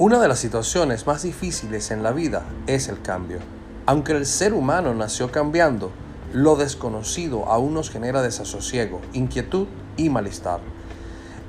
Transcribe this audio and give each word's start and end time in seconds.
Una 0.00 0.20
de 0.20 0.28
las 0.28 0.38
situaciones 0.38 1.08
más 1.08 1.24
difíciles 1.24 1.90
en 1.90 2.04
la 2.04 2.12
vida 2.12 2.44
es 2.68 2.86
el 2.86 3.02
cambio. 3.02 3.40
Aunque 3.84 4.12
el 4.12 4.26
ser 4.26 4.54
humano 4.54 4.94
nació 4.94 5.32
cambiando, 5.32 5.90
lo 6.32 6.54
desconocido 6.54 7.46
aún 7.46 7.74
nos 7.74 7.90
genera 7.90 8.22
desasosiego, 8.22 9.00
inquietud 9.12 9.66
y 9.96 10.08
malestar. 10.08 10.60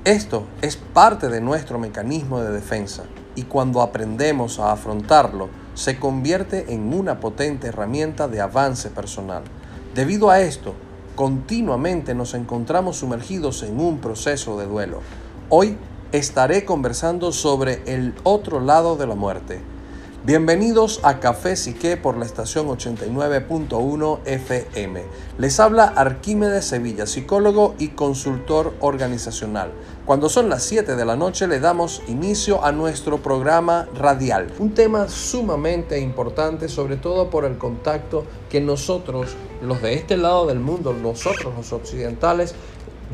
Esto 0.04 0.48
es 0.64 0.78
parte 0.78 1.30
de 1.30 1.42
nuestro 1.42 1.78
mecanismo 1.78 2.42
de 2.42 2.50
defensa 2.50 3.04
y 3.36 3.44
cuando 3.44 3.84
aprendemos 3.84 4.58
a 4.58 4.72
afrontarlo, 4.72 5.50
se 5.76 6.00
convierte 6.00 6.74
en 6.74 6.92
una 6.92 7.20
potente 7.20 7.68
herramienta 7.68 8.28
de 8.28 8.42
avance 8.42 8.90
personal. 8.90 9.44
Debido 9.94 10.32
a 10.32 10.40
esto, 10.42 10.74
continuamente 11.14 12.16
nos 12.16 12.34
encontramos 12.34 12.98
sumergidos 12.98 13.62
en 13.62 13.80
un 13.80 14.00
proceso 14.00 14.58
de 14.58 14.66
duelo. 14.66 15.02
Hoy 15.50 15.78
estaré 16.12 16.66
conversando 16.66 17.32
sobre 17.32 17.82
el 17.86 18.16
otro 18.24 18.60
lado 18.60 18.96
de 18.96 19.06
la 19.06 19.16
muerte. 19.16 19.62
Bienvenidos 20.26 21.00
a 21.04 21.20
Café 21.20 21.56
Sique 21.56 21.96
por 21.96 22.18
la 22.18 22.26
estación 22.26 22.68
89.1 22.68 24.20
FM. 24.26 25.04
Les 25.38 25.60
habla 25.60 25.86
Arquímedes 25.86 26.66
Sevilla, 26.66 27.06
psicólogo 27.06 27.76
y 27.80 27.90
consultor 27.90 28.74
organizacional. 28.82 29.72
Cuando 30.06 30.28
son 30.28 30.50
las 30.50 30.64
7 30.64 30.96
de 30.96 31.06
la 31.06 31.16
noche 31.16 31.48
le 31.48 31.60
damos 31.60 32.02
inicio 32.08 32.66
a 32.66 32.72
nuestro 32.72 33.20
programa 33.20 33.88
radial. 33.96 34.52
Un 34.60 34.74
tema 34.74 35.08
sumamente 35.08 36.00
importante, 36.02 36.68
sobre 36.68 36.98
todo 36.98 37.30
por 37.30 37.46
el 37.46 37.58
contacto 37.58 38.26
que 38.50 38.60
nosotros, 38.60 39.36
los 39.62 39.82
de 39.82 39.94
este 39.94 40.18
lado 40.18 40.48
del 40.48 40.60
mundo, 40.60 40.94
nosotros 40.94 41.54
los 41.56 41.72
occidentales, 41.72 42.56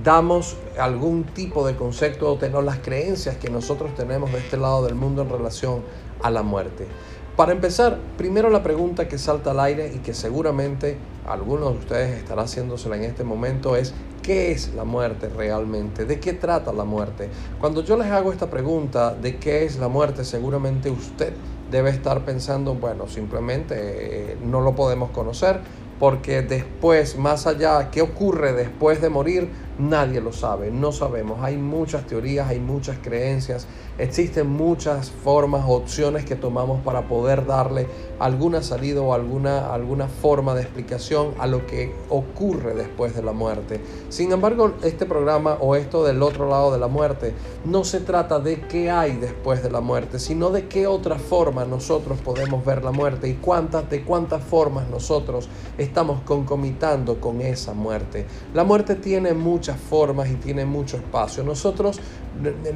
damos 0.03 0.57
algún 0.79 1.23
tipo 1.23 1.65
de 1.65 1.75
concepto 1.75 2.31
o 2.31 2.37
tenemos 2.37 2.63
las 2.65 2.79
creencias 2.79 3.37
que 3.37 3.49
nosotros 3.49 3.95
tenemos 3.95 4.31
de 4.31 4.39
este 4.39 4.57
lado 4.57 4.83
del 4.85 4.95
mundo 4.95 5.21
en 5.21 5.29
relación 5.29 5.83
a 6.21 6.29
la 6.29 6.43
muerte. 6.43 6.87
Para 7.35 7.51
empezar, 7.51 7.99
primero 8.17 8.49
la 8.49 8.63
pregunta 8.63 9.09
que 9.09 9.17
salta 9.17 9.51
al 9.51 9.59
aire 9.59 9.91
y 9.93 9.99
que 9.99 10.13
seguramente 10.13 10.97
algunos 11.27 11.73
de 11.73 11.79
ustedes 11.79 12.17
estará 12.17 12.43
haciéndosela 12.43 12.95
en 12.95 13.03
este 13.03 13.25
momento 13.25 13.75
es 13.75 13.93
¿qué 14.23 14.51
es 14.51 14.73
la 14.73 14.85
muerte 14.85 15.27
realmente? 15.27 16.05
¿De 16.05 16.19
qué 16.19 16.31
trata 16.31 16.71
la 16.71 16.85
muerte? 16.85 17.29
Cuando 17.59 17.83
yo 17.83 17.97
les 17.97 18.07
hago 18.07 18.31
esta 18.31 18.49
pregunta 18.49 19.13
de 19.13 19.37
qué 19.37 19.65
es 19.65 19.77
la 19.77 19.89
muerte, 19.89 20.23
seguramente 20.23 20.89
usted 20.89 21.33
debe 21.69 21.89
estar 21.89 22.23
pensando, 22.23 22.73
bueno, 22.75 23.07
simplemente 23.07 23.75
eh, 23.77 24.37
no 24.41 24.61
lo 24.61 24.73
podemos 24.73 25.11
conocer 25.11 25.59
porque 25.99 26.41
después, 26.41 27.17
más 27.17 27.47
allá, 27.47 27.89
¿qué 27.91 28.01
ocurre 28.01 28.53
después 28.53 29.01
de 29.01 29.09
morir? 29.09 29.49
Nadie 29.77 30.21
lo 30.21 30.31
sabe, 30.31 30.71
no 30.71 30.93
sabemos. 30.93 31.39
Hay 31.41 31.57
muchas 31.57 32.07
teorías, 32.07 32.47
hay 32.47 32.59
muchas 32.61 32.97
creencias, 32.99 33.67
existen 33.97 34.47
muchas 34.47 35.11
formas, 35.11 35.65
opciones 35.67 36.23
que 36.23 36.37
tomamos 36.37 36.79
para 36.81 37.09
poder 37.09 37.45
darle 37.45 37.87
alguna 38.19 38.63
salida 38.63 39.01
o 39.01 39.13
alguna, 39.13 39.73
alguna 39.73 40.07
forma 40.07 40.55
de 40.55 40.61
explicación 40.61 41.33
a 41.39 41.47
lo 41.47 41.67
que 41.67 41.93
ocurre 42.09 42.73
después 42.73 43.15
de 43.15 43.23
la 43.23 43.33
muerte. 43.33 43.81
Sin 44.07 44.31
embargo, 44.31 44.75
este 44.81 45.05
programa 45.05 45.57
o 45.59 45.75
esto 45.75 46.05
del 46.05 46.23
otro 46.23 46.47
lado 46.47 46.71
de 46.71 46.79
la 46.79 46.87
muerte 46.87 47.33
no 47.65 47.83
se 47.83 47.99
trata 47.99 48.39
de 48.39 48.61
qué 48.61 48.89
hay 48.89 49.17
después 49.17 49.61
de 49.61 49.71
la 49.71 49.81
muerte, 49.81 50.19
sino 50.19 50.51
de 50.51 50.69
qué 50.69 50.87
otra 50.87 51.19
forma 51.19 51.65
nosotros 51.65 52.19
podemos 52.19 52.63
ver 52.63 52.81
la 52.81 52.91
muerte 52.91 53.27
y 53.27 53.33
cuántas 53.33 53.89
de 53.89 54.03
cuántas 54.03 54.41
formas 54.41 54.87
nosotros 54.87 55.49
estamos 55.77 56.21
concomitando 56.21 57.19
con 57.19 57.41
esa 57.41 57.73
muerte. 57.73 58.25
La 58.53 58.63
muerte 58.63 58.95
tiene 58.95 59.33
muchas 59.33 59.64
formas 59.73 60.29
y 60.29 60.35
tiene 60.35 60.65
mucho 60.65 60.97
espacio. 60.97 61.43
Nosotros, 61.43 61.99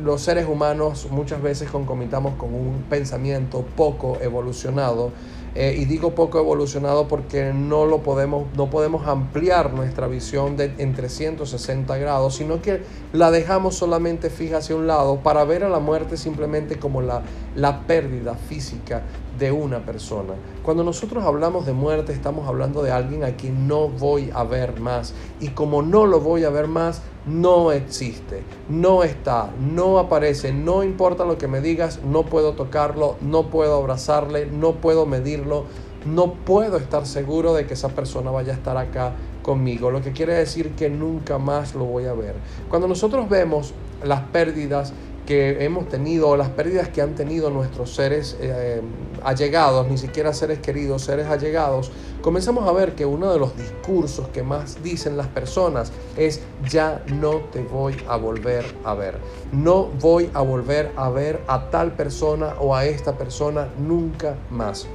los 0.01 0.21
seres 0.21 0.47
humanos, 0.47 1.07
muchas 1.11 1.41
veces 1.41 1.69
concomitamos 1.69 2.35
con 2.35 2.53
un 2.53 2.83
pensamiento 2.89 3.65
poco 3.75 4.17
evolucionado. 4.21 5.11
Eh, 5.55 5.75
y 5.79 5.85
digo 5.85 6.13
poco 6.13 6.37
evolucionado 6.39 7.07
porque 7.07 7.53
no 7.53 7.85
lo 7.85 8.03
podemos, 8.03 8.45
no 8.55 8.69
podemos 8.69 9.07
ampliar 9.07 9.73
nuestra 9.73 10.07
visión 10.07 10.55
de, 10.55 10.71
en 10.77 10.93
360 10.93 11.97
grados, 11.97 12.35
sino 12.35 12.61
que 12.61 12.83
la 13.13 13.31
dejamos 13.31 13.75
solamente 13.75 14.29
fija 14.29 14.57
hacia 14.57 14.75
un 14.75 14.85
lado 14.85 15.21
para 15.21 15.43
ver 15.45 15.63
a 15.63 15.69
la 15.69 15.79
muerte 15.79 16.17
simplemente 16.17 16.77
como 16.77 17.01
la, 17.01 17.23
la 17.55 17.81
pérdida 17.87 18.35
física 18.35 19.01
de 19.39 19.51
una 19.51 19.79
persona. 19.79 20.33
Cuando 20.63 20.83
nosotros 20.83 21.23
hablamos 21.23 21.65
de 21.65 21.73
muerte, 21.73 22.13
estamos 22.13 22.47
hablando 22.47 22.83
de 22.83 22.91
alguien 22.91 23.23
a 23.23 23.35
quien 23.35 23.67
no 23.67 23.87
voy 23.87 24.29
a 24.33 24.43
ver 24.43 24.79
más. 24.79 25.13
Y 25.39 25.49
como 25.49 25.81
no 25.81 26.05
lo 26.05 26.19
voy 26.19 26.43
a 26.43 26.49
ver 26.49 26.67
más, 26.67 27.01
no 27.25 27.71
existe, 27.71 28.43
no 28.69 29.03
está, 29.03 29.51
no 29.59 29.99
aparece, 29.99 30.51
no 30.53 30.83
importa 30.83 31.25
lo 31.25 31.37
que 31.37 31.47
me 31.47 31.61
digas, 31.61 32.01
no 32.03 32.23
puedo 32.23 32.53
tocarlo, 32.53 33.17
no 33.21 33.49
puedo 33.49 33.75
abrazarle, 33.75 34.45
no 34.47 34.75
puedo 34.75 35.05
medirlo, 35.05 35.65
no 36.05 36.33
puedo 36.33 36.77
estar 36.77 37.05
seguro 37.05 37.53
de 37.53 37.65
que 37.65 37.73
esa 37.73 37.89
persona 37.89 38.31
vaya 38.31 38.53
a 38.53 38.55
estar 38.55 38.77
acá 38.77 39.13
conmigo, 39.41 39.91
lo 39.91 40.01
que 40.01 40.11
quiere 40.11 40.33
decir 40.33 40.71
que 40.71 40.89
nunca 40.89 41.37
más 41.37 41.75
lo 41.75 41.85
voy 41.85 42.05
a 42.05 42.13
ver. 42.13 42.35
Cuando 42.69 42.87
nosotros 42.87 43.29
vemos 43.29 43.73
las 44.03 44.21
pérdidas 44.21 44.93
que 45.29 45.63
hemos 45.63 45.87
tenido, 45.87 46.35
las 46.35 46.49
pérdidas 46.49 46.89
que 46.89 47.03
han 47.03 47.13
tenido 47.13 47.51
nuestros 47.51 47.93
seres 47.93 48.35
eh, 48.41 48.81
allegados, 49.23 49.87
ni 49.87 49.95
siquiera 49.95 50.33
seres 50.33 50.57
queridos, 50.57 51.03
seres 51.03 51.27
allegados, 51.27 51.91
comenzamos 52.23 52.67
a 52.67 52.71
ver 52.71 52.95
que 52.95 53.05
uno 53.05 53.31
de 53.31 53.37
los 53.37 53.55
discursos 53.55 54.27
que 54.29 54.41
más 54.41 54.81
dicen 54.81 55.17
las 55.17 55.27
personas 55.27 55.91
es 56.17 56.41
ya 56.67 57.03
no 57.13 57.41
te 57.51 57.61
voy 57.61 57.95
a 58.07 58.17
volver 58.17 58.65
a 58.83 58.95
ver, 58.95 59.19
no 59.51 59.83
voy 59.99 60.31
a 60.33 60.41
volver 60.41 60.91
a 60.95 61.09
ver 61.09 61.39
a 61.45 61.69
tal 61.69 61.91
persona 61.91 62.55
o 62.59 62.75
a 62.75 62.85
esta 62.85 63.15
persona 63.15 63.69
nunca 63.77 64.35
más. 64.49 64.87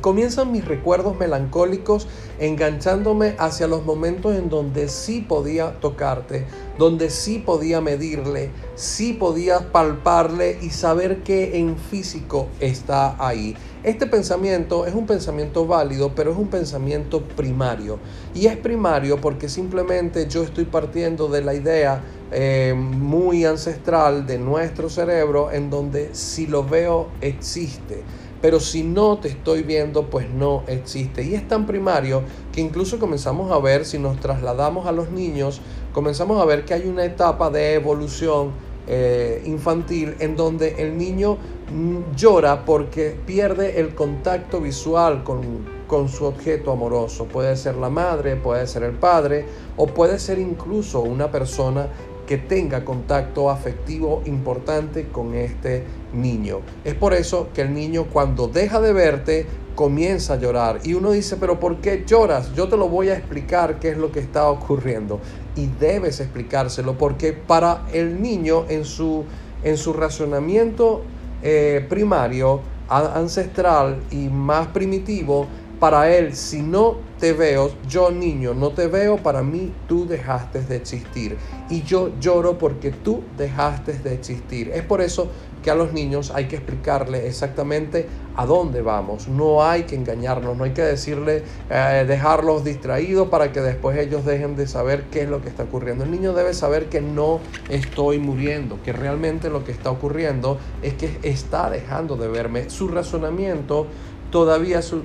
Comienzan 0.00 0.50
mis 0.50 0.64
recuerdos 0.64 1.18
melancólicos 1.18 2.08
enganchándome 2.38 3.34
hacia 3.38 3.66
los 3.66 3.84
momentos 3.84 4.34
en 4.34 4.48
donde 4.48 4.88
sí 4.88 5.20
podía 5.20 5.78
tocarte, 5.78 6.46
donde 6.78 7.10
sí 7.10 7.38
podía 7.38 7.82
medirle, 7.82 8.50
sí 8.76 9.12
podía 9.12 9.70
palparle 9.72 10.58
y 10.62 10.70
saber 10.70 11.22
que 11.22 11.58
en 11.58 11.76
físico 11.76 12.48
está 12.60 13.14
ahí. 13.18 13.54
Este 13.82 14.06
pensamiento 14.06 14.86
es 14.86 14.94
un 14.94 15.06
pensamiento 15.06 15.66
válido, 15.66 16.14
pero 16.14 16.32
es 16.32 16.38
un 16.38 16.48
pensamiento 16.48 17.22
primario. 17.22 17.98
Y 18.34 18.46
es 18.46 18.56
primario 18.56 19.20
porque 19.20 19.50
simplemente 19.50 20.26
yo 20.28 20.42
estoy 20.42 20.64
partiendo 20.64 21.28
de 21.28 21.42
la 21.42 21.52
idea 21.52 22.02
eh, 22.32 22.74
muy 22.74 23.44
ancestral 23.44 24.26
de 24.26 24.38
nuestro 24.38 24.88
cerebro 24.88 25.50
en 25.50 25.68
donde 25.68 26.14
si 26.14 26.46
lo 26.46 26.64
veo 26.64 27.08
existe 27.20 28.02
pero 28.40 28.60
si 28.60 28.82
no 28.82 29.18
te 29.18 29.28
estoy 29.28 29.62
viendo, 29.62 30.06
pues 30.06 30.28
no 30.30 30.62
existe. 30.66 31.22
Y 31.22 31.34
es 31.34 31.46
tan 31.46 31.66
primario 31.66 32.22
que 32.52 32.60
incluso 32.60 32.98
comenzamos 32.98 33.52
a 33.52 33.58
ver, 33.58 33.84
si 33.84 33.98
nos 33.98 34.18
trasladamos 34.20 34.86
a 34.86 34.92
los 34.92 35.10
niños, 35.10 35.60
comenzamos 35.92 36.40
a 36.40 36.44
ver 36.44 36.64
que 36.64 36.74
hay 36.74 36.86
una 36.86 37.04
etapa 37.04 37.50
de 37.50 37.74
evolución 37.74 38.52
eh, 38.86 39.42
infantil 39.44 40.16
en 40.20 40.36
donde 40.36 40.82
el 40.82 40.96
niño 40.96 41.36
mm, 41.72 42.16
llora 42.16 42.64
porque 42.64 43.14
pierde 43.26 43.78
el 43.78 43.94
contacto 43.94 44.60
visual 44.60 45.22
con, 45.22 45.40
con 45.86 46.08
su 46.08 46.24
objeto 46.24 46.72
amoroso. 46.72 47.26
Puede 47.26 47.56
ser 47.56 47.76
la 47.76 47.90
madre, 47.90 48.36
puede 48.36 48.66
ser 48.66 48.82
el 48.84 48.92
padre 48.92 49.44
o 49.76 49.86
puede 49.86 50.18
ser 50.18 50.38
incluso 50.38 51.02
una 51.02 51.30
persona 51.30 51.88
que 52.26 52.38
tenga 52.38 52.84
contacto 52.84 53.50
afectivo 53.50 54.22
importante 54.24 55.08
con 55.08 55.34
este 55.34 55.84
niño. 56.12 56.60
Es 56.84 56.94
por 56.94 57.14
eso 57.14 57.48
que 57.54 57.62
el 57.62 57.74
niño 57.74 58.06
cuando 58.12 58.48
deja 58.48 58.80
de 58.80 58.92
verte 58.92 59.46
comienza 59.74 60.34
a 60.34 60.36
llorar 60.36 60.80
y 60.84 60.94
uno 60.94 61.12
dice, 61.12 61.36
pero 61.36 61.58
¿por 61.58 61.76
qué 61.76 62.04
lloras? 62.06 62.54
Yo 62.54 62.68
te 62.68 62.76
lo 62.76 62.88
voy 62.88 63.08
a 63.08 63.16
explicar 63.16 63.78
qué 63.78 63.90
es 63.90 63.96
lo 63.96 64.12
que 64.12 64.20
está 64.20 64.48
ocurriendo 64.50 65.20
y 65.56 65.66
debes 65.66 66.20
explicárselo 66.20 66.98
porque 66.98 67.32
para 67.32 67.86
el 67.92 68.20
niño 68.20 68.66
en 68.68 68.84
su, 68.84 69.24
en 69.62 69.76
su 69.78 69.92
razonamiento 69.92 71.02
eh, 71.42 71.86
primario, 71.88 72.60
ancestral 72.88 74.02
y 74.10 74.28
más 74.28 74.66
primitivo, 74.68 75.46
para 75.80 76.14
él, 76.14 76.36
si 76.36 76.60
no 76.60 76.98
te 77.18 77.32
veo, 77.32 77.70
yo 77.88 78.10
niño, 78.10 78.52
no 78.52 78.70
te 78.70 78.86
veo, 78.86 79.16
para 79.16 79.42
mí 79.42 79.72
tú 79.88 80.06
dejaste 80.06 80.60
de 80.60 80.76
existir. 80.76 81.38
Y 81.70 81.82
yo 81.82 82.10
lloro 82.20 82.58
porque 82.58 82.90
tú 82.90 83.22
dejaste 83.38 83.94
de 83.94 84.12
existir. 84.12 84.70
Es 84.74 84.82
por 84.82 85.00
eso 85.00 85.30
que 85.62 85.70
a 85.70 85.74
los 85.74 85.92
niños 85.92 86.32
hay 86.34 86.46
que 86.46 86.56
explicarle 86.56 87.26
exactamente 87.26 88.06
a 88.36 88.46
dónde 88.46 88.82
vamos. 88.82 89.28
No 89.28 89.62
hay 89.62 89.84
que 89.84 89.96
engañarlos, 89.96 90.56
no 90.56 90.64
hay 90.64 90.70
que 90.70 90.82
decirle, 90.82 91.42
eh, 91.68 92.04
dejarlos 92.06 92.64
distraídos 92.64 93.28
para 93.28 93.52
que 93.52 93.60
después 93.60 93.98
ellos 93.98 94.24
dejen 94.24 94.56
de 94.56 94.66
saber 94.66 95.04
qué 95.10 95.22
es 95.22 95.28
lo 95.28 95.42
que 95.42 95.48
está 95.48 95.64
ocurriendo. 95.64 96.04
El 96.04 96.10
niño 96.10 96.32
debe 96.32 96.54
saber 96.54 96.88
que 96.88 97.00
no 97.00 97.40
estoy 97.68 98.18
muriendo, 98.18 98.82
que 98.82 98.92
realmente 98.92 99.50
lo 99.50 99.64
que 99.64 99.72
está 99.72 99.90
ocurriendo 99.90 100.58
es 100.82 100.94
que 100.94 101.18
está 101.22 101.70
dejando 101.70 102.16
de 102.16 102.28
verme. 102.28 102.70
Su 102.70 102.88
razonamiento 102.88 103.86
todavía 104.30 104.80
su, 104.80 105.02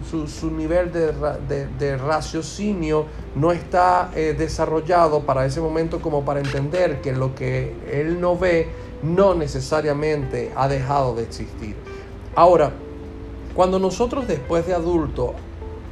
nivel 0.51 0.91
de, 0.91 1.97
raciocinio 1.97 3.05
no 3.35 3.51
está 3.51 4.11
eh, 4.15 4.35
desarrollado 4.37 5.21
para 5.21 5.45
ese 5.45 5.61
momento 5.61 5.99
como 5.99 6.23
para 6.23 6.39
entender 6.39 7.01
que 7.01 7.11
lo 7.11 7.35
que 7.35 7.73
él 7.91 8.21
no 8.21 8.37
ve 8.37 8.69
no 9.05 9.35
necesariamente 9.35 10.51
ha 10.55 10.67
dejado 10.67 11.15
de 11.15 11.23
existir. 11.23 11.75
Ahora, 12.35 12.73
cuando 13.53 13.79
nosotros 13.79 14.27
después 14.27 14.65
de 14.67 14.73
adulto 14.73 15.33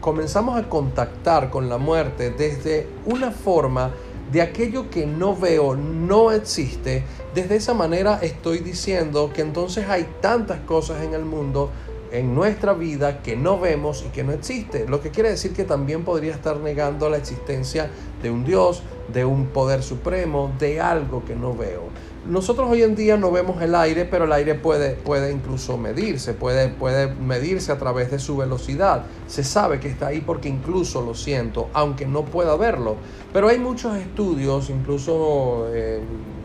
comenzamos 0.01 0.57
a 0.57 0.67
contactar 0.67 1.49
con 1.49 1.69
la 1.69 1.77
muerte 1.77 2.31
desde 2.31 2.87
una 3.05 3.31
forma 3.31 3.91
de 4.31 4.41
aquello 4.41 4.89
que 4.89 5.05
no 5.05 5.35
veo, 5.35 5.75
no 5.75 6.31
existe, 6.31 7.03
desde 7.33 7.55
esa 7.55 7.73
manera 7.73 8.19
estoy 8.21 8.59
diciendo 8.59 9.31
que 9.33 9.41
entonces 9.41 9.87
hay 9.87 10.07
tantas 10.21 10.59
cosas 10.61 11.03
en 11.03 11.13
el 11.13 11.23
mundo, 11.23 11.69
en 12.11 12.35
nuestra 12.35 12.73
vida, 12.73 13.21
que 13.21 13.35
no 13.35 13.59
vemos 13.59 14.03
y 14.07 14.09
que 14.11 14.23
no 14.23 14.33
existe. 14.33 14.87
Lo 14.87 15.01
que 15.01 15.11
quiere 15.11 15.29
decir 15.29 15.53
que 15.53 15.63
también 15.63 16.03
podría 16.03 16.33
estar 16.33 16.57
negando 16.57 17.09
la 17.09 17.17
existencia 17.17 17.89
de 18.21 18.29
un 18.29 18.43
Dios, 18.43 18.83
de 19.11 19.23
un 19.23 19.47
poder 19.47 19.83
supremo, 19.83 20.51
de 20.59 20.81
algo 20.81 21.23
que 21.25 21.35
no 21.35 21.55
veo. 21.55 21.83
Nosotros 22.25 22.69
hoy 22.69 22.83
en 22.83 22.95
día 22.95 23.17
no 23.17 23.31
vemos 23.31 23.61
el 23.61 23.75
aire, 23.75 24.05
pero 24.05 24.23
el 24.23 24.31
aire 24.31 24.55
puede, 24.55 24.91
puede 24.91 25.31
incluso 25.31 25.77
medirse, 25.77 26.33
puede, 26.33 26.69
puede 26.69 27.13
medirse 27.13 27.73
a 27.73 27.77
través 27.77 28.11
de 28.11 28.19
su 28.19 28.37
velocidad. 28.37 29.05
Se 29.27 29.43
sabe 29.43 29.81
que 29.81 29.89
está 29.89 30.07
ahí 30.07 30.21
porque 30.21 30.47
incluso 30.47 31.01
lo 31.01 31.15
siento, 31.15 31.67
aunque 31.73 32.05
no 32.05 32.23
pueda 32.23 32.55
verlo. 32.55 32.95
Pero 33.33 33.49
hay 33.49 33.59
muchos 33.59 33.97
estudios, 33.97 34.69
incluso, 34.69 35.67
eh, 35.73 35.99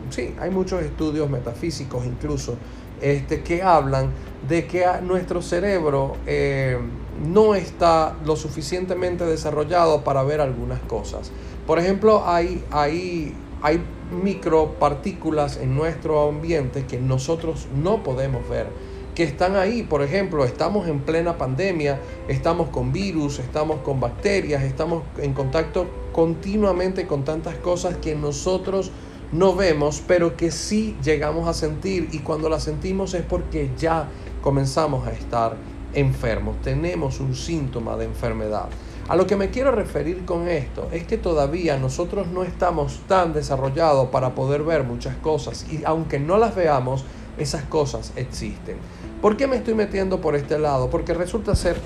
sí, 0.09 0.35
hay 0.39 0.49
muchos 0.49 0.81
estudios 0.81 1.29
metafísicos 1.29 2.05
incluso, 2.05 2.57
este, 2.99 3.41
que 3.41 3.63
hablan 3.63 4.11
de 4.49 4.67
que 4.67 4.85
nuestro 5.01 5.41
cerebro 5.41 6.17
eh, 6.25 6.77
no 7.25 7.55
está 7.55 8.15
lo 8.25 8.35
suficientemente 8.35 9.25
desarrollado 9.25 10.03
para 10.03 10.23
ver 10.23 10.41
algunas 10.41 10.79
cosas. 10.81 11.31
Por 11.65 11.79
ejemplo, 11.79 12.23
hay, 12.25 12.63
hay, 12.71 13.35
hay 13.61 13.81
micropartículas 14.23 15.57
en 15.57 15.75
nuestro 15.75 16.27
ambiente 16.29 16.85
que 16.85 16.99
nosotros 16.99 17.67
no 17.75 18.03
podemos 18.03 18.47
ver, 18.49 18.67
que 19.15 19.23
están 19.23 19.55
ahí. 19.55 19.83
Por 19.83 20.01
ejemplo, 20.01 20.45
estamos 20.45 20.87
en 20.87 21.01
plena 21.01 21.37
pandemia, 21.37 21.99
estamos 22.27 22.69
con 22.69 22.91
virus, 22.91 23.39
estamos 23.39 23.81
con 23.81 23.99
bacterias, 23.99 24.63
estamos 24.63 25.03
en 25.17 25.33
contacto 25.33 25.87
continuamente 26.11 27.05
con 27.05 27.23
tantas 27.23 27.55
cosas 27.55 27.97
que 27.97 28.15
nosotros 28.15 28.91
no 29.31 29.55
vemos, 29.55 30.01
pero 30.07 30.35
que 30.35 30.51
sí 30.51 30.95
llegamos 31.03 31.47
a 31.47 31.53
sentir 31.53 32.09
y 32.11 32.19
cuando 32.19 32.49
las 32.49 32.63
sentimos 32.63 33.13
es 33.13 33.21
porque 33.23 33.69
ya 33.77 34.07
comenzamos 34.41 35.07
a 35.07 35.11
estar 35.11 35.55
enfermos, 35.93 36.61
tenemos 36.61 37.19
un 37.19 37.35
síntoma 37.35 37.95
de 37.97 38.05
enfermedad. 38.05 38.69
A 39.09 39.15
lo 39.15 39.25
que 39.25 39.35
me 39.35 39.49
quiero 39.49 39.71
referir 39.71 40.23
con 40.23 40.47
esto 40.47 40.87
es 40.91 41.03
que 41.07 41.17
todavía 41.17 41.77
nosotros 41.77 42.27
no 42.27 42.43
estamos 42.43 42.99
tan 43.07 43.33
desarrollados 43.33 44.09
para 44.09 44.35
poder 44.35 44.61
ver 44.61 44.83
muchas 44.83 45.15
cosas 45.15 45.65
y 45.71 45.83
aunque 45.83 46.19
no 46.19 46.37
las 46.37 46.53
veamos, 46.53 47.03
esas 47.39 47.63
cosas 47.63 48.13
existen. 48.15 48.77
¿Por 49.19 49.35
qué 49.35 49.47
me 49.47 49.55
estoy 49.55 49.73
metiendo 49.73 50.21
por 50.21 50.35
este 50.35 50.59
lado? 50.59 50.91
Porque 50.91 51.15
resulta 51.15 51.55
ser 51.55 51.77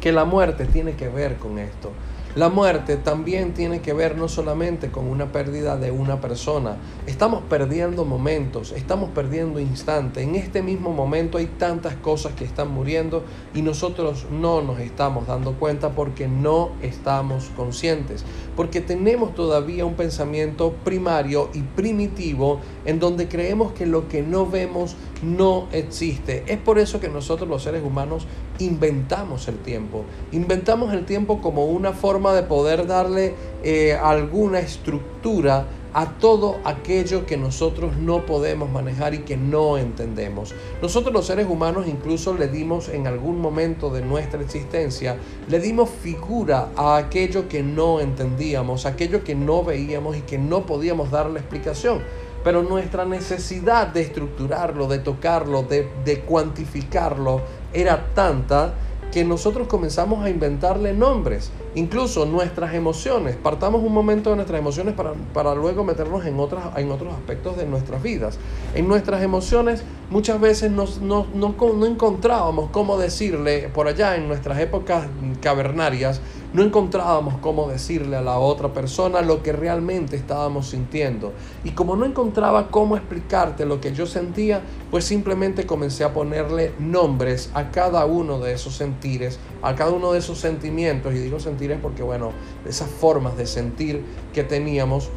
que 0.00 0.10
la 0.10 0.24
muerte 0.24 0.64
tiene 0.64 0.96
que 0.96 1.08
ver 1.08 1.36
con 1.36 1.60
esto. 1.60 1.92
La 2.36 2.48
muerte 2.48 2.96
también 2.96 3.54
tiene 3.54 3.80
que 3.80 3.92
ver 3.92 4.16
no 4.16 4.28
solamente 4.28 4.92
con 4.92 5.08
una 5.08 5.32
pérdida 5.32 5.76
de 5.76 5.90
una 5.90 6.20
persona. 6.20 6.76
Estamos 7.08 7.42
perdiendo 7.50 8.04
momentos, 8.04 8.70
estamos 8.70 9.10
perdiendo 9.10 9.58
instantes. 9.58 10.22
En 10.22 10.36
este 10.36 10.62
mismo 10.62 10.92
momento 10.92 11.38
hay 11.38 11.46
tantas 11.46 11.96
cosas 11.96 12.34
que 12.34 12.44
están 12.44 12.70
muriendo 12.70 13.24
y 13.52 13.62
nosotros 13.62 14.26
no 14.30 14.62
nos 14.62 14.78
estamos 14.78 15.26
dando 15.26 15.54
cuenta 15.54 15.90
porque 15.90 16.28
no 16.28 16.70
estamos 16.82 17.50
conscientes. 17.56 18.24
Porque 18.54 18.80
tenemos 18.80 19.34
todavía 19.34 19.84
un 19.84 19.94
pensamiento 19.94 20.72
primario 20.84 21.50
y 21.52 21.62
primitivo 21.62 22.60
en 22.84 23.00
donde 23.00 23.26
creemos 23.26 23.72
que 23.72 23.86
lo 23.86 24.06
que 24.06 24.22
no 24.22 24.46
vemos 24.46 24.94
no 25.22 25.68
existe. 25.72 26.44
Es 26.46 26.58
por 26.58 26.78
eso 26.78 27.00
que 27.00 27.08
nosotros 27.08 27.48
los 27.48 27.62
seres 27.62 27.82
humanos 27.84 28.26
inventamos 28.58 29.48
el 29.48 29.58
tiempo. 29.58 30.04
Inventamos 30.32 30.92
el 30.92 31.04
tiempo 31.04 31.40
como 31.40 31.66
una 31.66 31.92
forma 31.92 32.32
de 32.32 32.42
poder 32.42 32.86
darle 32.86 33.34
eh, 33.62 33.94
alguna 33.94 34.60
estructura 34.60 35.66
a 35.92 36.18
todo 36.18 36.58
aquello 36.64 37.26
que 37.26 37.36
nosotros 37.36 37.96
no 37.96 38.24
podemos 38.26 38.70
manejar 38.70 39.14
y 39.14 39.18
que 39.20 39.36
no 39.36 39.76
entendemos. 39.76 40.54
Nosotros 40.80 41.12
los 41.12 41.26
seres 41.26 41.48
humanos 41.48 41.86
incluso 41.88 42.34
le 42.34 42.48
dimos 42.48 42.88
en 42.88 43.06
algún 43.06 43.40
momento 43.40 43.90
de 43.90 44.02
nuestra 44.02 44.40
existencia, 44.40 45.16
le 45.48 45.58
dimos 45.58 45.90
figura 45.90 46.68
a 46.76 46.96
aquello 46.96 47.48
que 47.48 47.62
no 47.62 48.00
entendíamos, 48.00 48.86
aquello 48.86 49.24
que 49.24 49.34
no 49.34 49.64
veíamos 49.64 50.16
y 50.16 50.20
que 50.20 50.38
no 50.38 50.64
podíamos 50.64 51.10
darle 51.10 51.40
explicación. 51.40 52.02
Pero 52.42 52.62
nuestra 52.62 53.04
necesidad 53.04 53.88
de 53.88 54.02
estructurarlo, 54.02 54.86
de 54.88 54.98
tocarlo, 54.98 55.62
de, 55.62 55.88
de 56.04 56.20
cuantificarlo, 56.20 57.42
era 57.72 58.06
tanta 58.14 58.74
que 59.10 59.24
nosotros 59.24 59.66
comenzamos 59.66 60.24
a 60.24 60.30
inventarle 60.30 60.92
nombres, 60.92 61.50
incluso 61.74 62.26
nuestras 62.26 62.74
emociones. 62.74 63.36
Partamos 63.36 63.82
un 63.82 63.92
momento 63.92 64.30
de 64.30 64.36
nuestras 64.36 64.60
emociones 64.60 64.94
para, 65.34 65.54
luego 65.54 65.84
meternos 65.84 66.24
en, 66.26 66.38
otras, 66.38 66.64
en 66.76 66.90
otros 66.90 67.12
aspectos 67.14 67.56
de 67.56 67.66
nuestras 67.66 68.02
vidas. 68.02 68.38
En 68.74 68.86
nuestras 68.86 69.22
emociones 69.22 69.82
muchas 70.10 70.40
veces 70.40 70.70
no, 70.70 70.86
no 71.02 71.86
encontrábamos 71.86 72.70
cómo 72.70 72.98
decirle, 72.98 73.68
por 73.74 73.88
allá 73.88 74.16
en 74.16 74.28
nuestras 74.28 74.58
épocas 74.60 75.06
cavernarias, 75.40 76.20
no 76.52 76.64
encontrábamos 76.64 77.34
cómo 77.40 77.68
decirle 77.68 78.16
a 78.16 78.22
la 78.22 78.38
otra 78.38 78.72
persona 78.72 79.22
lo 79.22 79.42
que 79.42 79.52
realmente 79.52 80.16
estábamos 80.16 80.70
sintiendo. 80.70 81.32
Y 81.62 81.70
como 81.70 81.94
no 81.94 82.04
encontraba 82.04 82.68
cómo 82.70 82.96
explicarte 82.96 83.64
lo 83.66 83.80
que 83.80 83.92
yo 83.92 84.06
sentía, 84.06 84.60
pues 84.90 85.04
simplemente 85.04 85.66
comencé 85.66 86.02
a 86.02 86.12
ponerle 86.12 86.72
nombres 86.78 87.50
a 87.54 87.70
cada 87.70 88.04
uno 88.04 88.40
de 88.40 88.52
esos 88.52 88.74
sentires, 88.74 89.38
a 89.62 89.76
cada 89.76 89.92
uno 89.92 90.12
de 90.12 90.18
esos 90.18 90.38
sentimientos. 90.38 91.14
Y 91.14 91.18
digo 91.18 91.38
sentires 91.38 91.78
porque, 91.80 92.02
bueno, 92.02 92.32
esas 92.66 92.90
formas 92.90 93.36
de 93.36 93.46
sentir 93.46 94.02
que 94.32 94.42
teníamos 94.42 95.08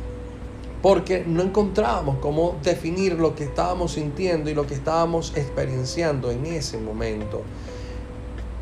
porque 0.83 1.23
no 1.25 1.41
encontrábamos 1.41 2.17
cómo 2.17 2.57
definir 2.61 3.13
lo 3.13 3.35
que 3.35 3.45
estábamos 3.45 3.93
sintiendo 3.93 4.49
y 4.49 4.53
lo 4.53 4.67
que 4.67 4.73
estábamos 4.73 5.31
experienciando 5.37 6.29
en 6.29 6.45
ese 6.45 6.77
momento 6.77 7.41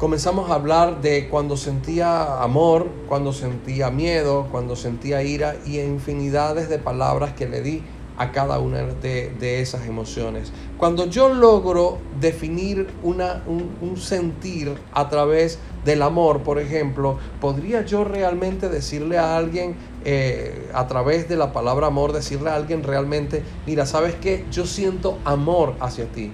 comenzamos 0.02 0.50
a 0.50 0.56
hablar 0.56 1.00
de 1.02 1.30
cuando 1.30 1.56
sentía 1.56 2.42
amor, 2.42 2.90
cuando 3.08 3.34
sentía 3.34 3.92
miedo, 3.92 4.48
cuando 4.52 4.76
sentía 4.76 5.22
ira 5.22 5.58
y 5.64 5.80
infinidades 5.80 6.70
de 6.70 6.80
palabras 6.80 7.34
que 7.34 7.48
le 7.48 7.62
di 7.62 7.84
a 8.18 8.32
cada 8.32 8.58
una 8.58 8.82
de, 8.82 9.62
esas 9.62 9.86
emociones. 9.86 10.52
Cuando 10.80 11.06
yo 11.06 11.32
logro 11.32 12.00
definir 12.20 12.88
una, 13.04 13.44
un, 13.46 13.96
sentir 13.96 14.74
a 14.92 15.08
través 15.08 15.60
del 15.86 16.02
amor, 16.02 16.42
por 16.42 16.58
ejemplo, 16.58 17.20
¿podría 17.40 17.86
yo 17.86 18.04
realmente 18.04 18.70
decirle 18.70 19.20
a 19.20 19.38
alguien 19.38 19.76
eh, 20.04 20.68
a 20.74 20.88
través 20.88 21.30
de 21.30 21.36
la 21.36 21.54
palabra 21.54 21.86
amor, 21.86 22.12
decirle 22.12 22.50
a 22.50 22.56
alguien 22.56 22.82
realmente, 22.82 23.44
mira, 23.68 23.86
sabes 23.86 24.16
que 24.16 24.46
yo 24.52 24.66
siento 24.66 25.20
amor 25.26 25.76
hacia 25.80 26.06
ti? 26.06 26.32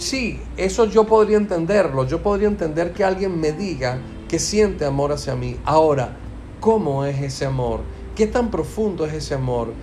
Sí, 0.00 0.40
eso 0.56 0.86
yo 0.86 1.04
podría 1.04 1.36
entenderlo. 1.36 2.06
Yo 2.06 2.22
podría 2.22 2.48
entender 2.48 2.94
que 2.94 3.04
alguien 3.04 3.38
me 3.38 3.52
diga 3.52 3.98
que 4.30 4.38
siente 4.38 4.86
amor 4.86 5.12
hacia 5.12 5.36
mí. 5.36 5.58
Ahora, 5.66 6.16
¿cómo 6.58 7.04
es 7.04 7.20
ese 7.20 7.44
amor? 7.44 7.80
¿Qué 8.16 8.26
tan 8.26 8.50
profundo 8.50 9.04
es 9.04 9.12
ese 9.12 9.34
amor? 9.34 9.74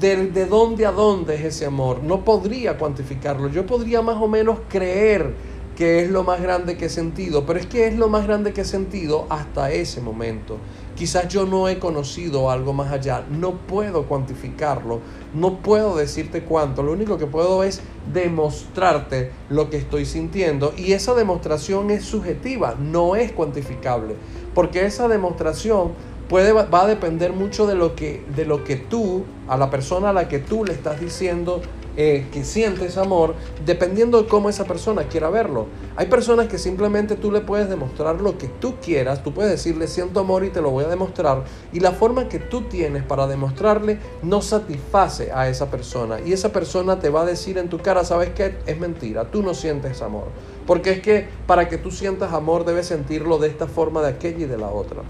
¿De, 0.00 0.28
de 0.28 0.46
dónde 0.46 0.86
a 0.86 0.92
dónde 0.92 1.34
es 1.34 1.44
ese 1.44 1.66
amor? 1.66 2.02
No 2.02 2.24
podría 2.24 2.78
cuantificarlo. 2.78 3.48
Yo 3.48 3.66
podría 3.66 4.00
más 4.00 4.16
o 4.16 4.26
menos 4.28 4.60
creer 4.70 5.34
que 5.76 6.00
es 6.02 6.10
lo 6.10 6.24
más 6.24 6.40
grande 6.40 6.78
que 6.78 6.86
he 6.86 6.88
sentido, 6.88 7.44
pero 7.44 7.60
es 7.60 7.66
que 7.66 7.86
es 7.86 7.96
lo 7.96 8.08
más 8.08 8.26
grande 8.26 8.54
que 8.54 8.62
he 8.62 8.64
sentido 8.64 9.26
hasta 9.28 9.70
ese 9.70 10.00
momento. 10.00 10.56
Quizás 10.96 11.28
yo 11.28 11.44
no 11.44 11.68
he 11.68 11.78
conocido 11.78 12.50
algo 12.50 12.72
más 12.72 12.90
allá, 12.90 13.26
no 13.30 13.58
puedo 13.58 14.06
cuantificarlo, 14.06 15.00
no 15.34 15.58
puedo 15.58 15.94
decirte 15.94 16.42
cuánto, 16.42 16.82
lo 16.82 16.92
único 16.92 17.18
que 17.18 17.26
puedo 17.26 17.62
es 17.62 17.82
demostrarte 18.12 19.30
lo 19.50 19.68
que 19.68 19.76
estoy 19.76 20.06
sintiendo 20.06 20.72
y 20.74 20.92
esa 20.92 21.14
demostración 21.14 21.90
es 21.90 22.06
subjetiva, 22.06 22.74
no 22.80 23.14
es 23.14 23.30
cuantificable, 23.32 24.16
porque 24.54 24.86
esa 24.86 25.08
demostración 25.08 25.92
puede, 26.30 26.52
va 26.52 26.80
a 26.80 26.86
depender 26.86 27.34
mucho 27.34 27.66
de 27.66 27.74
lo, 27.74 27.94
que, 27.94 28.24
de 28.34 28.46
lo 28.46 28.64
que 28.64 28.76
tú, 28.76 29.24
a 29.46 29.58
la 29.58 29.68
persona 29.68 30.08
a 30.08 30.12
la 30.14 30.28
que 30.28 30.38
tú 30.38 30.64
le 30.64 30.72
estás 30.72 30.98
diciendo 31.00 31.60
eh, 31.96 32.26
que 32.32 32.44
sientes 32.44 32.98
amor, 32.98 33.34
dependiendo 33.64 34.22
de 34.22 34.28
cómo 34.28 34.50
esa 34.50 34.64
persona 34.64 35.04
quiera 35.04 35.30
verlo. 35.30 35.66
Hay 35.96 36.06
personas 36.06 36.48
que 36.48 36.58
simplemente 36.58 37.16
tú 37.16 37.32
le 37.32 37.40
puedes 37.40 37.68
demostrar 37.68 38.20
lo 38.20 38.36
que 38.36 38.48
tú 38.48 38.74
quieras, 38.82 39.22
tú 39.22 39.32
puedes 39.32 39.50
decirle 39.50 39.86
siento 39.86 40.20
amor 40.20 40.44
y 40.44 40.50
te 40.50 40.60
lo 40.60 40.70
voy 40.70 40.84
a 40.84 40.88
demostrar, 40.88 41.44
y 41.72 41.80
la 41.80 41.92
forma 41.92 42.28
que 42.28 42.38
tú 42.38 42.62
tienes 42.62 43.02
para 43.02 43.26
demostrarle 43.26 43.98
no 44.22 44.42
satisface 44.42 45.32
a 45.32 45.48
esa 45.48 45.70
persona. 45.70 46.20
Y 46.20 46.32
esa 46.32 46.52
persona 46.52 47.00
te 47.00 47.08
va 47.08 47.22
a 47.22 47.24
decir 47.24 47.58
en 47.58 47.68
tu 47.68 47.78
cara, 47.78 48.04
¿sabes 48.04 48.30
qué? 48.30 48.58
Es 48.66 48.78
mentira, 48.78 49.30
tú 49.30 49.42
no 49.42 49.54
sientes 49.54 50.02
amor. 50.02 50.26
Porque 50.66 50.90
es 50.90 51.00
que 51.00 51.28
para 51.46 51.68
que 51.68 51.78
tú 51.78 51.90
sientas 51.90 52.32
amor 52.32 52.64
debes 52.64 52.86
sentirlo 52.86 53.38
de 53.38 53.48
esta 53.48 53.66
forma, 53.66 54.02
de 54.02 54.08
aquella 54.08 54.44
y 54.44 54.48
de 54.48 54.58
la 54.58 54.68
otra. 54.68 55.02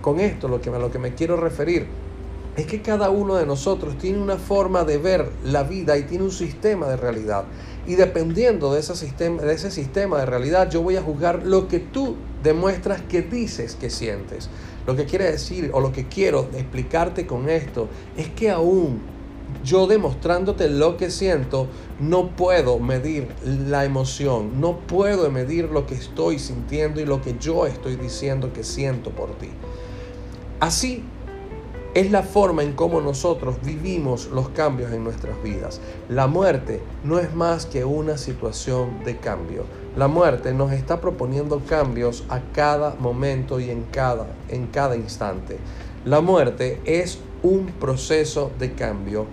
Con 0.00 0.20
esto 0.20 0.48
lo 0.48 0.60
que, 0.60 0.70
a 0.70 0.78
lo 0.78 0.90
que 0.90 0.98
me 0.98 1.14
quiero 1.14 1.36
referir 1.36 1.86
es 2.56 2.66
que 2.66 2.82
cada 2.82 3.10
uno 3.10 3.36
de 3.36 3.46
nosotros 3.46 3.96
tiene 3.98 4.18
una 4.18 4.36
forma 4.36 4.84
de 4.84 4.98
ver 4.98 5.30
la 5.44 5.62
vida 5.62 5.96
y 5.96 6.02
tiene 6.02 6.24
un 6.24 6.32
sistema 6.32 6.86
de 6.88 6.96
realidad. 6.96 7.44
Y 7.86 7.94
dependiendo 7.94 8.72
de 8.72 8.80
ese 8.80 8.94
sistema 8.96 9.42
de, 9.42 9.54
ese 9.54 9.70
sistema 9.70 10.18
de 10.18 10.26
realidad, 10.26 10.70
yo 10.70 10.82
voy 10.82 10.96
a 10.96 11.02
juzgar 11.02 11.46
lo 11.46 11.68
que 11.68 11.78
tú 11.78 12.16
demuestras 12.42 13.00
que 13.02 13.22
dices 13.22 13.76
que 13.76 13.90
sientes. 13.90 14.50
Lo 14.86 14.96
que 14.96 15.04
quiere 15.04 15.30
decir 15.30 15.70
o 15.72 15.80
lo 15.80 15.92
que 15.92 16.08
quiero 16.08 16.48
explicarte 16.54 17.26
con 17.26 17.48
esto 17.48 17.88
es 18.16 18.28
que 18.28 18.50
aún 18.50 19.00
yo 19.64 19.86
demostrándote 19.86 20.68
lo 20.68 20.96
que 20.96 21.10
siento, 21.10 21.66
no 21.98 22.30
puedo 22.36 22.78
medir 22.78 23.28
la 23.44 23.84
emoción, 23.84 24.60
no 24.60 24.78
puedo 24.78 25.30
medir 25.30 25.70
lo 25.70 25.86
que 25.86 25.94
estoy 25.94 26.38
sintiendo 26.38 27.00
y 27.00 27.04
lo 27.04 27.20
que 27.20 27.36
yo 27.38 27.66
estoy 27.66 27.96
diciendo 27.96 28.52
que 28.52 28.64
siento 28.64 29.10
por 29.10 29.36
ti. 29.38 29.48
Así 30.60 31.04
es 31.94 32.10
la 32.12 32.22
forma 32.22 32.62
en 32.62 32.72
cómo 32.72 33.00
nosotros 33.00 33.56
vivimos 33.64 34.28
los 34.32 34.50
cambios 34.50 34.92
en 34.92 35.02
nuestras 35.02 35.42
vidas. 35.42 35.80
La 36.08 36.28
muerte 36.28 36.80
no 37.04 37.18
es 37.18 37.34
más 37.34 37.66
que 37.66 37.84
una 37.84 38.16
situación 38.16 39.02
de 39.04 39.16
cambio. 39.16 39.64
La 39.96 40.06
muerte 40.06 40.54
nos 40.54 40.70
está 40.72 41.00
proponiendo 41.00 41.60
cambios 41.68 42.24
a 42.28 42.40
cada 42.52 42.94
momento 42.94 43.58
y 43.58 43.70
en 43.70 43.82
cada, 43.90 44.26
en 44.48 44.68
cada 44.68 44.94
instante. 44.94 45.58
La 46.04 46.20
muerte 46.20 46.80
es 46.84 47.18
un 47.42 47.66
proceso 47.66 48.52
de 48.58 48.72
cambio. 48.72 49.26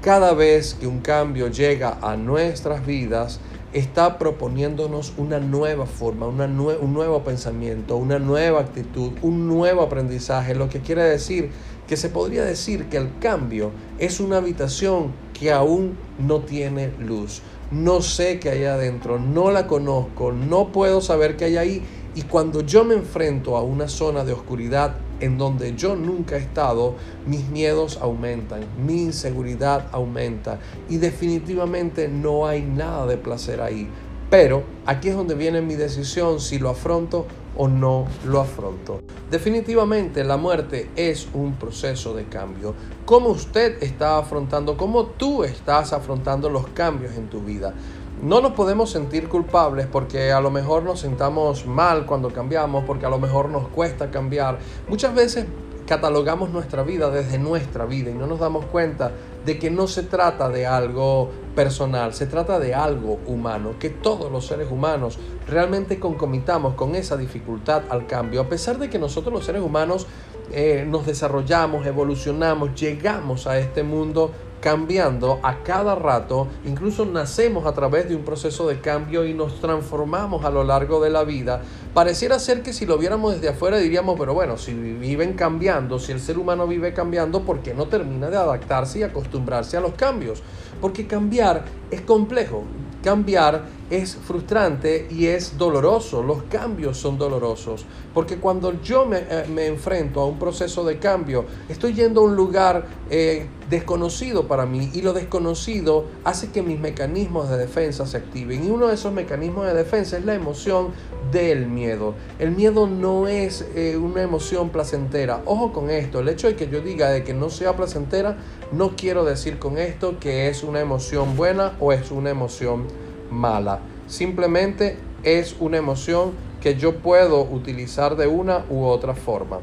Cada 0.00 0.34
vez 0.34 0.74
que 0.74 0.86
un 0.86 1.00
cambio 1.00 1.48
llega 1.48 1.98
a 2.00 2.16
nuestras 2.16 2.86
vidas, 2.86 3.40
está 3.74 4.18
proponiéndonos 4.18 5.14
una 5.16 5.40
nueva 5.40 5.86
forma, 5.86 6.28
una 6.28 6.44
un 6.44 6.94
nuevo 6.94 7.24
pensamiento, 7.24 7.96
una 7.96 8.20
nueva 8.20 8.60
actitud, 8.60 9.12
un 9.20 9.48
nuevo 9.48 9.82
aprendizaje, 9.82 10.54
lo 10.54 10.68
que 10.68 10.80
quiere 10.80 11.02
decir 11.02 11.50
que 11.88 11.96
se 11.96 12.08
podría 12.08 12.44
decir 12.44 12.86
que 12.86 12.96
el 12.96 13.18
cambio 13.18 13.70
es 13.98 14.20
una 14.20 14.38
habitación 14.38 15.12
que 15.38 15.52
aún 15.52 15.96
no 16.18 16.40
tiene 16.40 16.92
luz. 16.98 17.42
No 17.70 18.02
sé 18.02 18.38
qué 18.38 18.50
hay 18.50 18.64
adentro, 18.64 19.18
no 19.18 19.50
la 19.50 19.66
conozco, 19.66 20.32
no 20.32 20.72
puedo 20.72 21.00
saber 21.00 21.36
qué 21.36 21.46
hay 21.46 21.56
ahí. 21.56 21.82
Y 22.14 22.22
cuando 22.22 22.60
yo 22.60 22.84
me 22.84 22.94
enfrento 22.94 23.56
a 23.56 23.62
una 23.62 23.88
zona 23.88 24.24
de 24.24 24.32
oscuridad 24.32 24.96
en 25.20 25.38
donde 25.38 25.74
yo 25.74 25.96
nunca 25.96 26.36
he 26.36 26.40
estado, 26.40 26.94
mis 27.26 27.48
miedos 27.48 27.98
aumentan, 28.00 28.60
mi 28.84 29.02
inseguridad 29.02 29.88
aumenta 29.90 30.60
y 30.88 30.98
definitivamente 30.98 32.08
no 32.08 32.46
hay 32.46 32.62
nada 32.62 33.06
de 33.06 33.16
placer 33.16 33.60
ahí. 33.60 33.88
Pero 34.30 34.64
aquí 34.86 35.08
es 35.08 35.16
donde 35.16 35.34
viene 35.34 35.60
mi 35.60 35.74
decisión 35.74 36.40
si 36.40 36.58
lo 36.58 36.70
afronto 36.70 37.26
o 37.56 37.68
no 37.68 38.06
lo 38.24 38.40
afronto. 38.40 39.00
Definitivamente 39.30 40.24
la 40.24 40.36
muerte 40.36 40.90
es 40.96 41.28
un 41.34 41.54
proceso 41.54 42.14
de 42.14 42.24
cambio. 42.24 42.74
¿Cómo 43.04 43.28
usted 43.28 43.82
está 43.82 44.18
afrontando, 44.18 44.76
cómo 44.76 45.06
tú 45.06 45.44
estás 45.44 45.92
afrontando 45.92 46.50
los 46.50 46.66
cambios 46.68 47.16
en 47.16 47.28
tu 47.28 47.40
vida? 47.40 47.74
No 48.22 48.40
nos 48.40 48.52
podemos 48.52 48.90
sentir 48.90 49.28
culpables 49.28 49.86
porque 49.86 50.32
a 50.32 50.40
lo 50.40 50.50
mejor 50.50 50.82
nos 50.84 51.00
sentamos 51.00 51.66
mal 51.66 52.06
cuando 52.06 52.30
cambiamos, 52.32 52.84
porque 52.84 53.06
a 53.06 53.10
lo 53.10 53.18
mejor 53.18 53.48
nos 53.50 53.68
cuesta 53.68 54.10
cambiar. 54.10 54.58
Muchas 54.88 55.14
veces 55.14 55.46
catalogamos 55.86 56.50
nuestra 56.50 56.82
vida 56.82 57.10
desde 57.10 57.38
nuestra 57.38 57.84
vida 57.84 58.10
y 58.10 58.14
no 58.14 58.26
nos 58.26 58.40
damos 58.40 58.64
cuenta 58.66 59.12
de 59.44 59.58
que 59.58 59.70
no 59.70 59.86
se 59.86 60.02
trata 60.02 60.48
de 60.48 60.66
algo 60.66 61.30
personal, 61.54 62.14
se 62.14 62.26
trata 62.26 62.58
de 62.58 62.74
algo 62.74 63.20
humano, 63.26 63.74
que 63.78 63.90
todos 63.90 64.30
los 64.30 64.46
seres 64.46 64.70
humanos 64.70 65.18
realmente 65.46 66.00
concomitamos 66.00 66.74
con 66.74 66.94
esa 66.94 67.16
dificultad 67.16 67.84
al 67.90 68.06
cambio, 68.06 68.40
a 68.40 68.48
pesar 68.48 68.78
de 68.78 68.90
que 68.90 68.98
nosotros 68.98 69.32
los 69.32 69.44
seres 69.44 69.62
humanos 69.62 70.06
eh, 70.52 70.84
nos 70.88 71.06
desarrollamos, 71.06 71.86
evolucionamos, 71.86 72.74
llegamos 72.74 73.46
a 73.46 73.58
este 73.58 73.82
mundo 73.82 74.30
cambiando 74.64 75.40
a 75.42 75.62
cada 75.62 75.94
rato, 75.94 76.48
incluso 76.64 77.04
nacemos 77.04 77.66
a 77.66 77.74
través 77.74 78.08
de 78.08 78.16
un 78.16 78.22
proceso 78.22 78.66
de 78.66 78.80
cambio 78.80 79.26
y 79.26 79.34
nos 79.34 79.60
transformamos 79.60 80.42
a 80.46 80.48
lo 80.48 80.64
largo 80.64 81.02
de 81.04 81.10
la 81.10 81.22
vida. 81.22 81.60
Pareciera 81.92 82.38
ser 82.38 82.62
que 82.62 82.72
si 82.72 82.86
lo 82.86 82.96
viéramos 82.96 83.34
desde 83.34 83.50
afuera 83.50 83.76
diríamos, 83.76 84.18
pero 84.18 84.32
bueno, 84.32 84.56
si 84.56 84.72
viven 84.72 85.34
cambiando, 85.34 85.98
si 85.98 86.12
el 86.12 86.20
ser 86.20 86.38
humano 86.38 86.66
vive 86.66 86.94
cambiando, 86.94 87.42
¿por 87.42 87.60
qué 87.60 87.74
no 87.74 87.88
termina 87.88 88.30
de 88.30 88.38
adaptarse 88.38 89.00
y 89.00 89.02
acostumbrarse 89.02 89.76
a 89.76 89.80
los 89.80 89.92
cambios? 89.96 90.42
Porque 90.80 91.06
cambiar 91.06 91.66
es 91.90 92.00
complejo. 92.00 92.64
Cambiar 93.04 93.66
es 93.90 94.16
frustrante 94.16 95.06
y 95.10 95.26
es 95.26 95.58
doloroso. 95.58 96.22
Los 96.22 96.44
cambios 96.44 96.96
son 96.96 97.18
dolorosos. 97.18 97.84
Porque 98.14 98.36
cuando 98.38 98.80
yo 98.82 99.04
me, 99.04 99.18
eh, 99.18 99.66
enfrento 99.66 100.22
a 100.22 100.26
un 100.26 100.38
proceso 100.38 100.84
de 100.84 100.98
cambio, 100.98 101.44
estoy 101.68 101.92
yendo 101.92 102.22
a 102.22 102.24
un 102.24 102.34
lugar 102.34 102.86
eh, 103.10 103.46
desconocido 103.68 104.48
para 104.48 104.64
mí 104.64 104.90
y 104.94 105.02
lo 105.02 105.12
desconocido 105.12 106.06
hace 106.24 106.50
que 106.50 106.62
mis 106.62 106.80
mecanismos 106.80 107.50
de 107.50 107.58
defensa 107.58 108.06
se 108.06 108.16
activen. 108.16 108.64
Y 108.64 108.70
uno 108.70 108.86
de 108.86 108.94
esos 108.94 109.12
mecanismos 109.12 109.66
de 109.66 109.74
defensa 109.74 110.16
es 110.16 110.24
la 110.24 110.34
emoción 110.34 110.88
del 111.30 111.66
miedo. 111.66 112.14
El 112.38 112.52
miedo 112.52 112.86
no 112.86 113.28
es 113.28 113.66
eh, 113.74 113.98
una 113.98 114.22
emoción 114.22 114.70
placentera. 114.70 115.42
Ojo 115.44 115.72
con 115.72 115.90
esto. 115.90 116.20
El 116.20 116.28
hecho 116.30 116.46
de 116.46 116.56
que 116.56 116.68
yo 116.68 116.80
diga 116.80 117.10
de 117.10 117.22
que 117.22 117.34
no 117.34 117.50
sea 117.50 117.76
placentera, 117.76 118.38
no 118.74 118.96
quiero 118.96 119.24
decir 119.24 119.58
con 119.58 119.78
esto 119.78 120.18
que 120.18 120.48
es 120.48 120.62
una 120.62 120.80
emoción 120.80 121.36
buena 121.36 121.76
o 121.78 121.92
es 121.92 122.10
una 122.10 122.30
emoción 122.30 122.86
mala. 123.30 123.78
Simplemente 124.06 124.98
es 125.22 125.56
una 125.60 125.76
emoción 125.76 126.32
que 126.60 126.74
yo 126.76 126.96
puedo 126.96 127.42
utilizar 127.42 128.16
de 128.16 128.26
una 128.26 128.64
u 128.68 128.84
otra 128.84 129.14
forma. 129.14 129.60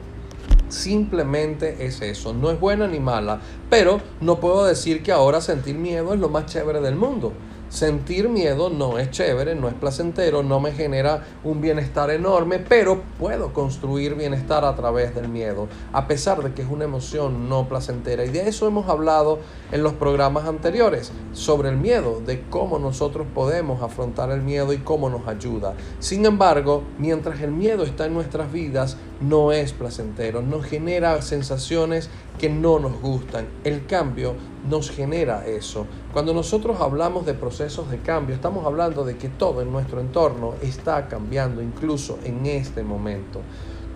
Simplemente 0.70 1.86
es 1.86 2.02
eso, 2.02 2.34
no 2.34 2.50
es 2.52 2.60
buena 2.60 2.88
ni 2.88 3.02
mala, 3.02 3.42
pero 3.70 4.00
no 4.22 4.40
puedo 4.40 4.66
decir 4.66 5.04
que 5.04 5.12
ahora 5.12 5.42
sentir 5.42 5.76
miedo 5.76 6.14
es 6.14 6.20
lo 6.20 6.30
más 6.30 6.46
chévere 6.46 6.80
del 6.80 6.96
mundo. 6.96 7.34
Sentir 7.72 8.28
miedo 8.28 8.70
no 8.70 9.00
es 9.00 9.12
chévere, 9.12 9.56
no 9.56 9.70
es 9.70 9.74
placentero, 9.74 10.44
no 10.44 10.60
me 10.60 10.74
genera 10.74 11.24
un 11.46 11.62
bienestar 11.62 12.12
enorme, 12.12 12.60
pero 12.60 13.02
puedo 13.18 13.54
construir 13.54 14.16
bienestar 14.16 14.66
a 14.66 14.76
través 14.76 15.16
del 15.16 15.30
miedo, 15.30 15.70
a 15.94 16.06
pesar 16.06 16.44
de 16.44 16.54
que 16.54 16.64
es 16.64 16.68
una 16.70 16.84
emoción 16.84 17.48
no 17.48 17.70
placentera. 17.70 18.26
Y 18.26 18.30
de 18.30 18.50
eso 18.50 18.68
hemos 18.68 18.90
hablado 18.90 19.40
en 19.72 19.84
los 19.84 19.94
programas 19.94 20.50
anteriores, 20.50 21.14
sobre 21.32 21.70
el 21.70 21.78
miedo, 21.78 22.20
de 22.20 22.42
cómo 22.50 22.78
nosotros 22.78 23.26
podemos 23.34 23.82
afrontar 23.82 24.32
el 24.32 24.42
miedo 24.42 24.74
y 24.74 24.80
cómo 24.80 25.10
nos 25.10 25.26
ayuda. 25.30 25.74
Sin 26.00 26.26
embargo, 26.26 26.84
mientras 26.98 27.40
el 27.40 27.52
miedo 27.52 27.84
está 27.84 28.06
en 28.06 28.14
nuestras 28.14 28.52
vidas, 28.52 28.98
no 29.22 29.54
es 29.54 29.72
placentero, 29.72 30.42
nos 30.42 30.66
genera 30.66 31.22
sensaciones 31.22 32.10
que 32.42 32.50
no 32.50 32.80
nos 32.80 33.00
gustan. 33.00 33.48
El 33.64 33.86
cambio 33.86 34.34
nos 34.68 34.90
genera 34.90 35.46
eso. 35.46 35.86
Cuando 36.12 36.34
nosotros 36.34 36.82
hablamos 36.82 37.24
de 37.28 37.36
procesos 37.36 37.92
de 37.92 38.00
cambio, 38.00 38.34
estamos 38.34 38.66
hablando 38.66 39.06
de 39.06 39.16
que 39.16 39.30
todo 39.30 39.62
en 39.62 39.72
nuestro 39.72 40.02
entorno 40.02 40.56
está 40.64 41.08
cambiando, 41.08 41.62
incluso 41.62 42.18
en 42.24 42.48
este 42.48 42.82
momento. 42.82 43.42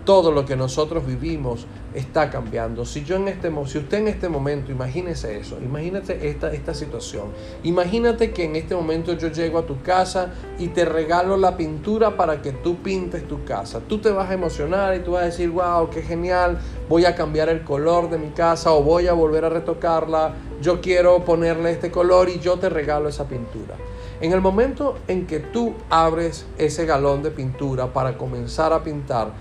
Todo 0.06 0.32
lo 0.32 0.46
que 0.46 0.56
nosotros 0.56 1.04
vivimos 1.04 1.66
está 1.92 2.30
cambiando. 2.30 2.84
Si 2.84 3.04
yo 3.04 3.16
en 3.16 3.26
este 3.26 3.52
si 3.66 3.78
usted 3.78 3.98
en 3.98 4.08
este 4.08 4.28
momento, 4.28 4.70
imagínese 4.70 5.38
eso, 5.38 5.58
imagínate 5.60 6.28
esta, 6.28 6.52
esta 6.52 6.74
situación. 6.74 7.32
Imagínate 7.64 8.30
que 8.30 8.44
en 8.44 8.54
este 8.54 8.74
momento 8.74 9.14
yo 9.14 9.28
llego 9.28 9.58
a 9.58 9.66
tu 9.66 9.82
casa 9.82 10.32
y 10.58 10.68
te 10.68 10.84
regalo 10.84 11.36
la 11.36 11.56
pintura 11.56 12.16
para 12.16 12.40
que 12.40 12.52
tú 12.52 12.76
pintes 12.76 13.26
tu 13.26 13.44
casa. 13.44 13.80
Tú 13.80 13.98
te 13.98 14.10
vas 14.10 14.30
a 14.30 14.34
emocionar 14.34 14.94
y 14.94 15.00
tú 15.00 15.12
vas 15.12 15.22
a 15.22 15.26
decir, 15.26 15.50
wow, 15.50 15.90
qué 15.90 16.02
genial, 16.02 16.58
voy 16.88 17.04
a 17.04 17.16
cambiar 17.16 17.48
el 17.48 17.64
color 17.64 18.08
de 18.08 18.18
mi 18.18 18.30
casa 18.30 18.72
o 18.72 18.82
voy 18.84 19.08
a 19.08 19.12
volver 19.12 19.44
a 19.44 19.48
retocarla. 19.48 20.34
Yo 20.62 20.80
quiero 20.80 21.24
ponerle 21.24 21.72
este 21.72 21.90
color 21.90 22.28
y 22.28 22.38
yo 22.38 22.60
te 22.60 22.68
regalo 22.68 23.08
esa 23.08 23.26
pintura. 23.26 23.74
En 24.20 24.32
el 24.32 24.40
momento 24.40 24.96
en 25.08 25.26
que 25.26 25.40
tú 25.40 25.74
abres 25.90 26.46
ese 26.56 26.86
galón 26.86 27.22
de 27.22 27.30
pintura 27.30 27.92
para 27.92 28.16
comenzar 28.16 28.72
a 28.72 28.82
pintar, 28.82 29.32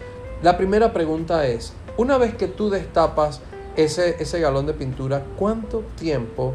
la 0.44 0.58
primera 0.58 0.94
pregunta 0.94 1.48
es, 1.48 1.74
una 1.98 2.18
vez 2.18 2.36
que 2.36 2.48
tú 2.48 2.70
destapas 2.70 3.42
ese, 3.75 4.22
ese 4.22 4.39
galón 4.39 4.65
de 4.65 4.74
pintura, 4.74 5.25
¿cuánto 5.38 5.84
tiempo 5.96 6.54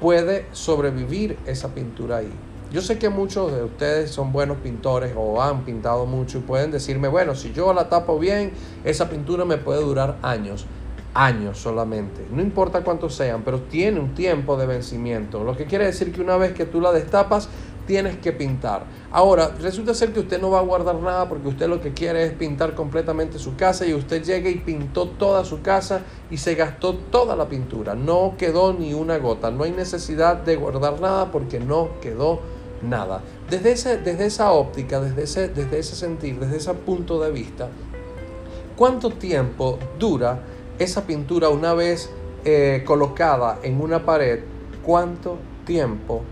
puede 0.00 0.46
sobrevivir 0.52 1.38
esa 1.46 1.74
pintura 1.74 2.18
ahí? 2.18 2.32
Yo 2.70 2.82
sé 2.82 2.98
que 2.98 3.08
muchos 3.08 3.50
de 3.50 3.64
ustedes 3.64 4.10
son 4.10 4.30
buenos 4.30 4.58
pintores 4.58 5.14
o 5.16 5.42
han 5.42 5.64
pintado 5.64 6.04
mucho 6.04 6.38
y 6.38 6.40
pueden 6.42 6.70
decirme, 6.70 7.08
bueno, 7.08 7.34
si 7.34 7.52
yo 7.52 7.72
la 7.72 7.88
tapo 7.88 8.18
bien, 8.18 8.52
esa 8.84 9.08
pintura 9.08 9.46
me 9.46 9.56
puede 9.56 9.82
durar 9.82 10.18
años. 10.20 10.66
Años 11.14 11.58
solamente. 11.58 12.26
No 12.30 12.42
importa 12.42 12.84
cuántos 12.84 13.14
sean, 13.14 13.42
pero 13.42 13.62
tiene 13.62 13.98
un 13.98 14.14
tiempo 14.14 14.58
de 14.58 14.66
vencimiento. 14.66 15.44
Lo 15.44 15.56
que 15.56 15.64
quiere 15.64 15.86
decir 15.86 16.12
que 16.12 16.20
una 16.20 16.36
vez 16.36 16.52
que 16.52 16.66
tú 16.66 16.82
la 16.82 16.92
destapas, 16.92 17.48
tienes 17.88 18.18
que 18.18 18.32
pintar. 18.32 18.84
Ahora, 19.10 19.48
resulta 19.58 19.94
ser 19.94 20.12
que 20.12 20.20
usted 20.20 20.38
no 20.40 20.50
va 20.50 20.58
a 20.58 20.62
guardar 20.62 20.96
nada 20.96 21.26
porque 21.26 21.48
usted 21.48 21.68
lo 21.68 21.80
que 21.80 21.94
quiere 21.94 22.22
es 22.22 22.32
pintar 22.34 22.74
completamente 22.74 23.38
su 23.38 23.56
casa 23.56 23.86
y 23.86 23.94
usted 23.94 24.22
llega 24.22 24.50
y 24.50 24.56
pintó 24.56 25.08
toda 25.08 25.42
su 25.46 25.62
casa 25.62 26.02
y 26.30 26.36
se 26.36 26.54
gastó 26.54 26.94
toda 26.94 27.34
la 27.34 27.48
pintura. 27.48 27.94
No 27.94 28.34
quedó 28.36 28.74
ni 28.74 28.92
una 28.92 29.16
gota. 29.16 29.50
No 29.50 29.64
hay 29.64 29.72
necesidad 29.72 30.36
de 30.36 30.56
guardar 30.56 31.00
nada 31.00 31.32
porque 31.32 31.60
no 31.60 31.98
quedó 32.02 32.40
nada. 32.82 33.22
Desde, 33.48 33.72
ese, 33.72 33.96
desde 33.96 34.26
esa 34.26 34.52
óptica, 34.52 35.00
desde 35.00 35.22
ese, 35.22 35.48
desde 35.48 35.78
ese 35.78 35.96
sentir, 35.96 36.38
desde 36.38 36.58
ese 36.58 36.74
punto 36.74 37.18
de 37.22 37.32
vista, 37.32 37.68
¿cuánto 38.76 39.10
tiempo 39.10 39.78
dura 39.98 40.42
esa 40.78 41.06
pintura 41.06 41.48
una 41.48 41.72
vez 41.72 42.10
eh, 42.44 42.84
colocada 42.86 43.60
en 43.62 43.80
una 43.80 44.04
pared, 44.04 44.40
¿cuánto 44.84 45.38
tiempo 45.64 46.22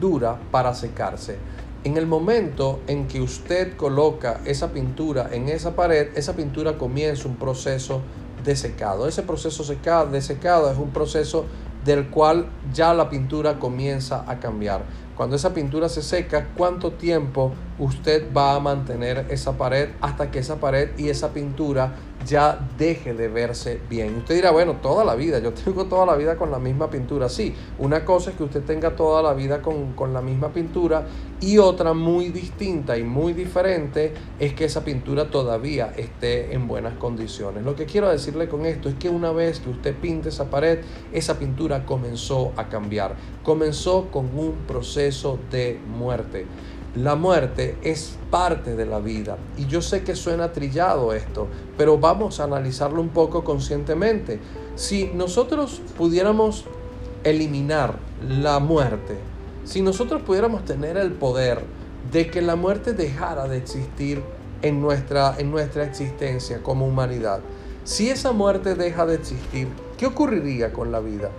dura 0.00 0.38
para 0.50 0.74
secarse? 0.74 1.38
En 1.84 1.96
el 1.96 2.06
momento 2.06 2.80
en 2.86 3.06
que 3.06 3.20
usted 3.20 3.76
coloca 3.76 4.40
esa 4.44 4.72
pintura 4.72 5.28
en 5.32 5.48
esa 5.48 5.76
pared, 5.76 6.08
esa 6.16 6.34
pintura 6.34 6.76
comienza 6.76 7.28
un 7.28 7.36
proceso 7.36 8.02
de 8.44 8.56
secado. 8.56 9.06
Ese 9.06 9.22
proceso 9.22 9.62
de 9.64 10.20
secado 10.20 10.70
es 10.70 10.78
un 10.78 10.90
proceso 10.90 11.46
del 11.84 12.08
cual 12.08 12.46
ya 12.72 12.94
la 12.94 13.08
pintura 13.08 13.58
comienza 13.58 14.24
a 14.26 14.40
cambiar. 14.40 14.82
Cuando 15.16 15.36
esa 15.36 15.54
pintura 15.54 15.88
se 15.88 16.02
seca, 16.02 16.48
¿cuánto 16.56 16.92
tiempo 16.92 17.52
usted 17.78 18.32
va 18.36 18.54
a 18.54 18.60
mantener 18.60 19.26
esa 19.30 19.52
pared 19.58 19.90
hasta 20.00 20.30
que 20.30 20.38
esa 20.38 20.56
pared 20.56 20.90
y 20.96 21.08
esa 21.08 21.32
pintura 21.32 21.94
ya 22.26 22.58
deje 22.76 23.14
de 23.14 23.28
verse 23.28 23.80
bien. 23.88 24.16
Usted 24.16 24.34
dirá, 24.34 24.50
bueno, 24.50 24.76
toda 24.82 25.04
la 25.04 25.14
vida, 25.14 25.38
yo 25.38 25.52
tengo 25.64 25.86
toda 25.86 26.06
la 26.06 26.16
vida 26.16 26.36
con 26.36 26.50
la 26.50 26.58
misma 26.58 26.90
pintura. 26.90 27.28
Sí, 27.28 27.54
una 27.78 28.04
cosa 28.04 28.30
es 28.30 28.36
que 28.36 28.44
usted 28.44 28.62
tenga 28.62 28.96
toda 28.96 29.22
la 29.22 29.34
vida 29.34 29.62
con, 29.62 29.92
con, 29.92 30.12
la 30.12 30.20
misma 30.20 30.48
pintura 30.48 31.06
y 31.40 31.58
otra 31.58 31.92
muy 31.92 32.30
distinta 32.30 32.96
y 32.98 33.04
muy 33.04 33.32
diferente 33.32 34.12
es 34.38 34.54
que 34.54 34.64
esa 34.64 34.84
pintura 34.84 35.30
todavía 35.30 35.92
esté 35.96 36.54
en 36.54 36.66
buenas 36.66 36.94
condiciones. 36.94 37.64
Lo 37.64 37.76
que 37.76 37.86
quiero 37.86 38.08
decirle 38.08 38.48
con 38.48 38.66
esto 38.66 38.88
es 38.88 38.94
que 38.96 39.08
una 39.08 39.32
vez 39.32 39.60
que 39.60 39.70
usted 39.70 39.94
pinte 39.94 40.30
esa 40.30 40.50
pared, 40.50 40.80
esa 41.12 41.38
pintura 41.38 41.84
comenzó 41.86 42.52
a 42.56 42.68
cambiar, 42.68 43.16
comenzó 43.42 44.10
con 44.10 44.26
un 44.36 44.54
proceso 44.66 45.38
de 45.50 45.78
muerte. 45.86 46.46
La 46.94 47.16
muerte 47.16 47.76
es 47.82 48.16
parte 48.30 48.74
de 48.74 48.86
la 48.86 48.98
vida. 48.98 49.36
Y 49.58 49.66
yo 49.66 49.82
sé 49.82 50.02
que 50.02 50.16
suena 50.16 50.52
trillado 50.52 51.12
esto, 51.12 51.46
pero 51.76 51.98
vamos 51.98 52.40
a 52.40 52.44
analizarlo 52.44 53.02
un 53.02 53.10
poco 53.10 53.44
conscientemente. 53.44 54.40
Si 54.74 55.10
nosotros 55.14 55.82
pudiéramos 55.98 56.64
eliminar 57.24 57.98
la 58.26 58.58
muerte, 58.58 59.16
si 59.64 59.82
nosotros 59.82 60.22
pudiéramos 60.22 60.64
tener 60.64 60.96
el 60.96 61.12
poder 61.12 61.60
de 62.10 62.30
que 62.30 62.40
la 62.40 62.56
muerte 62.56 62.94
dejara 62.94 63.46
de 63.48 63.58
existir 63.58 64.22
en 64.62 64.80
nuestra, 64.80 65.34
en 65.38 65.50
nuestra 65.50 65.84
existencia 65.84 66.62
como 66.62 66.86
humanidad, 66.86 67.40
si 67.84 68.08
esa 68.08 68.32
muerte 68.32 68.74
deja 68.74 69.04
de 69.04 69.16
existir, 69.16 69.68
¿qué 69.98 70.06
ocurriría 70.06 70.72
con 70.72 70.90
la 70.90 71.00
vida? 71.00 71.30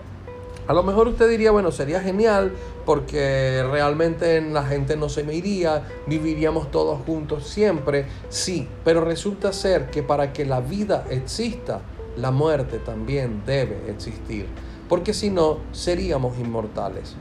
A 0.69 0.73
lo 0.73 0.83
mejor 0.83 1.07
usted 1.07 1.27
diría, 1.27 1.49
bueno, 1.49 1.71
sería 1.71 1.99
genial 1.99 2.51
porque 2.85 3.63
realmente 3.71 4.39
la 4.39 4.63
gente 4.63 4.95
no 4.95 5.09
se 5.09 5.23
me 5.23 5.33
iría, 5.33 5.83
viviríamos 6.05 6.69
todos 6.69 6.99
juntos 7.07 7.47
siempre. 7.47 8.05
Sí, 8.29 8.67
pero 8.85 9.01
resulta 9.01 9.51
ser 9.51 9.89
que 9.89 10.03
para 10.03 10.31
que 10.31 10.45
la 10.45 10.61
vida 10.61 11.05
exista, 11.09 11.81
la 12.17 12.29
muerte 12.29 12.77
también 12.77 13.41
debe 13.47 13.89
existir, 13.89 14.45
porque 14.87 15.15
si 15.15 15.31
no, 15.31 15.57
seríamos 15.71 16.37
inmortales. 16.37 17.15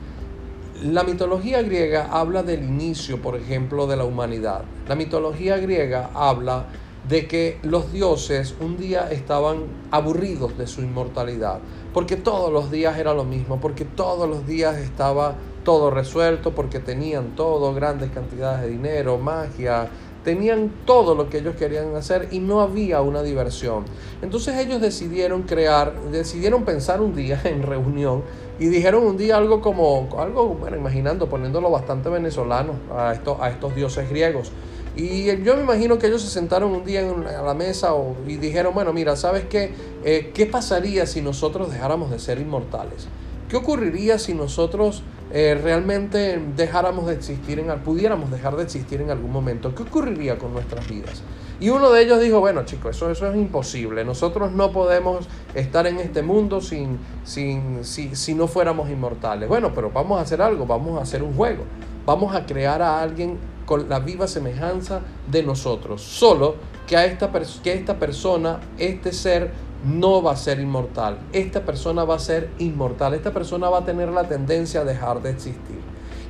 La 0.83 1.03
mitología 1.03 1.63
griega 1.63 2.07
habla 2.11 2.43
del 2.43 2.63
inicio, 2.63 3.19
por 3.19 3.35
ejemplo, 3.35 3.87
de 3.87 3.97
la 3.97 4.05
humanidad. 4.05 4.61
La 4.87 4.93
mitología 4.93 5.57
griega 5.57 6.11
habla 6.13 6.67
de 7.07 7.27
que 7.27 7.57
los 7.63 7.91
dioses 7.91 8.53
un 8.59 8.77
día 8.77 9.09
estaban 9.09 9.63
aburridos 9.89 10.55
de 10.55 10.67
su 10.67 10.81
inmortalidad 10.81 11.59
porque 11.93 12.15
todos 12.15 12.51
los 12.51 12.71
días 12.71 12.97
era 12.97 13.13
lo 13.13 13.23
mismo, 13.23 13.59
porque 13.59 13.85
todos 13.85 14.29
los 14.29 14.45
días 14.45 14.77
estaba 14.77 15.35
todo 15.63 15.91
resuelto, 15.91 16.51
porque 16.51 16.79
tenían 16.79 17.35
todo, 17.35 17.73
grandes 17.73 18.11
cantidades 18.11 18.61
de 18.61 18.69
dinero, 18.69 19.17
magia, 19.17 19.89
tenían 20.23 20.71
todo 20.85 21.15
lo 21.15 21.29
que 21.29 21.39
ellos 21.39 21.55
querían 21.55 21.95
hacer 21.95 22.27
y 22.31 22.39
no 22.39 22.61
había 22.61 23.01
una 23.01 23.23
diversión. 23.23 23.85
Entonces 24.21 24.57
ellos 24.57 24.81
decidieron 24.81 25.43
crear, 25.43 25.99
decidieron 26.11 26.63
pensar 26.65 27.01
un 27.01 27.15
día 27.15 27.39
en 27.45 27.63
reunión 27.63 28.23
y 28.59 28.67
dijeron 28.67 29.05
un 29.05 29.17
día 29.17 29.37
algo 29.37 29.61
como, 29.61 30.09
algo, 30.19 30.47
bueno, 30.49 30.77
imaginando, 30.77 31.27
poniéndolo 31.27 31.69
bastante 31.71 32.09
venezolano 32.09 32.73
a, 32.91 33.11
a 33.11 33.49
estos 33.49 33.75
dioses 33.75 34.09
griegos. 34.09 34.51
Y 34.99 35.41
yo 35.43 35.55
me 35.55 35.61
imagino 35.61 35.97
que 35.97 36.07
ellos 36.07 36.21
se 36.21 36.27
sentaron 36.27 36.73
un 36.73 36.83
día 36.83 36.99
en 36.99 37.25
a 37.25 37.41
la 37.41 37.53
mesa 37.53 37.93
y 38.27 38.35
dijeron, 38.35 38.73
bueno, 38.73 38.91
mira, 38.91 39.15
¿sabes 39.15 39.45
qué? 39.45 39.71
Eh, 40.03 40.31
¿Qué 40.33 40.45
pasaría 40.45 41.05
si 41.05 41.21
nosotros 41.21 41.71
dejáramos 41.71 42.11
de 42.11 42.19
ser 42.19 42.37
inmortales? 42.37 43.07
¿Qué 43.47 43.55
ocurriría 43.55 44.19
si 44.19 44.33
nosotros 44.33 45.01
eh, 45.31 45.57
realmente 45.63 46.41
dejáramos 46.57 47.07
de 47.07 47.13
existir, 47.13 47.59
en, 47.59 47.79
pudiéramos 47.79 48.29
dejar 48.29 48.57
de 48.57 48.63
existir 48.63 48.99
en 48.99 49.09
algún 49.09 49.31
momento? 49.31 49.73
¿Qué 49.73 49.83
ocurriría 49.83 50.37
con 50.37 50.51
nuestras 50.51 50.85
vidas? 50.89 51.23
Y 51.61 51.69
uno 51.69 51.91
de 51.91 52.03
ellos 52.03 52.19
dijo, 52.19 52.41
bueno 52.41 52.65
chicos, 52.65 52.97
eso, 52.97 53.09
eso 53.09 53.25
es 53.31 53.37
imposible. 53.37 54.03
Nosotros 54.03 54.51
no 54.51 54.73
podemos 54.73 55.29
estar 55.55 55.87
en 55.87 55.99
este 55.99 56.23
mundo 56.23 56.59
sin, 56.59 56.99
sin, 57.23 57.85
si, 57.85 58.17
si 58.17 58.33
no 58.33 58.47
fuéramos 58.47 58.89
inmortales. 58.89 59.47
Bueno, 59.47 59.71
pero 59.73 59.91
vamos 59.91 60.19
a 60.19 60.23
hacer 60.23 60.41
algo, 60.41 60.65
vamos 60.65 60.99
a 60.99 61.03
hacer 61.03 61.23
un 61.23 61.33
juego. 61.35 61.63
Vamos 62.05 62.35
a 62.35 62.45
crear 62.45 62.81
a 62.81 63.01
alguien 63.01 63.37
con 63.69 63.87
la 63.87 63.99
viva 63.99 64.27
semejanza 64.27 65.01
de 65.29 65.43
nosotros. 65.43 66.01
Solo 66.01 66.55
que 66.87 66.97
a 66.97 67.05
esta, 67.05 67.31
que 67.61 67.71
esta 67.71 67.99
persona, 67.99 68.59
este 68.79 69.13
ser, 69.13 69.51
no 69.85 70.23
va 70.23 70.31
a 70.31 70.37
ser 70.37 70.59
inmortal. 70.59 71.19
Esta 71.33 71.61
persona 71.63 72.03
va 72.03 72.15
a 72.15 72.19
ser 72.19 72.49
inmortal. 72.57 73.13
Esta 73.13 73.31
persona 73.31 73.69
va 73.69 73.77
a 73.77 73.85
tener 73.85 74.09
la 74.09 74.27
tendencia 74.27 74.81
a 74.81 74.85
dejar 74.85 75.21
de 75.21 75.29
existir. 75.29 75.77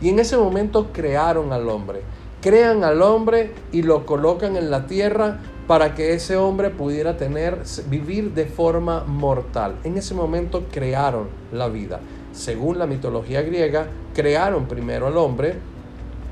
Y 0.01 0.09
en 0.09 0.19
ese 0.19 0.35
momento 0.35 0.87
crearon 0.91 1.53
al 1.53 1.69
hombre. 1.69 2.01
Crean 2.41 2.83
al 2.83 3.01
hombre 3.01 3.53
y 3.71 3.83
lo 3.83 4.05
colocan 4.05 4.57
en 4.57 4.69
la 4.69 4.85
tierra 4.85 5.39
para 5.65 5.95
que 5.95 6.15
ese 6.15 6.35
hombre 6.35 6.71
pudiera 6.71 7.15
tener, 7.15 7.59
vivir 7.87 8.33
de 8.33 8.47
forma 8.47 9.05
mortal. 9.05 9.75
En 9.85 9.97
ese 9.97 10.13
momento 10.13 10.65
crearon 10.69 11.29
la 11.53 11.69
vida. 11.69 12.01
Según 12.33 12.79
la 12.79 12.85
mitología 12.85 13.43
griega, 13.43 13.87
crearon 14.13 14.65
primero 14.67 15.07
al 15.07 15.15
hombre 15.15 15.68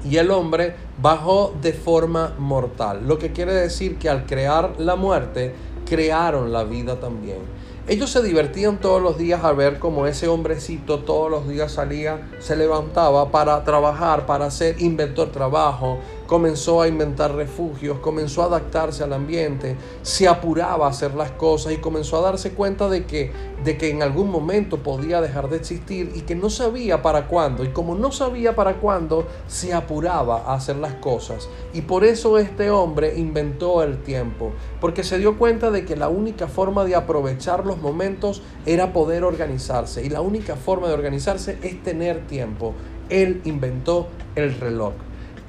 y 0.09 0.17
el 0.17 0.31
hombre 0.31 0.75
bajó 1.01 1.53
de 1.61 1.73
forma 1.73 2.33
mortal. 2.37 3.07
Lo 3.07 3.17
que 3.17 3.31
quiere 3.31 3.53
decir 3.53 3.97
que 3.97 4.09
al 4.09 4.25
crear 4.25 4.75
la 4.77 4.95
muerte, 4.95 5.53
crearon 5.85 6.51
la 6.51 6.63
vida 6.63 6.99
también. 6.99 7.39
Ellos 7.87 8.09
se 8.09 8.21
divertían 8.21 8.79
todos 8.81 9.01
los 9.01 9.17
días 9.17 9.45
al 9.45 9.55
ver 9.55 9.79
cómo 9.79 10.07
ese 10.07 10.27
hombrecito 10.27 10.99
todos 10.99 11.31
los 11.31 11.47
días 11.47 11.71
salía, 11.71 12.29
se 12.39 12.57
levantaba 12.57 13.31
para 13.31 13.63
trabajar, 13.63 14.25
para 14.25 14.47
hacer, 14.47 14.81
inventor 14.81 15.31
trabajo, 15.31 15.99
comenzó 16.27 16.81
a 16.81 16.87
inventar 16.87 17.33
refugios, 17.33 17.99
comenzó 17.99 18.43
a 18.43 18.45
adaptarse 18.45 19.03
al 19.03 19.13
ambiente, 19.13 19.77
se 20.01 20.27
apuraba 20.27 20.85
a 20.85 20.89
hacer 20.89 21.15
las 21.15 21.31
cosas 21.31 21.73
y 21.73 21.77
comenzó 21.77 22.17
a 22.17 22.21
darse 22.21 22.51
cuenta 22.51 22.89
de 22.89 23.05
que, 23.05 23.31
de 23.63 23.77
que 23.77 23.89
en 23.89 24.03
algún 24.03 24.29
momento 24.29 24.83
podía 24.83 25.21
dejar 25.21 25.49
de 25.49 25.57
existir 25.57 26.11
y 26.13 26.21
que 26.21 26.35
no 26.35 26.49
sabía 26.49 27.01
para 27.01 27.27
cuándo. 27.27 27.63
Y 27.63 27.69
como 27.69 27.95
no 27.95 28.11
sabía 28.11 28.55
para 28.55 28.75
cuándo, 28.75 29.25
se 29.47 29.73
apuraba 29.73 30.43
a 30.45 30.55
hacer 30.55 30.75
las 30.75 30.93
cosas. 30.95 31.49
Y 31.73 31.81
por 31.81 32.03
eso 32.03 32.37
este 32.37 32.69
hombre 32.69 33.17
inventó 33.17 33.81
el 33.81 34.03
tiempo, 34.03 34.51
porque 34.81 35.03
se 35.03 35.17
dio 35.17 35.37
cuenta 35.37 35.71
de 35.71 35.85
que 35.85 35.95
la 35.95 36.09
única 36.09 36.47
forma 36.47 36.83
de 36.83 36.95
aprovechar 36.95 37.65
los 37.65 37.77
momentos 37.77 38.41
era 38.65 38.91
poder 38.91 39.23
organizarse. 39.23 40.05
Y 40.05 40.09
la 40.09 40.21
única 40.21 40.57
forma 40.57 40.87
de 40.87 40.93
organizarse 40.93 41.57
es 41.61 41.81
tener 41.81 42.27
tiempo. 42.27 42.73
Él 43.09 43.41
inventó 43.45 44.07
el 44.35 44.53
reloj. 44.59 45.06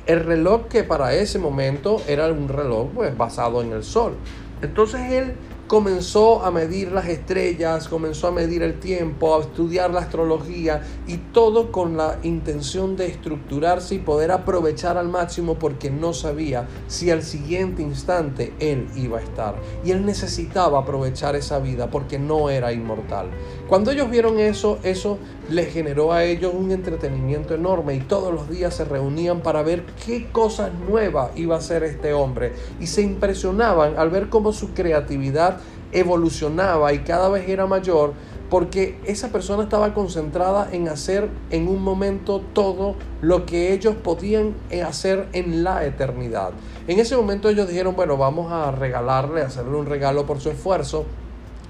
El 0.08 0.24
reloj 0.24 0.68
que 0.68 0.84
para 0.84 1.12
ese 1.12 1.38
momento 1.38 2.00
era 2.08 2.32
un 2.32 2.48
reloj 2.48 2.88
pues, 2.94 3.14
basado 3.14 3.60
en 3.60 3.72
el 3.72 3.84
sol. 3.84 4.16
Entonces 4.62 5.02
él 5.12 5.34
comenzó 5.68 6.42
a 6.46 6.50
medir 6.50 6.90
las 6.92 7.06
estrellas, 7.08 7.88
comenzó 7.88 8.28
a 8.28 8.32
medir 8.32 8.62
el 8.62 8.80
tiempo, 8.80 9.36
a 9.36 9.40
estudiar 9.40 9.90
la 9.90 10.00
astrología 10.00 10.82
y 11.06 11.18
todo 11.18 11.70
con 11.70 11.98
la 11.98 12.18
intención 12.22 12.96
de 12.96 13.06
estructurarse 13.06 13.96
y 13.96 13.98
poder 13.98 14.32
aprovechar 14.32 14.96
al 14.96 15.08
máximo 15.08 15.58
porque 15.58 15.90
no 15.90 16.14
sabía 16.14 16.66
si 16.86 17.10
al 17.10 17.22
siguiente 17.22 17.82
instante 17.82 18.54
él 18.60 18.88
iba 18.96 19.18
a 19.18 19.22
estar. 19.22 19.56
Y 19.84 19.90
él 19.90 20.06
necesitaba 20.06 20.78
aprovechar 20.78 21.36
esa 21.36 21.58
vida 21.58 21.90
porque 21.90 22.18
no 22.18 22.48
era 22.48 22.72
inmortal. 22.72 23.28
Cuando 23.68 23.90
ellos 23.90 24.10
vieron 24.10 24.38
eso, 24.38 24.78
eso 24.82 25.18
les 25.50 25.70
generó 25.70 26.12
a 26.14 26.24
ellos 26.24 26.54
un 26.54 26.70
entretenimiento 26.70 27.54
enorme 27.54 27.94
y 27.94 28.00
todos 28.00 28.32
los 28.32 28.48
días 28.48 28.74
se 28.74 28.86
reunían 28.86 29.40
para 29.40 29.62
ver 29.62 29.84
qué 30.06 30.30
cosas 30.32 30.70
nuevas 30.88 31.32
iba 31.36 31.54
a 31.54 31.58
hacer 31.58 31.84
este 31.84 32.14
hombre 32.14 32.54
y 32.80 32.86
se 32.86 33.02
impresionaban 33.02 33.98
al 33.98 34.08
ver 34.08 34.30
cómo 34.30 34.54
su 34.54 34.72
creatividad 34.72 35.58
evolucionaba 35.92 36.94
y 36.94 37.00
cada 37.00 37.28
vez 37.28 37.46
era 37.46 37.66
mayor 37.66 38.14
porque 38.48 38.98
esa 39.04 39.28
persona 39.28 39.64
estaba 39.64 39.92
concentrada 39.92 40.70
en 40.72 40.88
hacer 40.88 41.28
en 41.50 41.68
un 41.68 41.82
momento 41.82 42.40
todo 42.54 42.94
lo 43.20 43.44
que 43.44 43.74
ellos 43.74 43.94
podían 43.96 44.54
eh, 44.70 44.82
hacer 44.82 45.28
en 45.34 45.62
la 45.62 45.84
eternidad. 45.84 46.52
En 46.86 46.98
ese 46.98 47.16
momento 47.16 47.50
ellos 47.50 47.68
dijeron, 47.68 47.94
bueno, 47.94 48.16
vamos 48.16 48.50
a 48.50 48.70
regalarle, 48.70 49.42
hacerle 49.42 49.76
un 49.76 49.84
regalo 49.84 50.24
por 50.24 50.40
su 50.40 50.48
esfuerzo 50.48 51.04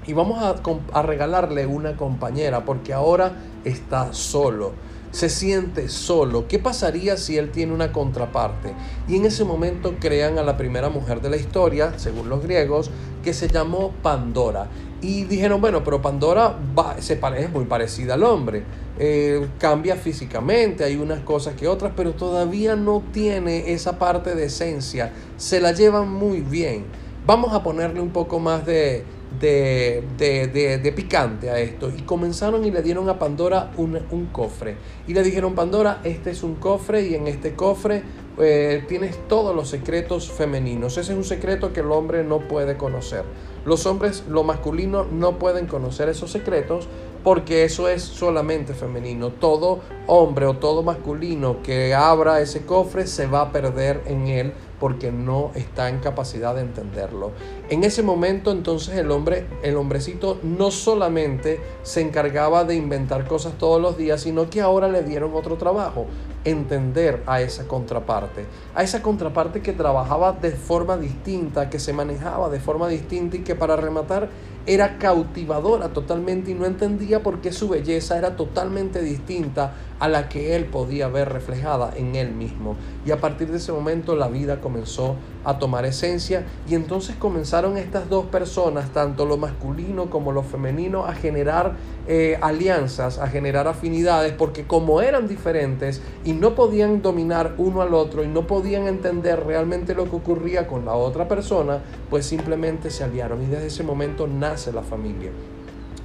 y 0.09 0.15
vamos 0.15 0.43
a, 0.43 1.03
regalarle 1.03 1.67
una 1.67 1.95
compañera 1.95 2.65
porque 2.65 2.95
ahora 2.95 3.33
está 3.65 4.15
solo. 4.15 4.73
se 5.11 5.29
siente 5.29 5.89
solo. 5.89 6.49
¿Qué 6.49 6.59
pasaría 6.59 7.17
si 7.19 7.37
él 7.37 7.51
tiene 7.51 7.75
una 7.75 7.93
contraparte? 7.93 8.73
Y 9.07 9.17
en 9.17 9.27
ese 9.27 9.45
momento 9.45 9.97
crean 10.01 10.39
a 10.39 10.43
la 10.43 10.57
primera 10.57 10.89
mujer 10.89 11.21
de 11.21 11.31
la 11.31 11.37
historia, 11.37 11.99
según 11.99 12.31
los 12.31 12.43
griegos, 12.43 12.91
que 13.23 13.35
se 13.35 13.49
llamó 13.49 13.93
Pandora. 14.03 14.69
Y 15.03 15.25
dijeron, 15.25 15.61
bueno, 15.61 15.85
pero 15.85 16.01
Pandora 16.01 16.57
se 17.01 17.17
parece, 17.17 17.49
muy 17.49 17.67
parecida 17.67 18.15
al 18.15 18.23
hombre. 18.23 18.65
Eh, 18.99 19.47
cambia 19.59 19.97
físicamente, 19.97 20.85
hay 20.85 20.97
unas 20.97 21.21
cosas 21.21 21.55
que 21.55 21.69
otras, 21.69 21.93
pero 21.95 22.13
todavía 22.13 22.77
no 22.77 23.03
tiene 23.13 23.73
esa 23.73 23.99
parte 23.99 24.35
de 24.35 24.47
esencia. 24.47 25.13
Se 25.37 25.61
la 25.61 25.73
llevan 25.73 26.11
muy 26.11 26.41
bien. 26.41 26.87
Vamos 27.27 27.53
a 27.53 27.63
ponerle 27.63 28.01
un 28.01 28.11
poco 28.11 28.41
más 28.41 28.65
de, 28.65 29.05
de, 29.41 30.05
de, 30.17 30.79
de, 30.79 30.93
picante 30.93 31.51
a 31.51 31.59
esto. 31.59 31.91
Y 31.97 32.03
comenzaron 32.03 32.65
y 32.65 32.71
le 32.71 32.83
dieron 32.83 33.09
a 33.09 33.19
Pandora 33.19 33.71
un, 33.77 33.99
un, 34.11 34.27
cofre. 34.27 34.77
Y 35.07 35.15
le 35.15 35.23
dijeron, 35.23 35.55
Pandora, 35.55 36.01
este 36.05 36.31
es 36.31 36.43
un 36.43 36.57
cofre 36.57 37.07
y 37.07 37.15
en 37.15 37.27
este 37.27 37.55
cofre 37.55 38.03
eh, 38.39 38.85
tienes 38.89 39.19
todos 39.29 39.55
los 39.55 39.69
secretos 39.69 40.31
femeninos. 40.31 40.97
Ese 40.99 41.13
es 41.13 41.19
un 41.19 41.25
secreto 41.25 41.73
que 41.73 41.81
el 41.81 41.91
hombre 41.91 42.25
no 42.25 42.41
puede 42.41 42.77
conocer. 42.77 43.25
Los 43.65 43.85
hombres, 43.87 44.25
lo 44.29 44.45
masculino, 44.45 45.05
no 45.05 45.39
pueden 45.39 45.67
conocer 45.67 46.09
esos 46.09 46.31
secretos 46.31 46.89
porque 47.25 47.65
eso 47.65 47.89
es 47.89 48.03
solamente 48.03 48.75
femenino. 48.75 49.31
Todo 49.31 49.81
hombre 50.07 50.47
o 50.47 50.55
todo 50.55 50.83
masculino 50.83 51.63
que 51.63 51.95
abra 51.95 52.41
ese 52.41 52.65
cofre 52.65 53.07
se 53.07 53.27
va 53.27 53.43
a 53.43 53.53
perder 53.53 54.03
en 54.07 54.29
él 54.29 54.53
porque 54.79 55.11
no 55.11 55.51
está 55.55 55.89
en 55.89 55.99
capacidad 55.99 56.55
de 56.55 56.63
entenderlo. 56.63 57.33
En 57.71 57.85
ese 57.85 58.03
momento 58.03 58.51
entonces 58.51 58.97
el 58.97 59.11
hombre, 59.11 59.47
el 59.63 59.77
hombrecito 59.77 60.39
no 60.43 60.71
solamente 60.71 61.61
se 61.83 62.01
encargaba 62.01 62.65
de 62.65 62.75
inventar 62.75 63.27
cosas 63.27 63.59
todos 63.59 63.79
los 63.79 63.99
días, 63.99 64.23
sino 64.23 64.49
que 64.49 64.63
ahora 64.63 64.89
le 64.89 65.03
dieron 65.03 65.35
otro 65.35 65.57
trabajo, 65.57 66.07
entender 66.45 67.23
a 67.27 67.43
esa 67.43 67.69
contraparte, 67.69 68.47
a 68.75 68.83
esa 68.83 69.03
contraparte 69.03 69.61
que 69.61 69.75
trabajaba 69.75 70.33
de 70.33 70.53
forma 70.53 70.97
distinta, 70.97 71.69
que 71.69 71.79
se 71.79 71.93
manejaba 71.93 72.49
de 72.49 72.59
forma 72.59 72.89
distinta 72.89 73.37
y 73.37 73.41
que 73.41 73.55
para 73.55 73.77
rematar 73.77 74.31
era 74.65 74.99
cautivadora 74.99 75.89
totalmente 75.95 76.51
y 76.51 76.55
no 76.55 76.67
entendía 76.67 77.23
por 77.23 77.41
qué 77.41 77.53
su 77.53 77.69
belleza 77.69 78.19
era 78.19 78.37
totalmente 78.37 79.01
distinta 79.01 79.75
a 79.99 80.09
la 80.09 80.29
que 80.29 80.57
él 80.57 80.67
podía 80.67 81.09
ver 81.09 81.31
reflejada 81.31 81.91
en 81.97 82.17
él 82.17 82.33
mismo. 82.33 82.77
Y 83.07 83.11
a 83.11 83.19
partir 83.19 83.51
de 83.51 83.57
ese 83.57 83.73
momento 83.73 84.15
la 84.15 84.29
vida 84.29 84.61
comenzó 84.61 85.17
a 85.45 85.59
tomar 85.59 85.85
esencia. 85.85 86.45
Y 86.69 86.75
entonces 86.75 87.17
comenzaron 87.17 87.77
estas 87.77 88.09
dos 88.09 88.27
personas, 88.27 88.93
tanto 88.93 89.27
lo 89.27 89.37
masculino 89.37 90.11
como 90.11 90.33
lo 90.33 90.43
femenino, 90.43 91.05
a 91.05 91.15
generar 91.15 91.77
eh, 92.07 92.39
alianzas, 92.41 93.19
a 93.19 93.29
generar 93.29 93.69
afinidades, 93.69 94.33
porque 94.33 94.67
como 94.67 95.01
eran 95.01 95.29
diferentes 95.29 96.03
y 96.25 96.33
no 96.33 96.55
podían 96.55 97.03
dominar 97.03 97.55
uno 97.59 97.83
al 97.83 97.95
otro 97.95 98.25
y 98.25 98.29
no 98.29 98.47
podían 98.47 98.87
entender 98.87 99.45
realmente 99.47 99.95
lo 99.95 100.09
que 100.11 100.17
ocurría 100.17 100.67
con 100.67 100.85
la 100.85 100.95
otra 100.95 101.29
persona, 101.29 101.81
pues 102.11 102.27
simplemente 102.27 102.91
se 102.91 103.05
aliaron. 103.05 103.43
Y 103.43 103.47
desde 103.47 103.67
ese 103.67 103.83
momento 103.83 104.27
nace 104.27 104.73
la 104.73 104.83
familia. 104.83 105.31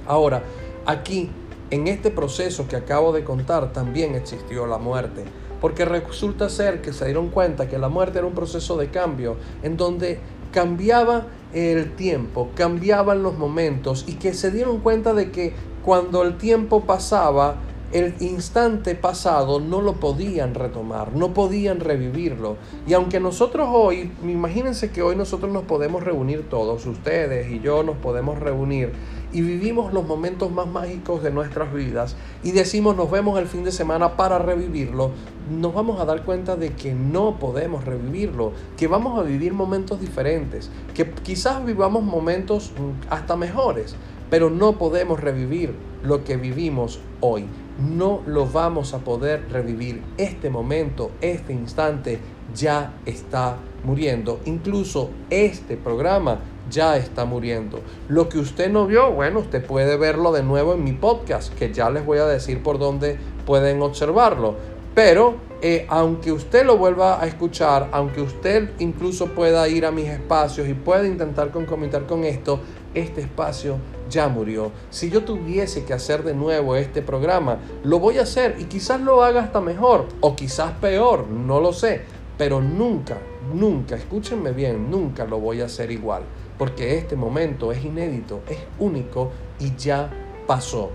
Ahora, 0.06 0.42
aquí 0.86 1.30
en 1.70 1.88
este 1.88 2.10
proceso 2.10 2.68
que 2.68 2.76
acabo 2.76 3.12
de 3.12 3.24
contar 3.24 3.72
también 3.72 4.14
existió 4.14 4.66
la 4.66 4.78
muerte, 4.78 5.24
porque 5.64 5.86
resulta 5.86 6.50
ser 6.50 6.82
que 6.82 6.92
se 6.92 7.06
dieron 7.06 7.30
cuenta 7.30 7.66
que 7.66 7.78
la 7.78 7.88
muerte 7.88 8.18
era 8.18 8.26
un 8.26 8.34
proceso 8.34 8.76
de 8.76 8.90
cambio 8.90 9.38
en 9.62 9.78
donde 9.78 10.18
cambiaba 10.52 11.24
el 11.54 11.96
tiempo, 11.96 12.50
cambiaban 12.54 13.22
los 13.22 13.38
momentos 13.38 14.04
y 14.06 14.16
que 14.16 14.34
se 14.34 14.50
dieron 14.50 14.80
cuenta 14.80 15.14
de 15.14 15.30
que 15.30 15.54
cuando 15.82 16.22
el 16.22 16.36
tiempo 16.36 16.82
pasaba, 16.82 17.56
el 17.92 18.12
instante 18.20 18.94
pasado 18.94 19.58
no 19.58 19.80
lo 19.80 19.94
podían 19.94 20.54
retomar, 20.54 21.14
no 21.14 21.32
podían 21.32 21.80
revivirlo. 21.80 22.58
Y 22.86 22.92
aunque 22.92 23.18
nosotros 23.18 23.66
hoy, 23.72 24.12
imagínense 24.22 24.90
que 24.90 25.00
hoy 25.00 25.16
nosotros 25.16 25.50
nos 25.50 25.62
podemos 25.62 26.02
reunir 26.02 26.46
todos, 26.50 26.84
ustedes 26.84 27.50
y 27.50 27.60
yo 27.60 27.82
nos 27.84 27.96
podemos 27.96 28.38
reunir 28.38 28.92
y 29.34 29.42
vivimos 29.42 29.92
los 29.92 30.06
momentos 30.06 30.50
más 30.50 30.66
mágicos 30.66 31.22
de 31.22 31.32
nuestras 31.32 31.74
vidas 31.74 32.16
y 32.42 32.52
decimos 32.52 32.96
nos 32.96 33.10
vemos 33.10 33.38
el 33.38 33.46
fin 33.46 33.64
de 33.64 33.72
semana 33.72 34.16
para 34.16 34.38
revivirlo, 34.38 35.10
nos 35.50 35.74
vamos 35.74 36.00
a 36.00 36.04
dar 36.04 36.24
cuenta 36.24 36.56
de 36.56 36.72
que 36.72 36.94
no 36.94 37.38
podemos 37.38 37.84
revivirlo, 37.84 38.52
que 38.76 38.86
vamos 38.86 39.18
a 39.18 39.22
vivir 39.22 39.52
momentos 39.52 40.00
diferentes, 40.00 40.70
que 40.94 41.10
quizás 41.10 41.64
vivamos 41.66 42.04
momentos 42.04 42.72
mm, 42.78 43.12
hasta 43.12 43.36
mejores, 43.36 43.96
pero 44.30 44.50
no 44.50 44.78
podemos 44.78 45.20
revivir 45.20 45.74
lo 46.02 46.24
que 46.24 46.36
vivimos 46.36 47.00
hoy. 47.20 47.46
No 47.78 48.20
lo 48.26 48.46
vamos 48.46 48.94
a 48.94 48.98
poder 48.98 49.50
revivir. 49.50 50.00
Este 50.16 50.48
momento, 50.48 51.10
este 51.20 51.52
instante 51.52 52.20
ya 52.54 52.94
está 53.04 53.56
muriendo. 53.84 54.38
Incluso 54.44 55.10
este 55.30 55.76
programa 55.76 56.38
ya 56.70 56.96
está 56.96 57.24
muriendo. 57.24 57.80
Lo 58.08 58.28
que 58.28 58.38
usted 58.38 58.70
no 58.70 58.86
vio, 58.86 59.10
bueno, 59.12 59.40
usted 59.40 59.64
puede 59.64 59.96
verlo 59.96 60.32
de 60.32 60.42
nuevo 60.42 60.74
en 60.74 60.84
mi 60.84 60.92
podcast, 60.92 61.52
que 61.54 61.72
ya 61.72 61.90
les 61.90 62.04
voy 62.04 62.18
a 62.18 62.26
decir 62.26 62.62
por 62.62 62.78
dónde 62.78 63.18
pueden 63.46 63.82
observarlo. 63.82 64.56
Pero 64.94 65.34
eh, 65.60 65.86
aunque 65.88 66.30
usted 66.30 66.64
lo 66.64 66.76
vuelva 66.76 67.22
a 67.22 67.26
escuchar, 67.26 67.88
aunque 67.92 68.20
usted 68.20 68.70
incluso 68.78 69.28
pueda 69.28 69.66
ir 69.68 69.86
a 69.86 69.90
mis 69.90 70.08
espacios 70.08 70.68
y 70.68 70.74
pueda 70.74 71.06
intentar 71.06 71.50
concomitar 71.50 72.06
con 72.06 72.24
esto, 72.24 72.60
este 72.94 73.22
espacio 73.22 73.78
ya 74.08 74.28
murió. 74.28 74.70
Si 74.90 75.10
yo 75.10 75.24
tuviese 75.24 75.84
que 75.84 75.94
hacer 75.94 76.22
de 76.22 76.34
nuevo 76.34 76.76
este 76.76 77.02
programa, 77.02 77.58
lo 77.82 77.98
voy 77.98 78.18
a 78.18 78.22
hacer 78.22 78.56
y 78.58 78.64
quizás 78.64 79.00
lo 79.00 79.24
haga 79.24 79.40
hasta 79.40 79.60
mejor 79.60 80.06
o 80.20 80.36
quizás 80.36 80.72
peor, 80.80 81.26
no 81.28 81.60
lo 81.60 81.72
sé. 81.72 82.02
Pero 82.38 82.60
nunca, 82.60 83.16
nunca, 83.52 83.96
escúchenme 83.96 84.52
bien, 84.52 84.90
nunca 84.90 85.24
lo 85.24 85.40
voy 85.40 85.60
a 85.60 85.66
hacer 85.66 85.90
igual 85.90 86.22
porque 86.58 86.98
este 86.98 87.16
momento 87.16 87.72
es 87.72 87.84
inédito, 87.84 88.42
es 88.48 88.58
único 88.78 89.30
y 89.58 89.74
ya 89.76 90.10
pasó. 90.46 90.90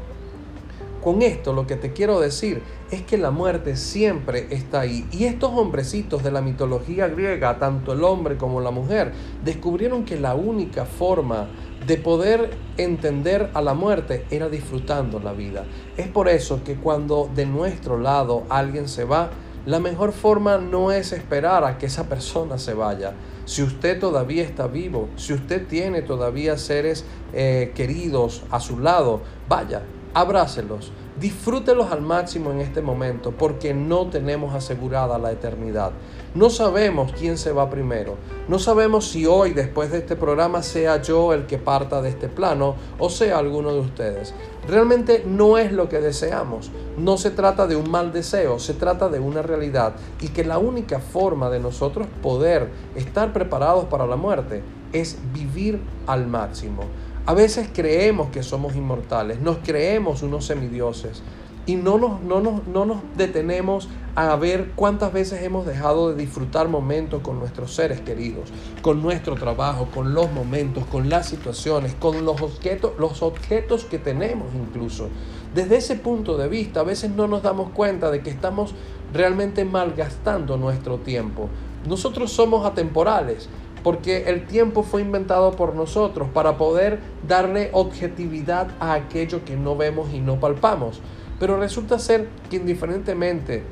Con 1.03 1.21
esto 1.21 1.53
lo 1.53 1.65
que 1.65 1.77
te 1.77 1.93
quiero 1.93 2.19
decir 2.19 2.61
es 2.91 3.03
que 3.03 3.17
la 3.17 3.31
muerte 3.31 3.77
siempre 3.77 4.47
está 4.49 4.81
ahí. 4.81 5.07
Y 5.11 5.25
estos 5.25 5.51
hombrecitos 5.53 6.23
de 6.23 6.31
la 6.31 6.41
mitología 6.41 7.07
griega, 7.07 7.57
tanto 7.57 7.93
el 7.93 8.03
hombre 8.03 8.35
como 8.35 8.59
la 8.59 8.71
mujer, 8.71 9.13
descubrieron 9.45 10.03
que 10.03 10.19
la 10.19 10.35
única 10.35 10.83
forma 10.83 11.47
de 11.87 11.95
poder 11.95 12.51
entender 12.75 13.49
a 13.53 13.61
la 13.61 13.73
muerte 13.73 14.25
era 14.29 14.49
disfrutando 14.49 15.19
la 15.19 15.31
vida. 15.31 15.63
Es 15.95 16.07
por 16.07 16.27
eso 16.27 16.63
que 16.65 16.75
cuando 16.75 17.29
de 17.33 17.45
nuestro 17.45 17.97
lado 17.97 18.43
alguien 18.49 18.89
se 18.89 19.05
va, 19.05 19.29
la 19.65 19.79
mejor 19.79 20.11
forma 20.11 20.57
no 20.57 20.91
es 20.91 21.13
esperar 21.13 21.63
a 21.63 21.77
que 21.77 21.85
esa 21.85 22.09
persona 22.09 22.57
se 22.57 22.73
vaya. 22.73 23.13
Si 23.49 23.63
usted 23.63 23.99
todavía 23.99 24.43
está 24.43 24.67
vivo, 24.67 25.09
si 25.15 25.33
usted 25.33 25.65
tiene 25.65 26.03
todavía 26.03 26.55
seres 26.55 27.03
eh, 27.33 27.71
queridos 27.73 28.43
a 28.51 28.59
su 28.59 28.77
lado, 28.77 29.21
vaya, 29.47 29.81
abrácelos, 30.13 30.91
disfrútelos 31.19 31.91
al 31.91 32.01
máximo 32.01 32.51
en 32.51 32.61
este 32.61 32.81
momento 32.81 33.31
porque 33.31 33.73
no 33.73 34.07
tenemos 34.07 34.53
asegurada 34.53 35.17
la 35.17 35.31
eternidad. 35.31 35.91
No 36.35 36.49
sabemos 36.49 37.11
quién 37.17 37.37
se 37.37 37.51
va 37.51 37.69
primero. 37.69 38.15
No 38.47 38.59
sabemos 38.59 39.07
si 39.09 39.25
hoy, 39.25 39.53
después 39.53 39.91
de 39.91 39.97
este 39.97 40.15
programa, 40.15 40.61
sea 40.61 41.01
yo 41.01 41.33
el 41.33 41.47
que 41.47 41.57
parta 41.57 42.01
de 42.01 42.09
este 42.09 42.29
plano 42.29 42.75
o 42.99 43.09
sea 43.09 43.39
alguno 43.39 43.73
de 43.73 43.79
ustedes. 43.79 44.33
Realmente 44.67 45.23
no 45.25 45.57
es 45.57 45.71
lo 45.71 45.89
que 45.89 45.99
deseamos. 45.99 46.71
No 46.97 47.17
se 47.17 47.31
trata 47.31 47.65
de 47.65 47.75
un 47.75 47.89
mal 47.89 48.11
deseo, 48.13 48.59
se 48.59 48.73
trata 48.73 49.09
de 49.09 49.19
una 49.19 49.41
realidad 49.41 49.95
y 50.21 50.27
que 50.29 50.43
la 50.43 50.59
única 50.59 50.99
forma 50.99 51.49
de 51.49 51.59
nosotros 51.59 52.07
poder 52.21 52.69
estar 52.95 53.33
preparados 53.33 53.85
para 53.85 54.05
la 54.05 54.15
muerte 54.15 54.61
es 54.93 55.17
vivir 55.33 55.79
al 56.07 56.27
máximo. 56.27 56.83
A 57.25 57.33
veces 57.33 57.69
creemos 57.73 58.29
que 58.29 58.43
somos 58.43 58.75
inmortales, 58.75 59.39
nos 59.39 59.57
creemos 59.57 60.23
unos 60.23 60.45
semidioses 60.45 61.21
y 61.65 61.75
no 61.75 61.99
nos, 61.99 62.21
no, 62.21 62.41
no 62.41 62.85
nos 62.85 62.97
detenemos 63.15 63.87
a 64.15 64.35
ver 64.35 64.71
cuántas 64.75 65.13
veces 65.13 65.43
hemos 65.43 65.65
dejado 65.65 66.09
de 66.09 66.15
disfrutar 66.15 66.67
momentos 66.67 67.21
con 67.21 67.39
nuestros 67.39 67.75
seres 67.75 68.01
queridos, 68.01 68.49
con 68.81 69.01
nuestro 69.01 69.35
trabajo, 69.35 69.87
con 69.93 70.13
los 70.13 70.31
momentos, 70.31 70.85
con 70.85 71.09
las 71.09 71.27
situaciones, 71.29 71.93
con 71.93 72.25
los 72.25 72.41
objetos, 72.41 72.93
los 72.97 73.21
objetos 73.21 73.85
que 73.85 73.99
tenemos 73.99 74.47
incluso. 74.55 75.09
Desde 75.53 75.77
ese 75.77 75.95
punto 75.95 76.37
de 76.37 76.47
vista, 76.47 76.79
a 76.79 76.83
veces 76.83 77.11
no 77.11 77.27
nos 77.27 77.43
damos 77.43 77.69
cuenta 77.69 78.11
de 78.11 78.21
que 78.21 78.29
estamos 78.29 78.73
realmente 79.13 79.63
malgastando 79.63 80.57
nuestro 80.57 80.97
tiempo. 80.97 81.47
Nosotros 81.87 82.31
somos 82.31 82.65
atemporales, 82.65 83.47
porque 83.83 84.29
el 84.29 84.45
tiempo 84.45 84.83
fue 84.83 85.01
inventado 85.01 85.51
por 85.51 85.75
nosotros 85.75 86.27
para 86.33 86.57
poder 86.57 86.99
darle 87.27 87.69
objetividad 87.73 88.67
a 88.79 88.93
aquello 88.93 89.45
que 89.45 89.55
no 89.55 89.75
vemos 89.75 90.13
y 90.13 90.19
no 90.19 90.39
palpamos. 90.39 91.01
Pero 91.39 91.57
resulta 91.57 91.99
ser 91.99 92.27
que 92.49 92.57
indiferentemente 92.57 93.63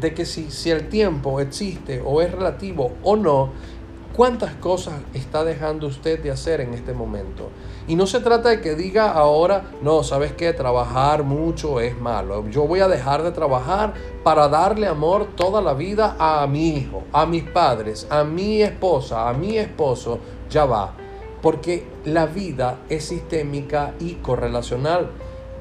de 0.00 0.14
que 0.14 0.24
si, 0.26 0.50
si 0.50 0.70
el 0.70 0.88
tiempo 0.88 1.40
existe 1.40 2.02
o 2.04 2.20
es 2.20 2.32
relativo 2.32 2.92
o 3.02 3.16
no, 3.16 3.50
¿Cuántas 4.16 4.54
cosas 4.54 4.94
está 5.12 5.44
dejando 5.44 5.86
usted 5.86 6.22
de 6.22 6.30
hacer 6.30 6.62
en 6.62 6.72
este 6.72 6.94
momento? 6.94 7.50
Y 7.86 7.96
no 7.96 8.06
se 8.06 8.20
trata 8.20 8.48
de 8.48 8.62
que 8.62 8.74
diga 8.74 9.12
ahora, 9.12 9.72
no, 9.82 10.02
¿sabes 10.02 10.32
qué? 10.32 10.54
Trabajar 10.54 11.22
mucho 11.22 11.80
es 11.80 12.00
malo. 12.00 12.48
Yo 12.48 12.66
voy 12.66 12.80
a 12.80 12.88
dejar 12.88 13.22
de 13.22 13.32
trabajar 13.32 13.92
para 14.24 14.48
darle 14.48 14.86
amor 14.86 15.26
toda 15.36 15.60
la 15.60 15.74
vida 15.74 16.16
a 16.18 16.46
mi 16.46 16.78
hijo, 16.78 17.02
a 17.12 17.26
mis 17.26 17.42
padres, 17.42 18.06
a 18.08 18.24
mi 18.24 18.62
esposa, 18.62 19.28
a 19.28 19.34
mi 19.34 19.58
esposo. 19.58 20.18
Ya 20.48 20.64
va. 20.64 20.94
Porque 21.42 21.86
la 22.06 22.24
vida 22.24 22.78
es 22.88 23.04
sistémica 23.04 23.92
y 24.00 24.14
correlacional 24.14 25.10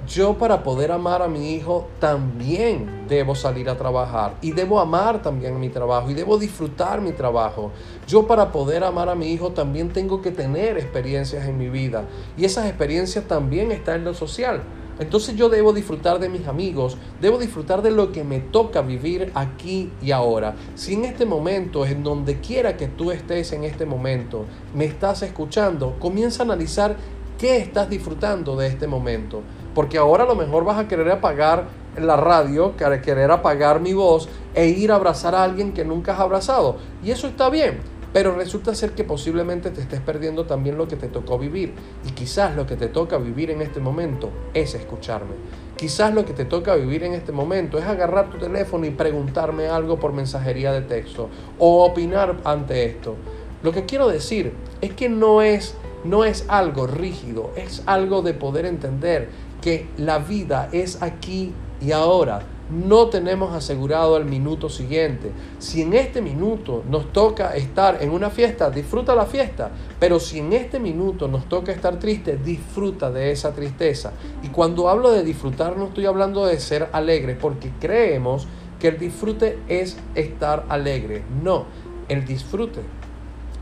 yo 0.08 0.38
para 0.38 0.64
poder 0.64 0.92
amar 0.92 1.22
a 1.22 1.28
mi 1.28 1.54
hijo 1.54 1.88
también 2.00 3.06
debo 3.08 3.36
salir 3.36 3.70
a 3.70 3.78
trabajar 3.78 4.36
y 4.42 4.52
debo 4.52 4.80
amar 4.80 5.22
también 5.22 5.60
mi 5.60 5.70
trabajo 5.70 6.10
y 6.10 6.14
debo 6.14 6.38
disfrutar 6.38 7.02
mi 7.02 7.12
trabajo. 7.12 7.72
Yo 8.08 8.28
para 8.28 8.52
poder 8.52 8.84
amar 8.84 9.10
a 9.10 9.16
mi 9.16 9.32
hijo 9.32 9.52
también 9.52 9.90
tengo 9.90 10.22
que 10.22 10.32
tener 10.32 10.78
experiencias 10.78 11.48
en 11.48 11.58
mi 11.58 11.70
vida 11.70 12.06
y 12.38 12.46
esas 12.46 12.66
experiencias 12.68 13.26
también 13.26 13.72
están 13.72 13.98
en 13.98 14.06
lo 14.06 14.14
social. 14.14 14.64
Entonces 14.98 15.36
yo 15.36 15.50
debo 15.50 15.74
disfrutar 15.74 16.20
de 16.20 16.30
mis 16.30 16.48
amigos, 16.48 16.98
debo 17.20 17.38
disfrutar 17.38 17.82
de 17.82 17.92
lo 17.92 18.14
que 18.14 18.24
me 18.24 18.40
toca 18.40 18.82
vivir 18.82 19.32
aquí 19.36 19.92
y 20.02 20.12
ahora. 20.12 20.56
Si 20.76 20.94
en 20.94 21.04
este 21.04 21.26
momento, 21.26 21.86
en 21.86 22.02
donde 22.04 22.40
quiera 22.40 22.78
que 22.78 22.88
tú 22.88 23.12
estés 23.12 23.52
en 23.52 23.66
este 23.66 23.86
momento, 23.86 24.46
me 24.74 24.86
estás 24.86 25.22
escuchando, 25.22 25.98
comienza 26.00 26.44
a 26.44 26.46
analizar 26.46 26.96
qué 27.38 27.58
estás 27.58 27.90
disfrutando 27.90 28.56
de 28.56 28.68
este 28.68 28.88
momento. 28.88 29.42
Porque 29.76 30.00
ahora 30.00 30.24
a 30.24 30.28
lo 30.28 30.36
mejor 30.36 30.64
vas 30.64 30.80
a 30.80 30.88
querer 30.88 31.12
apagar 31.12 31.66
la 31.98 32.18
radio, 32.18 32.76
querer 32.78 33.30
apagar 33.30 33.80
mi 33.80 33.94
voz 33.94 34.28
e 34.54 34.68
ir 34.68 34.92
a 34.92 34.96
abrazar 34.96 35.36
a 35.36 35.44
alguien 35.44 35.74
que 35.74 35.86
nunca 35.86 36.14
has 36.14 36.20
abrazado. 36.20 36.78
Y 37.04 37.12
eso 37.12 37.28
está 37.28 37.50
bien, 37.50 37.80
pero 38.14 38.34
resulta 38.34 38.74
ser 38.74 38.92
que 38.92 39.04
posiblemente 39.04 39.72
te 39.72 39.82
estés 39.82 40.00
perdiendo 40.00 40.46
también 40.46 40.78
lo 40.78 40.88
que 40.88 40.96
te 40.96 41.08
tocó 41.08 41.38
vivir. 41.38 41.74
Y 42.08 42.12
quizás 42.12 42.56
lo 42.56 42.66
que 42.66 42.76
te 42.78 42.88
toca 42.88 43.18
vivir 43.18 43.52
en 43.52 43.62
este 43.62 43.80
momento 43.80 44.30
es 44.54 44.74
escucharme. 44.74 45.36
Quizás 45.76 46.14
lo 46.14 46.24
que 46.24 46.32
te 46.32 46.46
toca 46.46 46.76
vivir 46.76 47.04
en 47.04 47.14
este 47.14 47.34
momento 47.34 47.78
es 47.78 47.84
agarrar 47.84 48.30
tu 48.30 48.38
teléfono 48.38 48.86
y 48.86 48.92
preguntarme 48.92 49.68
algo 49.68 50.00
por 50.00 50.14
mensajería 50.14 50.72
de 50.72 50.82
texto 50.82 51.30
o 51.60 51.84
opinar 51.84 52.38
ante 52.46 52.86
esto. 52.86 53.16
Lo 53.62 53.74
que 53.74 53.86
quiero 53.86 54.08
decir 54.08 54.54
es 54.80 54.94
que 54.94 55.10
no 55.10 55.42
es, 55.42 55.76
no 56.06 56.24
es 56.24 56.46
algo 56.48 56.88
rígido, 56.88 57.52
es 57.58 57.84
algo 57.86 58.22
de 58.22 58.34
poder 58.34 58.66
entender 58.66 59.28
que 59.62 59.88
la 59.98 60.20
vida 60.20 60.70
es 60.72 61.02
aquí 61.02 61.54
y 61.82 61.92
ahora. 61.92 62.42
No 62.70 63.10
tenemos 63.10 63.54
asegurado 63.54 64.18
el 64.18 64.26
minuto 64.26 64.70
siguiente. 64.70 65.32
Si 65.60 65.84
en 65.84 65.94
este 65.94 66.20
minuto 66.20 66.84
nos 66.90 67.14
toca 67.14 67.56
estar 67.56 68.02
en 68.02 68.10
una 68.10 68.32
fiesta, 68.32 68.72
disfruta 68.72 69.14
la 69.14 69.28
fiesta. 69.28 69.70
Pero 70.00 70.20
si 70.20 70.40
en 70.40 70.52
este 70.52 70.80
minuto 70.80 71.28
nos 71.28 71.48
toca 71.48 71.72
estar 71.72 72.00
triste, 72.00 72.38
disfruta 72.38 73.12
de 73.12 73.32
esa 73.32 73.54
tristeza. 73.54 74.14
Y 74.42 74.48
cuando 74.48 74.90
hablo 74.90 75.12
de 75.12 75.24
disfrutar, 75.24 75.78
no 75.78 75.86
estoy 75.86 76.08
hablando 76.08 76.48
de 76.48 76.60
ser 76.60 76.90
alegre, 76.92 77.36
porque 77.36 77.72
creemos 77.80 78.48
que 78.80 78.88
el 78.88 78.98
disfrute 78.98 79.60
es 79.68 79.98
estar 80.16 80.66
alegre. 80.68 81.24
No, 81.44 81.66
el 82.10 82.26
disfrute, 82.26 82.82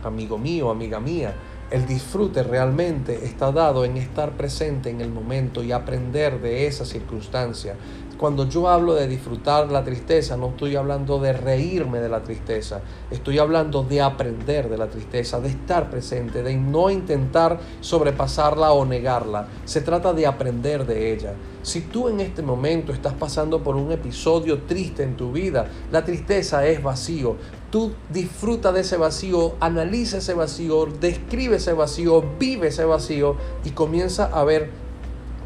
amigo 0.04 0.38
mío, 0.38 0.70
amiga 0.70 1.02
mía, 1.02 1.34
el 1.72 1.86
disfrute 1.88 2.44
realmente 2.44 3.26
está 3.26 3.52
dado 3.52 3.86
en 3.86 3.98
estar 3.98 4.38
presente 4.38 4.90
en 4.90 5.02
el 5.02 5.10
momento 5.10 5.64
y 5.64 5.72
aprender 5.72 6.40
de 6.42 6.68
esa 6.68 6.86
circunstancia. 6.86 7.76
Cuando 8.18 8.48
yo 8.48 8.70
hablo 8.70 8.94
de 8.94 9.08
disfrutar 9.08 9.72
la 9.72 9.84
tristeza, 9.84 10.38
no 10.38 10.50
estoy 10.50 10.76
hablando 10.76 11.20
de 11.20 11.34
reírme 11.34 12.00
de 12.00 12.10
la 12.10 12.22
tristeza, 12.22 12.82
estoy 13.12 13.40
hablando 13.40 13.84
de 13.84 14.02
aprender 14.02 14.70
de 14.70 14.78
la 14.78 14.88
tristeza, 14.88 15.42
de 15.42 15.50
estar 15.50 15.90
presente, 15.90 16.44
de 16.44 16.56
no 16.56 16.90
intentar 16.90 17.60
sobrepasarla 17.82 18.72
o 18.72 18.86
negarla. 18.86 19.48
Se 19.66 19.82
trata 19.82 20.14
de 20.14 20.28
aprender 20.28 20.86
de 20.86 21.12
ella. 21.12 21.34
Si 21.64 21.82
tú 21.82 22.08
en 22.08 22.20
este 22.20 22.44
momento 22.44 22.94
estás 22.94 23.14
pasando 23.14 23.64
por 23.64 23.76
un 23.76 23.92
episodio 23.92 24.62
triste 24.62 25.04
en 25.04 25.18
tu 25.18 25.32
vida, 25.32 25.68
la 25.92 26.06
tristeza 26.06 26.66
es 26.68 26.82
vacío, 26.82 27.36
tú 27.74 27.92
disfruta 28.10 28.72
de 28.72 28.82
ese 28.82 28.98
vacío, 28.98 29.56
analiza 29.60 30.20
ese 30.20 30.36
vacío, 30.36 30.86
describe 30.86 31.56
ese 31.56 31.74
vacío, 31.74 32.24
vive 32.38 32.68
ese 32.68 32.86
vacío 32.86 33.36
y 33.66 33.72
comienza 33.72 34.26
a 34.26 34.44
ver 34.44 34.70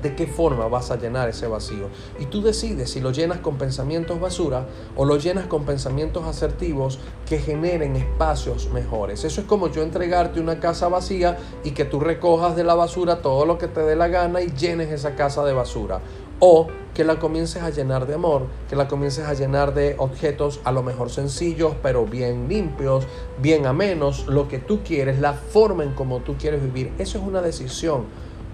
de 0.04 0.14
qué 0.14 0.28
forma 0.28 0.68
vas 0.68 0.92
a 0.92 0.98
llenar 0.98 1.30
ese 1.30 1.48
vacío. 1.48 1.88
Y 2.20 2.26
tú 2.26 2.42
decides 2.42 2.90
si 2.90 3.00
lo 3.00 3.12
llenas 3.12 3.40
con 3.40 3.58
pensamientos 3.58 4.20
basura 4.20 4.68
o 4.98 5.06
lo 5.06 5.18
llenas 5.18 5.46
con 5.46 5.64
pensamientos 5.64 6.26
asertivos 6.26 7.00
que 7.30 7.40
generen 7.40 7.96
espacios 7.96 8.70
mejores. 8.74 9.24
Eso 9.24 9.40
es 9.40 9.48
como 9.48 9.70
yo 9.72 9.82
entregarte 9.82 10.42
una 10.42 10.60
casa 10.60 10.90
vacía 10.90 11.38
y 11.64 11.72
que 11.72 11.86
tú 11.86 12.02
recojas 12.02 12.58
de 12.58 12.66
la 12.66 12.76
basura 12.76 13.22
todo 13.22 13.46
lo 13.46 13.58
que 13.58 13.70
te 13.70 13.80
dé 13.80 13.96
la 13.96 14.10
gana 14.10 14.42
y 14.42 14.52
llenes 14.52 14.92
esa 14.92 15.16
casa 15.16 15.46
de 15.46 15.54
basura. 15.54 16.02
O 16.40 16.68
que 16.94 17.04
la 17.04 17.20
comiences 17.20 17.62
a 17.62 17.70
llenar 17.70 18.08
de 18.08 18.16
amor, 18.16 18.48
que 18.70 18.76
la 18.76 18.88
comiences 18.88 19.26
a 19.26 19.34
llenar 19.36 19.76
de 19.76 19.96
objetos 20.00 20.60
a 20.64 20.72
lo 20.72 20.82
mejor 20.82 21.12
sencillos, 21.12 21.74
pero 21.84 22.06
bien 22.06 22.50
limpios, 22.50 23.06
bien 23.40 23.68
amenos, 23.68 24.26
lo 24.28 24.48
que 24.48 24.58
tú 24.58 24.80
quieres, 24.84 25.20
la 25.20 25.34
forma 25.34 25.84
en 25.84 25.94
como 25.94 26.20
tú 26.22 26.36
quieres 26.40 26.64
vivir. 26.64 26.92
Eso 26.98 27.20
es 27.20 27.24
una 27.24 27.42
decisión 27.42 28.06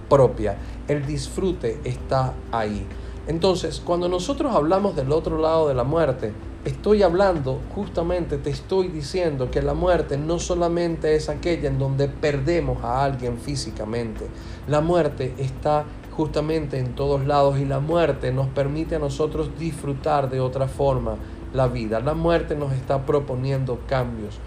propia. 0.09 0.57
El 0.87 1.05
disfrute 1.05 1.79
está 1.85 2.33
ahí. 2.51 2.85
Entonces, 3.27 3.81
cuando 3.83 4.09
nosotros 4.09 4.53
hablamos 4.53 4.95
del 4.97 5.13
otro 5.13 5.37
lado 5.37 5.69
de 5.69 5.73
la 5.73 5.85
muerte, 5.85 6.33
estoy 6.65 7.01
hablando, 7.01 7.61
justamente 7.73 8.37
te 8.37 8.49
estoy 8.49 8.89
diciendo 8.89 9.49
que 9.49 9.61
la 9.61 9.73
muerte 9.73 10.17
no 10.17 10.39
solamente 10.39 11.15
es 11.15 11.29
aquella 11.29 11.69
en 11.69 11.79
donde 11.79 12.09
perdemos 12.09 12.83
a 12.83 13.05
alguien 13.05 13.37
físicamente, 13.37 14.27
la 14.67 14.81
muerte 14.81 15.33
está 15.37 15.85
justamente 16.15 16.79
en 16.79 16.95
todos 16.95 17.25
lados 17.25 17.59
y 17.59 17.65
la 17.65 17.79
muerte 17.79 18.31
nos 18.31 18.47
permite 18.47 18.95
a 18.95 18.99
nosotros 18.99 19.49
disfrutar 19.57 20.29
de 20.29 20.39
otra 20.39 20.67
forma 20.67 21.15
la 21.53 21.67
vida. 21.67 21.99
La 21.99 22.13
muerte 22.13 22.55
nos 22.55 22.73
está 22.73 23.05
proponiendo 23.05 23.79
cambios. 23.87 24.39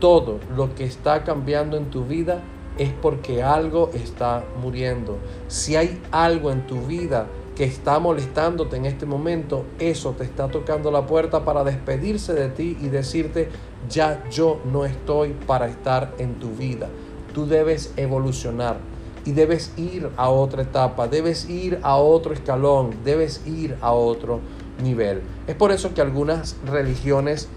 Todo 0.00 0.40
lo 0.54 0.74
que 0.74 0.84
está 0.84 1.24
cambiando 1.24 1.76
en 1.76 1.90
tu 1.90 2.04
vida 2.04 2.42
es 2.78 2.90
porque 2.92 3.42
algo 3.42 3.90
está 3.94 4.44
muriendo. 4.60 5.18
Si 5.46 5.76
hay 5.76 6.00
algo 6.10 6.50
en 6.50 6.66
tu 6.66 6.80
vida 6.80 7.26
que 7.54 7.64
está 7.64 8.00
molestándote 8.00 8.76
en 8.76 8.84
este 8.84 9.06
momento, 9.06 9.64
eso 9.78 10.12
te 10.12 10.24
está 10.24 10.48
tocando 10.48 10.90
la 10.90 11.06
puerta 11.06 11.44
para 11.44 11.62
despedirse 11.62 12.34
de 12.34 12.48
ti 12.48 12.76
y 12.80 12.88
decirte, 12.88 13.48
ya 13.88 14.28
yo 14.28 14.60
no 14.64 14.84
estoy 14.84 15.30
para 15.46 15.68
estar 15.68 16.12
en 16.18 16.34
tu 16.34 16.50
vida. 16.50 16.88
Tú 17.32 17.46
debes 17.46 17.92
evolucionar 17.96 18.93
y 19.24 19.32
debes 19.32 19.72
ir 19.76 20.10
a 20.16 20.28
otra 20.28 20.62
etapa, 20.62 21.08
debes 21.08 21.48
ir 21.48 21.80
a 21.82 21.96
otro 21.96 22.34
escalón, 22.34 22.94
debes 23.04 23.46
ir 23.46 23.76
a 23.80 23.92
otro 23.92 24.40
nivel. 24.82 25.22
Es 25.46 25.54
por 25.54 25.72
eso 25.72 25.94
que 25.94 26.00
algunas 26.00 26.56
religiones 26.66 27.48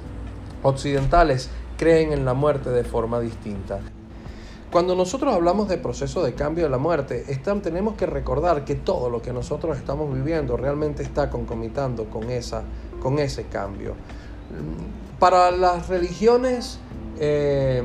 occidentales 0.64 1.50
creen 1.78 2.14
en 2.14 2.26
la 2.26 2.34
muerte 2.34 2.70
de 2.70 2.84
forma 2.84 3.20
distinta. 3.20 3.80
Cuando 4.72 4.96
nosotros 4.96 5.34
hablamos 5.34 5.70
de 5.70 5.78
proceso 5.78 6.24
de 6.24 6.34
cambio 6.34 6.66
de 6.66 6.70
la 6.70 6.78
muerte, 6.78 7.24
tenemos 7.64 7.96
que 7.96 8.06
recordar 8.06 8.66
que 8.66 8.76
todo 8.76 9.10
lo 9.10 9.22
que 9.22 9.32
nosotros 9.32 9.78
estamos 9.78 10.14
viviendo 10.14 10.58
realmente 10.58 11.04
está 11.04 11.30
concomitando 11.30 12.10
con, 12.10 12.30
esa, 12.30 12.64
con 13.02 13.18
ese 13.20 13.44
cambio. 13.46 13.96
Para 15.20 15.52
las 15.52 15.88
religiones 15.88 16.80
eh, 17.20 17.82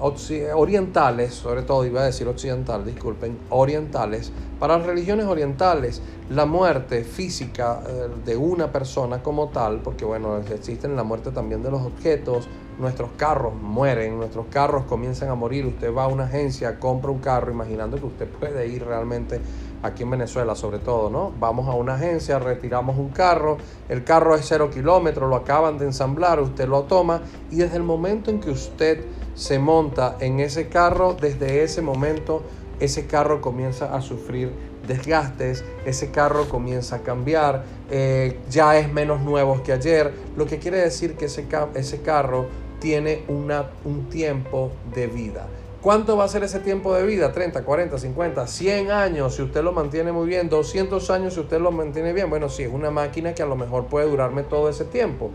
orientales, 0.00 1.34
sobre 1.34 1.62
todo 1.62 1.84
iba 1.84 2.02
a 2.02 2.04
decir 2.04 2.28
occidental, 2.28 2.84
disculpen, 2.84 3.38
orientales, 3.50 4.32
para 4.58 4.78
las 4.78 4.86
religiones 4.86 5.26
orientales, 5.26 6.00
la 6.30 6.46
muerte 6.46 7.04
física 7.04 7.82
eh, 7.86 8.08
de 8.24 8.36
una 8.36 8.72
persona 8.72 9.22
como 9.22 9.48
tal, 9.48 9.80
porque 9.80 10.04
bueno, 10.04 10.38
existen 10.38 10.96
la 10.96 11.04
muerte 11.04 11.30
también 11.30 11.62
de 11.62 11.70
los 11.70 11.82
objetos, 11.82 12.48
nuestros 12.78 13.10
carros 13.16 13.54
mueren, 13.54 14.16
nuestros 14.16 14.46
carros 14.46 14.84
comienzan 14.84 15.28
a 15.28 15.34
morir, 15.34 15.66
usted 15.66 15.94
va 15.94 16.04
a 16.04 16.08
una 16.08 16.24
agencia, 16.24 16.78
compra 16.78 17.10
un 17.10 17.18
carro, 17.18 17.52
imaginando 17.52 17.98
que 17.98 18.06
usted 18.06 18.28
puede 18.28 18.66
ir 18.66 18.84
realmente 18.84 19.40
aquí 19.82 20.02
en 20.02 20.10
Venezuela 20.10 20.54
sobre 20.54 20.78
todo, 20.78 21.10
¿no? 21.10 21.32
Vamos 21.38 21.68
a 21.68 21.72
una 21.72 21.94
agencia, 21.94 22.38
retiramos 22.38 22.96
un 22.96 23.10
carro, 23.10 23.58
el 23.88 24.02
carro 24.02 24.34
es 24.34 24.46
cero 24.46 24.70
kilómetros, 24.70 25.28
lo 25.28 25.36
acaban 25.36 25.78
de 25.78 25.84
ensamblar, 25.84 26.40
usted 26.40 26.66
lo 26.66 26.84
toma 26.84 27.20
y 27.50 27.56
desde 27.56 27.76
el 27.76 27.82
momento 27.82 28.30
en 28.30 28.40
que 28.40 28.50
usted 28.50 29.04
se 29.34 29.58
monta 29.58 30.16
en 30.20 30.40
ese 30.40 30.68
carro, 30.68 31.14
desde 31.14 31.62
ese 31.62 31.82
momento 31.82 32.42
ese 32.80 33.06
carro 33.06 33.40
comienza 33.40 33.94
a 33.94 34.00
sufrir 34.00 34.50
desgastes, 34.86 35.64
ese 35.84 36.10
carro 36.10 36.48
comienza 36.48 36.96
a 36.96 36.98
cambiar, 37.00 37.64
eh, 37.90 38.38
ya 38.50 38.78
es 38.78 38.92
menos 38.92 39.20
nuevo 39.20 39.62
que 39.62 39.72
ayer, 39.72 40.12
lo 40.36 40.46
que 40.46 40.58
quiere 40.58 40.78
decir 40.78 41.14
que 41.16 41.26
ese, 41.26 41.46
ese 41.74 42.02
carro 42.02 42.46
tiene 42.80 43.22
una, 43.28 43.70
un 43.84 44.08
tiempo 44.08 44.72
de 44.94 45.06
vida. 45.06 45.46
¿Cuánto 45.80 46.16
va 46.16 46.24
a 46.24 46.28
ser 46.28 46.42
ese 46.42 46.60
tiempo 46.60 46.94
de 46.94 47.04
vida? 47.04 47.30
30, 47.30 47.62
40, 47.62 47.98
50, 47.98 48.46
100 48.46 48.90
años 48.90 49.34
si 49.34 49.42
usted 49.42 49.62
lo 49.62 49.72
mantiene 49.72 50.12
muy 50.12 50.26
bien, 50.26 50.48
200 50.48 51.10
años 51.10 51.34
si 51.34 51.40
usted 51.40 51.60
lo 51.60 51.72
mantiene 51.72 52.14
bien. 52.14 52.30
Bueno, 52.30 52.48
sí, 52.48 52.62
es 52.62 52.72
una 52.72 52.90
máquina 52.90 53.34
que 53.34 53.42
a 53.42 53.46
lo 53.46 53.54
mejor 53.54 53.84
puede 53.84 54.08
durarme 54.08 54.44
todo 54.44 54.70
ese 54.70 54.86
tiempo. 54.86 55.30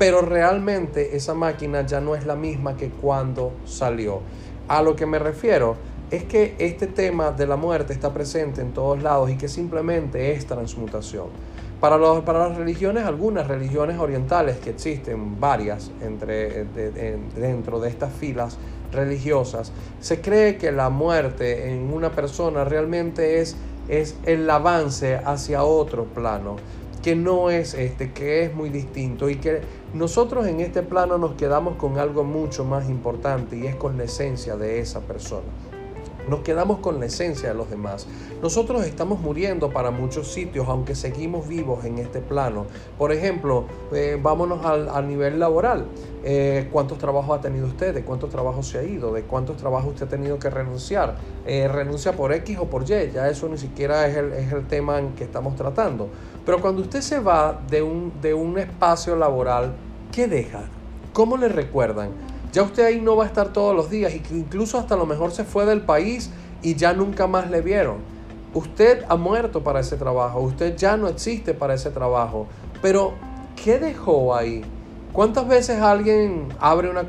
Pero 0.00 0.22
realmente 0.22 1.14
esa 1.14 1.34
máquina 1.34 1.84
ya 1.84 2.00
no 2.00 2.14
es 2.14 2.24
la 2.24 2.34
misma 2.34 2.74
que 2.74 2.88
cuando 2.88 3.52
salió. 3.66 4.22
A 4.66 4.80
lo 4.80 4.96
que 4.96 5.04
me 5.04 5.18
refiero 5.18 5.76
es 6.10 6.24
que 6.24 6.54
este 6.58 6.86
tema 6.86 7.32
de 7.32 7.46
la 7.46 7.56
muerte 7.56 7.92
está 7.92 8.10
presente 8.10 8.62
en 8.62 8.72
todos 8.72 9.02
lados 9.02 9.28
y 9.28 9.36
que 9.36 9.46
simplemente 9.46 10.32
es 10.32 10.46
transmutación. 10.46 11.26
Para, 11.82 11.98
los, 11.98 12.24
para 12.24 12.48
las 12.48 12.56
religiones, 12.56 13.04
algunas 13.04 13.46
religiones 13.46 13.98
orientales 13.98 14.56
que 14.56 14.70
existen, 14.70 15.38
varias 15.38 15.90
entre, 16.00 16.64
dentro 17.36 17.78
de 17.78 17.90
estas 17.90 18.10
filas 18.10 18.56
religiosas, 18.92 19.70
se 20.00 20.22
cree 20.22 20.56
que 20.56 20.72
la 20.72 20.88
muerte 20.88 21.74
en 21.74 21.92
una 21.92 22.10
persona 22.10 22.64
realmente 22.64 23.40
es, 23.42 23.54
es 23.88 24.16
el 24.24 24.48
avance 24.48 25.16
hacia 25.16 25.62
otro 25.62 26.04
plano, 26.04 26.56
que 27.02 27.16
no 27.16 27.50
es 27.50 27.74
este, 27.74 28.12
que 28.12 28.44
es 28.44 28.54
muy 28.54 28.68
distinto 28.68 29.30
y 29.30 29.36
que 29.36 29.60
nosotros 29.94 30.46
en 30.46 30.60
este 30.60 30.82
plano 30.82 31.18
nos 31.18 31.34
quedamos 31.34 31.76
con 31.76 31.98
algo 31.98 32.24
mucho 32.24 32.64
más 32.64 32.88
importante 32.88 33.56
y 33.56 33.66
es 33.66 33.76
con 33.76 33.96
la 33.96 34.04
esencia 34.04 34.56
de 34.56 34.80
esa 34.80 35.00
persona. 35.00 35.48
Nos 36.28 36.40
quedamos 36.40 36.78
con 36.78 37.00
la 37.00 37.06
esencia 37.06 37.48
de 37.48 37.54
los 37.54 37.70
demás. 37.70 38.06
Nosotros 38.42 38.84
estamos 38.84 39.20
muriendo 39.20 39.70
para 39.70 39.90
muchos 39.90 40.28
sitios, 40.32 40.68
aunque 40.68 40.94
seguimos 40.94 41.48
vivos 41.48 41.84
en 41.84 41.98
este 41.98 42.20
plano. 42.20 42.66
Por 42.98 43.12
ejemplo, 43.12 43.64
eh, 43.92 44.18
vámonos 44.20 44.64
al, 44.64 45.08
nivel 45.08 45.38
laboral. 45.38 45.86
Eh, 46.22 46.68
¿Cuántos 46.72 46.98
trabajos 46.98 47.38
ha 47.38 47.40
tenido 47.40 47.66
usted? 47.66 47.94
¿De 47.94 48.04
cuántos 48.04 48.30
trabajos 48.30 48.68
se 48.68 48.78
ha 48.78 48.82
ido? 48.82 49.12
¿De 49.12 49.22
cuántos 49.22 49.56
trabajos 49.56 49.92
usted 49.92 50.06
ha 50.06 50.08
tenido 50.10 50.38
que 50.38 50.50
renunciar? 50.50 51.16
Eh, 51.46 51.68
¿Renuncia 51.68 52.12
por 52.12 52.32
X 52.32 52.58
o 52.58 52.66
por 52.66 52.82
Y? 52.82 53.10
Ya 53.12 53.28
eso 53.28 53.48
ni 53.48 53.58
siquiera 53.58 54.06
es 54.06 54.16
el, 54.16 54.32
es 54.32 54.52
el 54.52 54.66
tema 54.66 54.98
en 54.98 55.14
que 55.14 55.24
estamos 55.24 55.56
tratando. 55.56 56.08
Pero 56.44 56.60
cuando 56.60 56.82
usted 56.82 57.00
se 57.00 57.20
va 57.20 57.60
de 57.68 57.82
un, 57.82 58.12
de 58.20 58.34
un 58.34 58.58
espacio 58.58 59.16
laboral, 59.16 59.74
¿qué 60.12 60.26
deja? 60.26 60.62
¿Cómo 61.12 61.36
le 61.36 61.48
recuerdan? 61.48 62.29
Ya 62.52 62.62
usted 62.62 62.84
ahí 62.84 63.00
no 63.00 63.16
va 63.16 63.24
a 63.24 63.26
estar 63.28 63.52
todos 63.52 63.76
los 63.76 63.90
días 63.90 64.12
y 64.12 64.22
incluso 64.30 64.78
hasta 64.78 64.96
lo 64.96 65.06
mejor 65.06 65.30
se 65.30 65.44
fue 65.44 65.66
del 65.66 65.82
país 65.82 66.30
y 66.62 66.74
ya 66.74 66.92
nunca 66.92 67.26
más 67.26 67.50
le 67.50 67.60
vieron. 67.60 67.98
Usted 68.54 69.04
ha 69.08 69.14
muerto 69.14 69.62
para 69.62 69.80
ese 69.80 69.96
trabajo, 69.96 70.40
usted 70.40 70.76
ya 70.76 70.96
no 70.96 71.06
existe 71.06 71.54
para 71.54 71.74
ese 71.74 71.90
trabajo. 71.90 72.48
Pero, 72.82 73.12
¿qué 73.62 73.78
dejó 73.78 74.34
ahí? 74.34 74.64
¿Cuántas 75.12 75.48
veces 75.48 75.80
alguien 75.80 76.48
abre 76.60 76.88
una, 76.88 77.04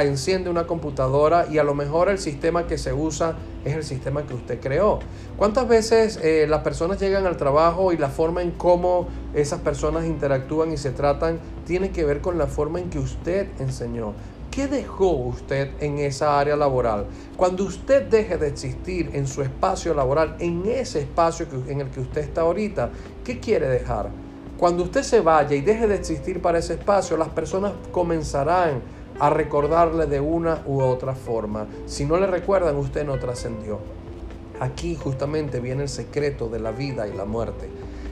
enciende 0.00 0.48
una 0.48 0.66
computadora 0.66 1.46
y 1.50 1.58
a 1.58 1.62
lo 1.62 1.74
mejor 1.74 2.08
el 2.08 2.18
sistema 2.18 2.66
que 2.66 2.78
se 2.78 2.94
usa 2.94 3.36
es 3.66 3.74
el 3.74 3.84
sistema 3.84 4.22
que 4.22 4.32
usted 4.32 4.60
creó? 4.60 4.98
¿Cuántas 5.36 5.68
veces 5.68 6.18
eh, 6.22 6.46
las 6.48 6.62
personas 6.62 6.98
llegan 6.98 7.26
al 7.26 7.36
trabajo 7.36 7.92
y 7.92 7.98
la 7.98 8.08
forma 8.08 8.40
en 8.40 8.52
cómo 8.52 9.08
esas 9.34 9.60
personas 9.60 10.06
interactúan 10.06 10.72
y 10.72 10.78
se 10.78 10.90
tratan 10.90 11.38
tiene 11.66 11.90
que 11.90 12.04
ver 12.04 12.22
con 12.22 12.38
la 12.38 12.46
forma 12.46 12.80
en 12.80 12.88
que 12.88 12.98
usted 12.98 13.48
enseñó? 13.58 14.14
¿Qué 14.50 14.66
dejó 14.66 15.10
usted 15.10 15.70
en 15.80 15.98
esa 15.98 16.40
área 16.40 16.56
laboral? 16.56 17.06
Cuando 17.36 17.64
usted 17.64 18.08
deje 18.08 18.38
de 18.38 18.48
existir 18.48 19.10
en 19.12 19.26
su 19.26 19.42
espacio 19.42 19.94
laboral, 19.94 20.36
en 20.40 20.66
ese 20.66 21.00
espacio 21.00 21.46
en 21.68 21.80
el 21.82 21.90
que 21.90 22.00
usted 22.00 22.22
está 22.22 22.40
ahorita, 22.40 22.90
¿qué 23.24 23.38
quiere 23.38 23.68
dejar? 23.68 24.10
Cuando 24.58 24.82
usted 24.82 25.02
se 25.02 25.20
vaya 25.20 25.54
y 25.54 25.60
deje 25.60 25.86
de 25.86 25.94
existir 25.94 26.42
para 26.42 26.58
ese 26.58 26.74
espacio, 26.74 27.16
las 27.16 27.28
personas 27.28 27.72
comenzarán 27.92 28.82
a 29.20 29.30
recordarle 29.30 30.06
de 30.06 30.18
una 30.18 30.62
u 30.66 30.80
otra 30.80 31.14
forma. 31.14 31.66
Si 31.86 32.04
no 32.04 32.16
le 32.18 32.26
recuerdan, 32.26 32.76
usted 32.76 33.04
no 33.04 33.18
trascendió. 33.18 33.78
Aquí 34.60 34.96
justamente 34.96 35.60
viene 35.60 35.84
el 35.84 35.88
secreto 35.88 36.48
de 36.48 36.58
la 36.58 36.72
vida 36.72 37.06
y 37.06 37.12
la 37.12 37.24
muerte. 37.24 37.68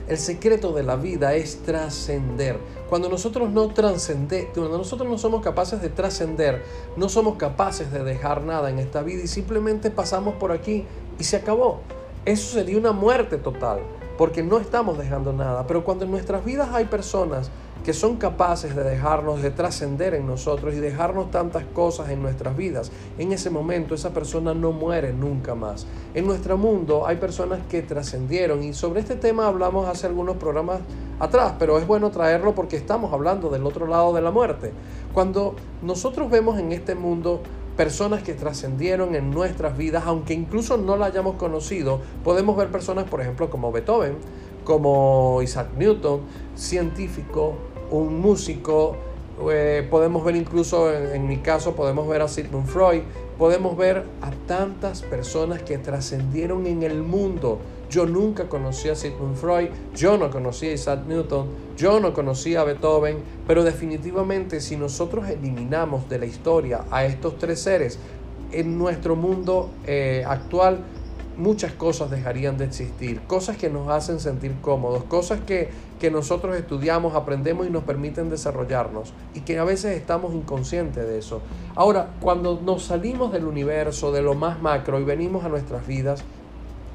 El 0.07 0.17
secreto 0.17 0.71
de 0.71 0.83
la 0.83 0.95
vida 0.95 1.35
es 1.35 1.63
trascender. 1.63 2.57
Cuando 2.89 3.09
nosotros 3.09 3.49
no 3.49 3.67
trascendemos, 3.73 4.51
cuando 4.53 4.77
nosotros 4.77 5.09
no 5.09 5.17
somos 5.17 5.41
capaces 5.41 5.81
de 5.81 5.89
trascender, 5.89 6.63
no 6.95 7.09
somos 7.09 7.35
capaces 7.35 7.91
de 7.91 8.03
dejar 8.05 8.41
nada 8.43 8.69
en 8.69 8.79
esta 8.79 9.03
vida 9.03 9.23
y 9.23 9.27
simplemente 9.27 9.91
pasamos 9.91 10.35
por 10.35 10.53
aquí 10.53 10.85
y 11.19 11.25
se 11.25 11.35
acabó. 11.35 11.81
Eso 12.23 12.53
sería 12.53 12.77
una 12.77 12.93
muerte 12.93 13.37
total, 13.37 13.79
porque 14.17 14.43
no 14.43 14.59
estamos 14.59 14.97
dejando 14.97 15.33
nada. 15.33 15.67
Pero 15.67 15.83
cuando 15.83 16.05
en 16.05 16.11
nuestras 16.11 16.45
vidas 16.45 16.69
hay 16.71 16.85
personas 16.85 17.51
que 17.83 17.93
son 17.93 18.17
capaces 18.17 18.75
de 18.75 18.83
dejarnos, 18.83 19.41
de 19.41 19.51
trascender 19.51 20.13
en 20.13 20.27
nosotros 20.27 20.73
y 20.73 20.79
dejarnos 20.79 21.31
tantas 21.31 21.63
cosas 21.65 22.09
en 22.09 22.21
nuestras 22.21 22.55
vidas, 22.57 22.91
en 23.17 23.31
ese 23.31 23.49
momento 23.49 23.95
esa 23.95 24.11
persona 24.11 24.53
no 24.53 24.71
muere 24.71 25.13
nunca 25.13 25.55
más. 25.55 25.87
En 26.13 26.27
nuestro 26.27 26.57
mundo 26.57 27.07
hay 27.07 27.17
personas 27.17 27.59
que 27.69 27.81
trascendieron 27.81 28.63
y 28.63 28.73
sobre 28.73 28.99
este 28.99 29.15
tema 29.15 29.47
hablamos 29.47 29.87
hace 29.87 30.07
algunos 30.07 30.37
programas 30.37 30.79
atrás, 31.19 31.53
pero 31.57 31.77
es 31.77 31.87
bueno 31.87 32.11
traerlo 32.11 32.53
porque 32.53 32.75
estamos 32.77 33.13
hablando 33.13 33.49
del 33.49 33.65
otro 33.65 33.87
lado 33.87 34.13
de 34.13 34.21
la 34.21 34.31
muerte. 34.31 34.71
Cuando 35.13 35.55
nosotros 35.81 36.29
vemos 36.29 36.59
en 36.59 36.71
este 36.71 36.95
mundo 36.95 37.41
personas 37.75 38.23
que 38.23 38.33
trascendieron 38.33 39.15
en 39.15 39.29
nuestras 39.31 39.77
vidas, 39.77 40.03
aunque 40.05 40.33
incluso 40.33 40.77
no 40.77 40.97
la 40.97 41.05
hayamos 41.05 41.35
conocido, 41.35 42.01
podemos 42.23 42.57
ver 42.57 42.69
personas, 42.69 43.05
por 43.05 43.21
ejemplo, 43.21 43.49
como 43.49 43.71
Beethoven, 43.71 44.17
como 44.63 45.41
Isaac 45.41 45.69
Newton, 45.77 46.21
científico, 46.55 47.53
un 47.91 48.19
músico, 48.19 48.95
eh, 49.51 49.85
podemos 49.89 50.23
ver 50.23 50.35
incluso, 50.35 50.93
en, 50.93 51.27
mi 51.27 51.37
caso, 51.37 51.75
podemos 51.75 52.07
ver 52.07 52.21
a 52.21 52.27
Sigmund 52.27 52.67
Freud, 52.67 53.01
podemos 53.37 53.77
ver 53.77 54.03
a 54.21 54.31
tantas 54.47 55.03
personas 55.03 55.61
que 55.61 55.77
trascendieron 55.77 56.65
en 56.65 56.83
el 56.83 57.03
mundo. 57.03 57.59
Yo 57.89 58.05
nunca 58.05 58.49
conocí 58.49 58.89
a 58.89 58.95
Sigmund 58.95 59.35
Freud, 59.37 59.69
yo 59.95 60.17
no 60.17 60.29
conocí 60.29 60.67
a 60.67 60.73
Isaac 60.73 61.05
Newton, 61.07 61.47
yo 61.77 61.99
no 61.99 62.13
conocí 62.13 62.55
a 62.55 62.63
Beethoven, 62.63 63.19
pero 63.45 63.63
definitivamente 63.63 64.59
si 64.59 64.75
nosotros 64.75 65.29
eliminamos 65.29 66.09
de 66.09 66.19
la 66.19 66.25
historia 66.25 66.85
a 66.91 67.05
estos 67.05 67.37
tres 67.37 67.61
seres 67.61 67.99
en 68.51 68.77
nuestro 68.77 69.15
mundo 69.15 69.69
eh, 69.85 70.23
actual, 70.27 70.83
muchas 71.37 71.71
cosas 71.73 72.09
dejarían 72.09 72.57
de 72.57 72.65
existir, 72.65 73.21
cosas 73.27 73.57
que 73.57 73.69
nos 73.69 73.89
hacen 73.89 74.19
sentir 74.19 74.55
cómodos, 74.61 75.03
cosas 75.03 75.39
que, 75.41 75.69
que 75.99 76.11
nosotros 76.11 76.55
estudiamos, 76.55 77.15
aprendemos 77.15 77.67
y 77.67 77.69
nos 77.69 77.83
permiten 77.83 78.29
desarrollarnos 78.29 79.13
y 79.33 79.41
que 79.41 79.57
a 79.57 79.63
veces 79.63 79.97
estamos 79.97 80.33
inconscientes 80.33 81.07
de 81.07 81.17
eso. 81.17 81.41
Ahora, 81.75 82.11
cuando 82.19 82.59
nos 82.61 82.83
salimos 82.83 83.31
del 83.31 83.45
universo, 83.45 84.11
de 84.11 84.21
lo 84.21 84.35
más 84.35 84.61
macro 84.61 84.99
y 84.99 85.03
venimos 85.03 85.43
a 85.43 85.49
nuestras 85.49 85.87
vidas, 85.87 86.23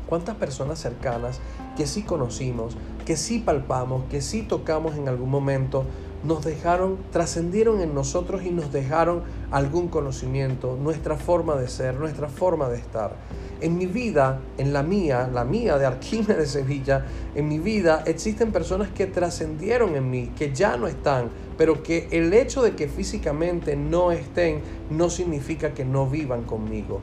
¿cuántas 0.09 0.37
personas 0.37 0.79
cercanas 0.79 1.41
que 1.77 1.87
sí 1.87 2.03
conocimos, 2.03 2.77
que 3.05 3.17
sí 3.17 3.41
palpamos, 3.41 4.05
que 4.11 4.21
sí 4.21 4.43
tocamos 4.43 4.97
en 4.97 5.09
algún 5.09 5.31
momento, 5.31 5.85
nos 6.25 6.45
dejaron, 6.45 6.99
trascendieron 7.11 7.81
en 7.81 7.95
nosotros 7.95 8.43
y 8.45 8.51
nos 8.51 8.73
dejaron 8.73 9.23
algún 9.51 9.89
conocimiento, 9.89 10.79
nuestra 10.81 11.17
forma 11.17 11.57
de 11.57 11.69
ser, 11.69 11.95
nuestra 11.95 12.29
forma 12.29 12.69
de 12.69 12.79
estar? 12.79 13.17
En 13.61 13.77
mi 13.77 13.87
vida, 13.87 14.41
en 14.59 14.73
la 14.73 14.83
mía, 14.83 15.31
la 15.33 15.45
mía 15.45 15.79
de 15.79 15.87
Arquímedes 15.87 16.37
de 16.37 16.47
Sevilla, 16.47 17.05
en 17.35 17.49
mi 17.49 17.59
vida 17.59 18.03
existen 18.07 18.51
personas 18.51 18.89
que 18.91 19.07
trascendieron 19.07 19.95
en 19.95 20.11
mí, 20.11 20.33
que 20.37 20.53
ya 20.53 20.77
no 20.77 20.89
están, 20.89 21.31
pero 21.57 21.83
que 21.83 22.09
el 22.11 22.33
hecho 22.33 22.63
de 22.63 22.75
que 22.75 22.89
físicamente 22.89 23.77
no 23.77 24.11
estén 24.11 24.63
no 24.91 25.11
significa 25.11 25.75
que 25.75 25.85
no 25.85 26.07
vivan 26.09 26.43
conmigo. 26.43 27.01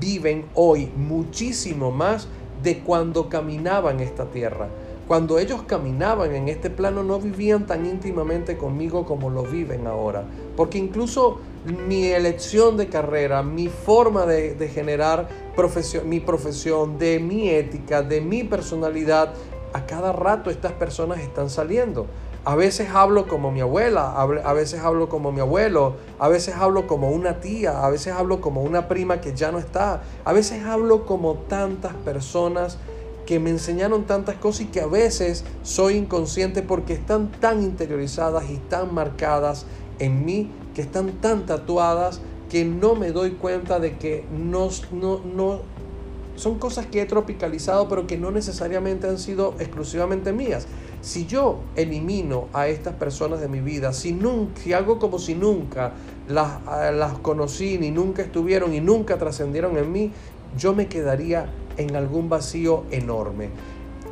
Viven 0.00 0.46
hoy 0.54 0.90
muchísimo 0.96 1.90
más 1.90 2.28
de 2.62 2.78
cuando 2.78 3.28
caminaban 3.28 4.00
esta 4.00 4.24
tierra. 4.26 4.68
Cuando 5.08 5.38
ellos 5.38 5.62
caminaban 5.62 6.34
en 6.34 6.50
este 6.50 6.68
plano 6.68 7.02
no 7.02 7.18
vivían 7.18 7.66
tan 7.66 7.86
íntimamente 7.86 8.58
conmigo 8.58 9.06
como 9.06 9.30
lo 9.30 9.42
viven 9.42 9.86
ahora. 9.86 10.24
Porque 10.54 10.76
incluso 10.76 11.38
mi 11.86 12.08
elección 12.08 12.76
de 12.76 12.88
carrera, 12.88 13.42
mi 13.42 13.68
forma 13.68 14.26
de, 14.26 14.68
generar 14.68 15.26
profesión, 15.56 16.06
mi 16.10 16.20
profesión, 16.20 16.98
de 16.98 17.20
mi 17.20 17.48
ética, 17.48 18.02
de 18.02 18.20
mi 18.20 18.44
personalidad, 18.44 19.32
a 19.72 19.86
cada 19.86 20.12
rato 20.12 20.50
estas 20.50 20.72
personas 20.72 21.20
están 21.20 21.48
saliendo. 21.48 22.06
A 22.44 22.54
veces 22.54 22.90
hablo 22.92 23.28
como 23.28 23.50
mi 23.50 23.60
abuela, 23.62 24.12
a 24.12 24.52
veces 24.52 24.80
hablo 24.80 25.08
como 25.08 25.32
mi 25.32 25.40
abuelo, 25.40 25.96
a 26.18 26.28
veces 26.28 26.54
hablo 26.54 26.86
como 26.86 27.10
una 27.10 27.40
tía, 27.40 27.82
a 27.82 27.88
veces 27.88 28.12
hablo 28.12 28.42
como 28.42 28.62
una 28.62 28.88
prima 28.88 29.22
que 29.22 29.34
ya 29.34 29.52
no 29.52 29.58
está, 29.58 30.02
a 30.24 30.32
veces 30.34 30.64
hablo 30.64 31.06
como 31.06 31.34
tantas 31.34 31.94
personas 31.94 32.76
que 33.28 33.38
me 33.38 33.50
enseñaron 33.50 34.04
tantas 34.04 34.36
cosas 34.36 34.62
y 34.62 34.64
que 34.68 34.80
a 34.80 34.86
veces 34.86 35.44
soy 35.62 35.96
inconsciente 35.96 36.62
porque 36.62 36.94
están 36.94 37.30
tan 37.30 37.62
interiorizadas 37.62 38.48
y 38.48 38.56
tan 38.56 38.94
marcadas 38.94 39.66
en 39.98 40.24
mí 40.24 40.50
que 40.74 40.80
están 40.80 41.12
tan 41.20 41.44
tatuadas 41.44 42.22
que 42.48 42.64
no 42.64 42.94
me 42.94 43.12
doy 43.12 43.32
cuenta 43.32 43.80
de 43.80 43.98
que 43.98 44.24
no, 44.32 44.70
no, 44.92 45.20
no 45.20 45.60
son 46.36 46.58
cosas 46.58 46.86
que 46.86 47.02
he 47.02 47.04
tropicalizado 47.04 47.86
pero 47.86 48.06
que 48.06 48.16
no 48.16 48.30
necesariamente 48.30 49.06
han 49.06 49.18
sido 49.18 49.54
exclusivamente 49.58 50.32
mías. 50.32 50.66
Si 51.02 51.26
yo 51.26 51.58
elimino 51.76 52.48
a 52.54 52.68
estas 52.68 52.94
personas 52.94 53.40
de 53.40 53.48
mi 53.48 53.60
vida, 53.60 53.92
si, 53.92 54.12
nunca, 54.12 54.58
si 54.62 54.72
hago 54.72 54.98
como 54.98 55.18
si 55.18 55.34
nunca 55.34 55.92
las, 56.28 56.64
las 56.94 57.18
conocí, 57.18 57.76
ni 57.76 57.90
nunca 57.90 58.22
estuvieron 58.22 58.72
y 58.72 58.80
nunca 58.80 59.18
trascendieron 59.18 59.76
en 59.76 59.92
mí, 59.92 60.12
yo 60.56 60.74
me 60.74 60.88
quedaría 60.88 61.50
en 61.78 61.96
algún 61.96 62.28
vacío 62.28 62.84
enorme. 62.90 63.48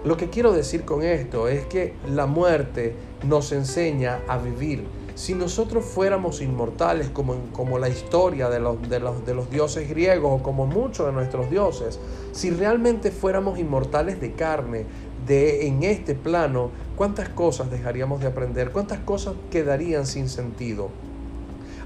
Lo 0.05 0.17
que 0.17 0.31
quiero 0.31 0.53
decir 0.53 0.85
con 0.85 1.03
esto 1.03 1.49
es 1.49 1.67
que 1.67 1.95
la 2.09 2.27
muerte 2.27 2.95
nos 3.25 3.51
enseña 3.53 4.21
a 4.29 4.39
vivir 4.39 4.85
Si 5.17 5.35
nosotros 5.35 5.85
fuéramos 5.85 6.43
inmortales 6.43 7.09
como, 7.09 7.37
como 7.53 7.79
la 7.79 7.89
historia 7.89 8.51
de 8.51 8.61
los, 8.61 8.89
de, 8.89 9.01
los, 9.01 9.25
de 9.25 9.35
los 9.35 9.51
dioses 9.51 9.89
griegos 9.89 10.41
o 10.41 10.43
como 10.43 10.67
muchos 10.67 11.07
de 11.07 11.13
nuestros 11.13 11.51
dioses, 11.51 11.99
si 12.33 12.51
realmente 12.51 13.11
fuéramos 13.11 13.59
inmortales 13.59 14.21
de 14.21 14.33
carne, 14.33 14.85
de 15.27 15.67
en 15.67 15.83
este 15.85 16.15
plano, 16.15 16.71
¿cuántas 16.97 17.31
cosas 17.31 17.71
dejaríamos 17.71 18.21
de 18.21 18.27
aprender? 18.27 18.73
¿Cuántas 18.73 18.99
cosas 19.01 19.35
quedarían 19.51 20.07
sin 20.07 20.29
sentido? 20.29 20.91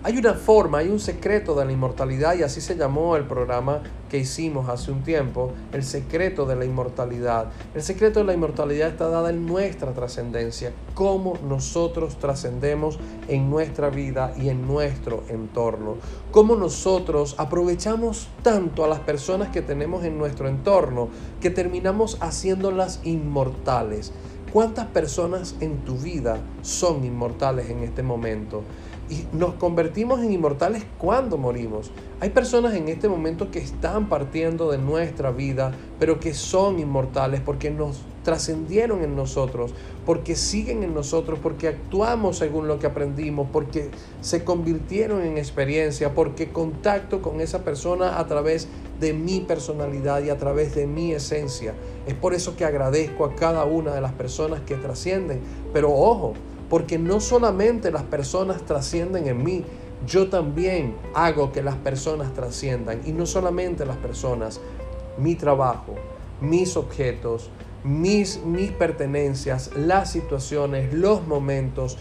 Hay 0.03 0.17
una 0.17 0.33
forma, 0.33 0.79
hay 0.79 0.89
un 0.89 0.99
secreto 0.99 1.55
de 1.55 1.67
la 1.67 1.73
inmortalidad 1.73 2.35
y 2.35 2.43
así 2.43 2.63
se 2.63 2.75
llamó 2.75 3.17
el 3.17 3.27
programa 3.27 3.83
que 4.09 4.17
hicimos 4.17 4.71
hace 4.71 4.91
un 4.91 5.03
tiempo, 5.03 5.53
el 5.75 5.85
secreto 5.85 6.47
de 6.47 6.57
la 6.57 6.65
inmortalidad. 6.65 7.51
El 7.75 7.83
secreto 7.83 8.21
de 8.21 8.25
la 8.25 8.33
inmortalidad 8.33 8.89
está 8.89 9.11
dada 9.11 9.29
en 9.29 9.45
nuestra 9.45 9.93
trascendencia, 9.93 10.73
cómo 10.95 11.37
nosotros 11.47 12.19
trascendemos 12.19 12.99
en 13.29 13.51
nuestra 13.51 13.91
vida 13.91 14.33
y 14.39 14.49
en 14.49 14.67
nuestro 14.67 15.23
entorno, 15.29 15.97
cómo 16.31 16.57
nosotros 16.57 17.35
aprovechamos 17.37 18.29
tanto 18.43 18.87
a 18.87 18.89
las 18.89 19.01
personas 19.01 19.51
que 19.51 19.61
tenemos 19.61 20.03
en 20.05 20.17
nuestro 20.17 20.49
entorno 20.49 21.11
que 21.43 21.51
terminamos 21.51 22.17
haciéndolas 22.23 23.01
inmortales. 23.05 24.15
¿Cuántas 24.51 24.87
personas 24.87 25.55
en 25.61 25.85
tu 25.85 25.97
vida 25.97 26.39
son 26.63 27.05
inmortales 27.05 27.69
en 27.69 27.85
este 27.85 28.03
momento? 28.03 28.63
Y 29.11 29.27
nos 29.37 29.55
convertimos 29.55 30.21
en 30.21 30.33
inmortales 30.33 30.85
cuando 30.97 31.37
morimos. 31.37 31.91
Hay 32.21 32.31
personas 32.31 32.75
en 32.75 32.89
este 32.89 33.09
momento 33.09 33.51
que 33.51 33.59
están 33.59 34.09
partiendo 34.09 34.71
de 34.71 34.79
nuestra 34.79 35.33
vida, 35.33 35.73
pero 35.99 36.21
que 36.21 36.33
son 36.33 36.79
inmortales 36.79 37.41
porque 37.41 37.71
nos 37.71 38.03
trascendieron 38.23 39.03
en 39.03 39.17
nosotros, 39.17 39.75
porque 40.07 40.37
siguen 40.37 40.85
en 40.85 40.95
nosotros, 40.95 41.39
porque 41.43 41.69
actuamos 41.69 42.39
según 42.39 42.69
lo 42.69 42.79
que 42.79 42.87
aprendimos, 42.87 43.49
porque 43.53 43.91
se 44.21 44.45
convirtieron 44.45 45.23
en 45.23 45.39
experiencia, 45.39 46.15
porque 46.15 46.53
contacto 46.53 47.21
con 47.21 47.41
esa 47.41 47.65
persona 47.65 48.19
a 48.21 48.27
través 48.27 48.69
de 49.01 49.13
mi 49.13 49.41
personalidad 49.41 50.23
y 50.23 50.31
a 50.31 50.37
través 50.37 50.75
de 50.75 50.87
mi 50.87 51.13
esencia. 51.13 51.75
Es 52.07 52.15
por 52.15 52.35
eso 52.35 52.55
que 52.57 52.65
agradezco 52.65 53.25
a 53.25 53.35
cada 53.35 53.65
una 53.65 53.95
de 53.95 54.03
las 54.03 54.13
personas 54.13 54.61
que 54.61 54.77
trascienden, 54.77 55.41
pero 55.73 55.91
ojo, 55.93 56.35
porque 56.71 56.99
no 56.99 57.21
solamente 57.21 57.91
las 57.91 58.05
personas 58.05 58.63
trascienden 58.63 59.27
en 59.27 59.43
mí, 59.43 59.65
yo 60.07 60.31
también 60.31 60.95
hago 61.15 61.53
que 61.53 61.63
las 61.63 61.75
personas 61.75 62.33
trasciendan. 62.33 63.01
Y 63.05 63.13
no 63.13 63.27
solamente 63.27 63.85
las 63.85 63.97
personas, 63.97 64.61
mi 65.19 65.35
trabajo, 65.35 65.97
mis 66.41 66.77
objetos, 66.77 67.51
mis, 67.83 68.43
mis 68.45 68.71
pertenencias, 68.71 69.73
las 69.77 70.13
situaciones, 70.13 70.95
los 70.95 71.27
momentos, 71.27 71.99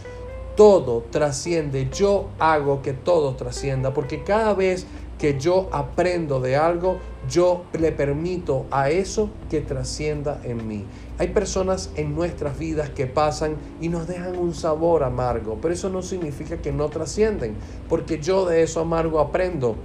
todo 0.55 1.03
trasciende. 1.09 1.89
Yo 1.91 2.29
hago 2.37 2.83
que 2.83 2.93
todo 2.93 3.35
trascienda, 3.35 3.93
porque 3.93 4.23
cada 4.23 4.53
vez 4.53 4.85
que 5.17 5.37
yo 5.39 5.67
aprendo 5.71 6.39
de 6.39 6.55
algo, 6.55 6.97
yo 7.27 7.63
le 7.73 7.91
permito 7.91 8.67
a 8.69 8.91
eso 8.91 9.29
que 9.49 9.61
trascienda 9.61 10.39
en 10.43 10.67
mí. 10.67 10.85
Hay 11.19 11.27
personas 11.27 11.91
en 11.97 12.15
nuestras 12.15 12.57
vidas 12.57 12.89
que 12.91 13.05
pasan 13.05 13.57
y 13.81 13.89
nos 13.89 14.07
dejan 14.07 14.37
un 14.37 14.55
sabor 14.55 15.03
amargo, 15.03 15.57
pero 15.61 15.73
eso 15.73 15.89
no 15.89 16.01
significa 16.01 16.61
que 16.61 16.71
no 16.71 16.87
trascienden, 16.87 17.55
porque 17.89 18.19
yo 18.19 18.45
de 18.45 18.63
eso 18.63 18.79
amargo 18.79 19.19
aprendo 19.19 19.75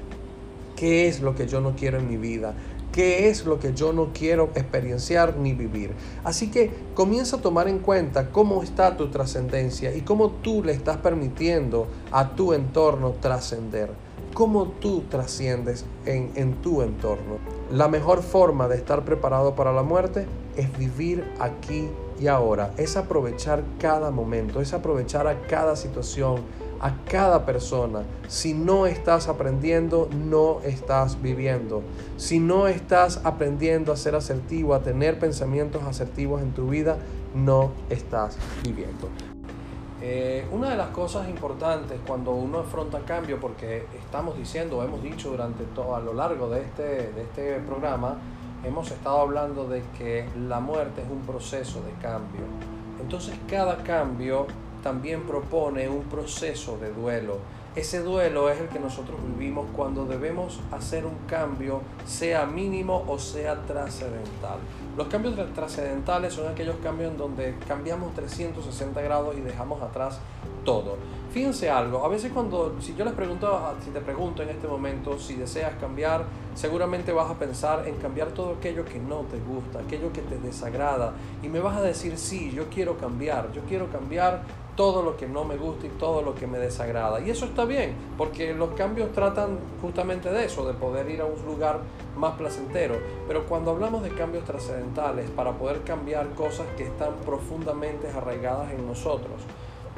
qué 0.76 1.09
es 1.09 1.20
lo 1.20 1.35
que 1.35 1.49
yo 1.49 1.61
no 1.61 1.74
quiero 1.74 1.99
en 1.99 2.09
mi 2.09 2.16
vida, 2.16 2.55
qué 2.93 3.28
es 3.28 3.47
lo 3.47 3.59
que 3.59 3.74
yo 3.74 3.93
no 3.93 4.11
quiero 4.14 4.51
experienciar 4.55 5.37
ni 5.37 5.55
vivir. 5.55 5.91
Así 6.22 6.53
que 6.53 6.70
comienza 6.95 7.39
a 7.39 7.41
tomar 7.41 7.66
en 7.66 7.80
cuenta 7.80 8.30
cómo 8.30 8.62
está 8.62 8.97
tu 8.97 9.09
trascendencia 9.09 9.93
y 9.93 10.03
cómo 10.03 10.30
tú 10.30 10.62
le 10.62 10.70
estás 10.70 10.99
permitiendo 10.99 11.89
a 12.12 12.37
tu 12.37 12.53
entorno 12.53 13.11
trascender 13.20 13.91
cómo 14.35 14.66
tú 14.66 15.05
trasciendes 15.09 15.85
en, 16.07 16.32
en, 16.35 16.55
tu 16.55 16.82
entorno. 16.82 17.39
La 17.70 17.87
mejor 17.87 18.20
forma 18.20 18.66
de 18.66 18.74
estar 18.74 19.05
preparado 19.05 19.55
para 19.55 19.72
la 19.72 19.85
muerte 19.85 20.26
es 20.57 20.76
vivir 20.78 21.24
aquí 21.40 21.88
y 22.20 22.28
ahora, 22.28 22.72
es 22.76 22.96
aprovechar 22.96 23.64
cada 23.78 24.11
momento, 24.11 24.61
es 24.61 24.72
aprovechar 24.72 25.26
a 25.26 25.42
cada 25.42 25.74
situación, 25.76 26.42
a 26.80 26.94
cada 27.05 27.44
persona. 27.44 28.02
Si 28.28 28.55
no 28.55 28.86
estás 28.86 29.28
aprendiendo, 29.28 30.09
no 30.12 30.61
estás 30.62 31.20
viviendo. 31.20 31.82
Si 32.16 32.38
no 32.38 32.68
estás 32.68 33.20
aprendiendo 33.24 33.92
a 33.92 33.96
ser 33.96 34.14
asertivo, 34.14 34.74
a 34.74 34.82
tener 34.82 35.18
pensamientos 35.18 35.82
asertivos 35.82 36.42
en 36.42 36.52
tu 36.52 36.68
vida, 36.68 36.98
no 37.34 37.72
estás 37.90 38.38
viviendo. 38.62 39.09
Eh, 40.07 40.46
una 40.52 40.68
de 40.68 40.76
las 40.76 40.88
cosas 40.88 41.28
importantes 41.30 41.98
cuando 42.07 42.32
uno 42.32 42.59
afronta 42.59 43.00
cambio, 43.00 43.40
porque 43.40 43.86
estamos 43.98 44.36
diciendo, 44.36 44.82
hemos 44.84 45.02
dicho 45.02 45.30
durante 45.30 45.64
todo 45.64 45.96
a 45.96 46.00
lo 46.00 46.12
largo 46.12 46.50
de 46.50 46.61
este, 46.61 46.82
de 46.82 47.22
este 47.22 47.61
programa, 47.61 48.18
hemos 48.64 48.90
estado 48.90 49.20
hablando 49.20 49.68
de 49.68 49.82
que 49.98 50.26
la 50.48 50.60
muerte 50.60 51.02
es 51.02 51.10
un 51.10 51.20
proceso 51.22 51.80
de 51.82 51.92
cambio. 52.02 52.42
Entonces 53.00 53.34
cada 53.48 53.82
cambio 53.84 54.46
también 54.82 55.22
propone 55.22 55.88
un 55.88 56.04
proceso 56.04 56.78
de 56.78 56.92
duelo. 56.92 57.38
Ese 57.74 58.00
duelo 58.00 58.50
es 58.50 58.60
el 58.60 58.68
que 58.68 58.78
nosotros 58.78 59.18
vivimos 59.36 59.66
cuando 59.74 60.04
debemos 60.04 60.60
hacer 60.70 61.04
un 61.04 61.16
cambio, 61.26 61.80
sea 62.06 62.46
mínimo 62.46 63.04
o 63.08 63.18
sea 63.18 63.62
trascendental. 63.62 64.58
Los 64.97 65.09
cambios 65.09 65.34
trascendentales 65.55 66.34
son 66.34 66.47
aquellos 66.47 66.76
cambios 66.76 67.11
en 67.11 67.18
donde 67.18 67.57
cambiamos 67.66 68.14
360 68.14 69.01
grados 69.03 69.36
y 69.36 69.40
dejamos 69.40 69.82
atrás 69.82 70.20
todo. 70.64 70.97
Fíjense 71.32 71.68
algo, 71.68 72.05
a 72.05 72.09
veces 72.09 72.30
cuando, 72.32 72.76
si 72.80 72.95
yo 72.95 73.05
les 73.05 73.12
pregunto, 73.14 73.61
si 73.84 73.90
te 73.90 74.01
pregunto 74.01 74.45
en 74.45 74.51
este 74.51 74.68
momento 74.68 75.18
si 75.18 75.34
deseas 75.34 75.74
cambiar, 75.80 76.24
seguramente 76.55 77.12
vas 77.12 77.28
a 77.28 77.34
pensar 77.34 77.88
en 77.88 77.97
cambiar 77.97 78.28
todo 78.28 78.55
aquello 78.55 78.84
que 78.84 79.01
no 79.01 79.22
te 79.22 79.40
gusta, 79.40 79.80
aquello 79.80 80.12
que 80.12 80.22
te 80.22 80.38
desagrada, 80.38 81.12
y 81.42 81.49
me 81.49 81.59
vas 81.59 81.76
a 81.76 81.82
decir, 81.82 82.16
sí, 82.16 82.53
yo 82.55 82.68
quiero 82.70 82.97
cambiar, 82.97 83.51
yo 83.51 83.62
quiero 83.62 83.90
cambiar 83.90 84.42
todo 84.77 85.03
lo 85.03 85.16
que 85.16 85.27
no 85.27 85.45
me 85.45 85.57
gusta 85.57 85.87
y 85.87 85.91
todo 85.91 86.22
lo 86.22 86.35
que 86.35 86.47
me 86.47 86.59
desagrada. 86.59 87.20
Y 87.20 87.31
eso 87.31 87.47
está 87.47 87.64
bien, 87.64 87.95
porque 88.18 88.55
los 88.55 88.70
cambios 88.70 89.12
tratan 89.12 89.59
justamente 89.81 90.31
de 90.31 90.45
eso, 90.45 90.66
de 90.66 90.75
poder 90.75 91.09
ir 91.11 91.20
a 91.20 91.25
un 91.25 91.45
lugar 91.45 91.81
más 92.16 92.37
placentero. 92.37 92.97
Pero 93.27 93.47
cuando 93.47 93.70
hablamos 93.70 94.03
de 94.03 94.11
cambios 94.11 94.45
trascendentales, 94.45 95.31
para 95.31 95.53
poder 95.53 95.83
cambiar 95.83 96.31
cosas 96.31 96.66
que 96.77 96.85
están 96.85 97.14
profundamente 97.25 98.09
arraigadas 98.09 98.72
en 98.72 98.87
nosotros, 98.87 99.41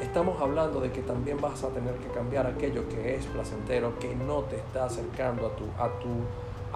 estamos 0.00 0.40
hablando 0.40 0.80
de 0.80 0.92
que 0.92 1.00
también 1.00 1.40
vas 1.40 1.64
a 1.64 1.68
tener 1.68 1.94
que 1.94 2.08
cambiar 2.08 2.46
aquello 2.46 2.88
que 2.88 3.14
es 3.16 3.24
placentero, 3.26 3.98
que 3.98 4.14
no 4.14 4.40
te 4.42 4.56
está 4.56 4.84
acercando 4.84 5.46
a 5.46 5.56
tu, 5.56 5.64
a 5.78 5.88
tu 6.00 6.08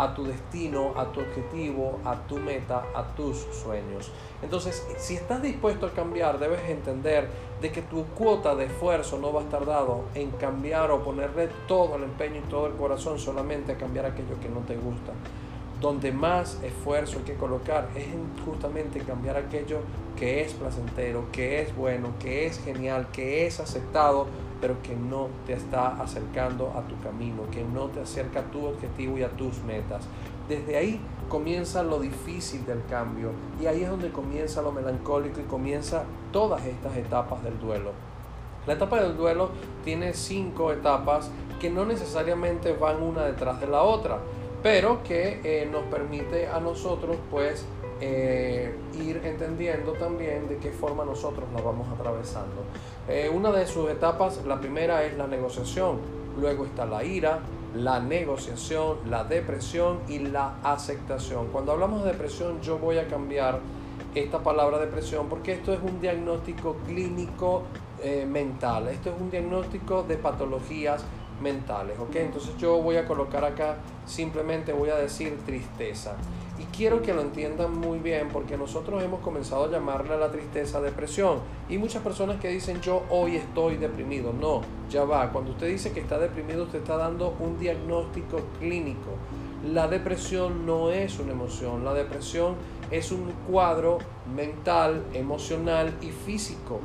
a 0.01 0.15
tu 0.15 0.25
destino, 0.25 0.95
a 0.97 1.13
tu 1.13 1.21
objetivo, 1.21 2.01
a 2.05 2.17
tu 2.27 2.39
meta, 2.39 2.85
a 2.95 3.05
tus 3.15 3.37
sueños. 3.53 4.11
Entonces, 4.43 4.87
si 4.97 5.15
estás 5.15 5.43
dispuesto 5.43 5.87
a 5.87 5.91
cambiar, 5.91 6.39
debes 6.39 6.63
entender 6.71 7.29
de 7.61 7.71
que 7.71 7.83
tu 7.83 8.07
cuota 8.07 8.55
de 8.55 8.65
esfuerzo 8.65 9.19
no 9.19 9.31
va 9.31 9.43
a 9.43 9.45
estar 9.45 9.67
dado 9.67 10.05
en 10.15 10.31
cambiar 10.33 10.91
o 10.91 11.05
ponerle 11.05 11.51
todo 11.69 11.97
el 11.97 12.05
empeño 12.05 12.37
y 12.39 12.49
todo 12.49 12.67
el 12.67 12.73
corazón 12.75 13.19
solamente 13.19 13.73
a 13.73 13.77
cambiar 13.77 14.07
aquello 14.07 14.41
que 14.41 14.49
no 14.49 14.61
te 14.61 14.77
gusta. 14.77 15.13
Donde 15.83 16.13
más 16.13 16.63
esfuerzo 16.63 17.19
hay 17.19 17.25
que 17.25 17.35
colocar 17.35 17.89
es 17.95 18.07
justamente 18.45 19.01
cambiar 19.01 19.37
aquello 19.37 19.81
que 20.17 20.43
es 20.43 20.55
placentero, 20.55 21.27
que 21.31 21.61
es 21.61 21.77
bueno, 21.77 22.15
que 22.19 22.47
es 22.47 22.59
genial, 22.63 23.09
que 23.13 23.47
es 23.47 23.61
aceptado 23.61 24.27
pero 24.61 24.83
que 24.83 24.95
no 24.95 25.29
te 25.47 25.55
está 25.55 26.01
acercando 26.03 26.73
a 26.77 26.83
tu 26.83 26.99
camino, 27.01 27.43
que 27.51 27.65
no 27.65 27.87
te 27.87 28.01
acerca 28.01 28.41
a 28.41 28.51
tu 28.51 28.67
objetivo 28.67 29.19
y 29.19 29.23
a 29.23 29.31
tus 29.31 29.63
metas. 29.63 30.05
Desde 30.49 30.77
ahí 30.77 31.01
comienza 31.29 31.83
lo 31.83 32.01
difícil 32.01 32.67
del 32.67 32.85
cambio 32.87 33.31
y 33.61 33.67
ahí 33.67 33.83
es 33.83 33.91
donde 33.91 34.11
comienza 34.11 34.63
lo 34.63 34.73
melancólico 34.73 35.41
y 35.41 35.45
comienza 35.45 36.05
todas 36.33 36.65
estas 36.67 36.97
etapas 36.97 37.43
del 37.43 37.59
duelo. 37.59 37.93
La 38.67 38.75
etapa 38.75 39.01
del 39.01 39.17
duelo 39.17 39.51
tiene 39.85 40.13
cinco 40.13 40.73
etapas 40.73 41.31
que 41.61 41.71
no 41.71 41.87
necesariamente 41.87 42.73
van 42.73 43.03
una 43.03 43.23
detrás 43.25 43.61
de 43.61 43.67
la 43.67 43.83
otra, 43.83 44.19
pero 44.63 45.03
que 45.03 45.41
eh, 45.45 45.69
nos 45.71 45.85
permite 45.85 46.49
a 46.49 46.61
nosotros 46.61 47.17
pues 47.31 47.65
eh, 48.01 48.75
ir 48.99 49.21
entendiendo 49.25 49.93
también 49.93 50.49
de 50.49 50.57
qué 50.57 50.71
forma 50.71 51.05
nosotros 51.05 51.47
la 51.55 51.61
vamos 51.61 51.87
atravesando. 51.89 52.63
Eh, 53.09 53.31
una 53.33 53.53
de 53.53 53.67
sus 53.67 53.91
etapas, 53.91 54.45
la 54.47 54.59
primera 54.61 55.05
es 55.05 55.17
la 55.17 55.27
negociación, 55.27 55.99
luego 56.39 56.65
está 56.65 56.87
la 56.87 57.05
ira, 57.05 57.41
la 57.75 58.01
negociación, 58.01 58.99
la 59.09 59.25
depresión 59.25 60.01
y 60.09 60.19
la 60.19 60.57
aceptación. 60.63 61.49
Cuando 61.49 61.73
hablamos 61.73 62.05
de 62.05 62.13
depresión 62.13 62.61
yo 62.63 62.79
voy 62.79 62.99
a 62.99 63.07
cambiar 63.07 63.61
esta 64.15 64.41
palabra 64.41 64.79
depresión 64.79 65.29
porque 65.29 65.53
esto 65.53 65.73
es 65.73 65.81
un 65.83 66.01
diagnóstico 66.01 66.77
clínico 66.87 67.63
eh, 68.03 68.27
mental, 68.27 68.89
esto 68.89 69.11
es 69.11 69.21
un 69.21 69.31
diagnóstico 69.31 70.03
de 70.03 70.17
patologías 70.17 71.05
mentales, 71.41 71.99
¿ok? 71.99 72.17
Entonces 72.17 72.57
yo 72.59 72.81
voy 72.81 72.97
a 72.97 73.07
colocar 73.07 73.45
acá, 73.45 73.77
simplemente 74.07 74.73
voy 74.73 74.91
a 74.91 74.97
decir 74.97 75.39
tristeza. 75.45 76.17
Y 76.61 76.65
quiero 76.77 77.01
que 77.01 77.15
lo 77.15 77.23
entiendan 77.23 77.79
muy 77.79 78.01
bien 78.01 78.29
porque 78.31 78.59
nosotros 78.59 79.03
hemos 79.03 79.21
comenzado 79.21 79.65
a 79.65 79.71
llamarle 79.71 80.13
a 80.13 80.19
la 80.19 80.31
tristeza 80.31 80.79
depresión. 80.83 81.39
Y 81.71 81.79
muchas 81.79 82.03
personas 82.03 82.39
que 82.39 82.49
dicen 82.49 82.83
yo 82.83 83.03
hoy 83.09 83.37
estoy 83.37 83.77
deprimido. 83.79 84.35
No, 84.35 84.61
ya 84.91 85.05
va. 85.05 85.33
Cuando 85.33 85.53
usted 85.53 85.69
dice 85.69 85.93
que 85.93 86.01
está 86.01 86.19
deprimido, 86.19 86.65
usted 86.65 86.81
está 86.81 86.99
dando 86.99 87.35
un 87.41 87.59
diagnóstico 87.59 88.43
clínico. 88.59 89.09
La 89.73 89.89
depresión 89.89 90.67
no 90.67 90.91
es 90.91 91.19
una 91.19 91.33
emoción. 91.33 91.83
La 91.83 91.95
depresión 91.95 92.57
es 92.91 93.11
un 93.11 93.33
cuadro 93.51 93.97
mental, 94.37 95.07
emocional 95.15 95.95
y 96.03 96.09
físico 96.09 96.81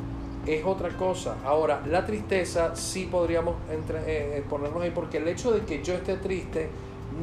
es 0.45 0.63
otra 0.63 0.89
cosa. 0.89 1.37
Ahora, 1.43 1.81
la 1.87 2.05
tristeza 2.05 2.75
sí 2.75 3.09
podríamos 3.11 3.55
entre, 3.71 3.99
eh, 3.99 4.37
eh, 4.37 4.43
ponernos 4.47 4.83
ahí 4.83 4.91
porque 4.91 5.17
el 5.17 5.27
hecho 5.27 5.51
de 5.51 5.61
que 5.61 5.83
yo 5.83 5.95
esté 5.95 6.17
triste 6.17 6.69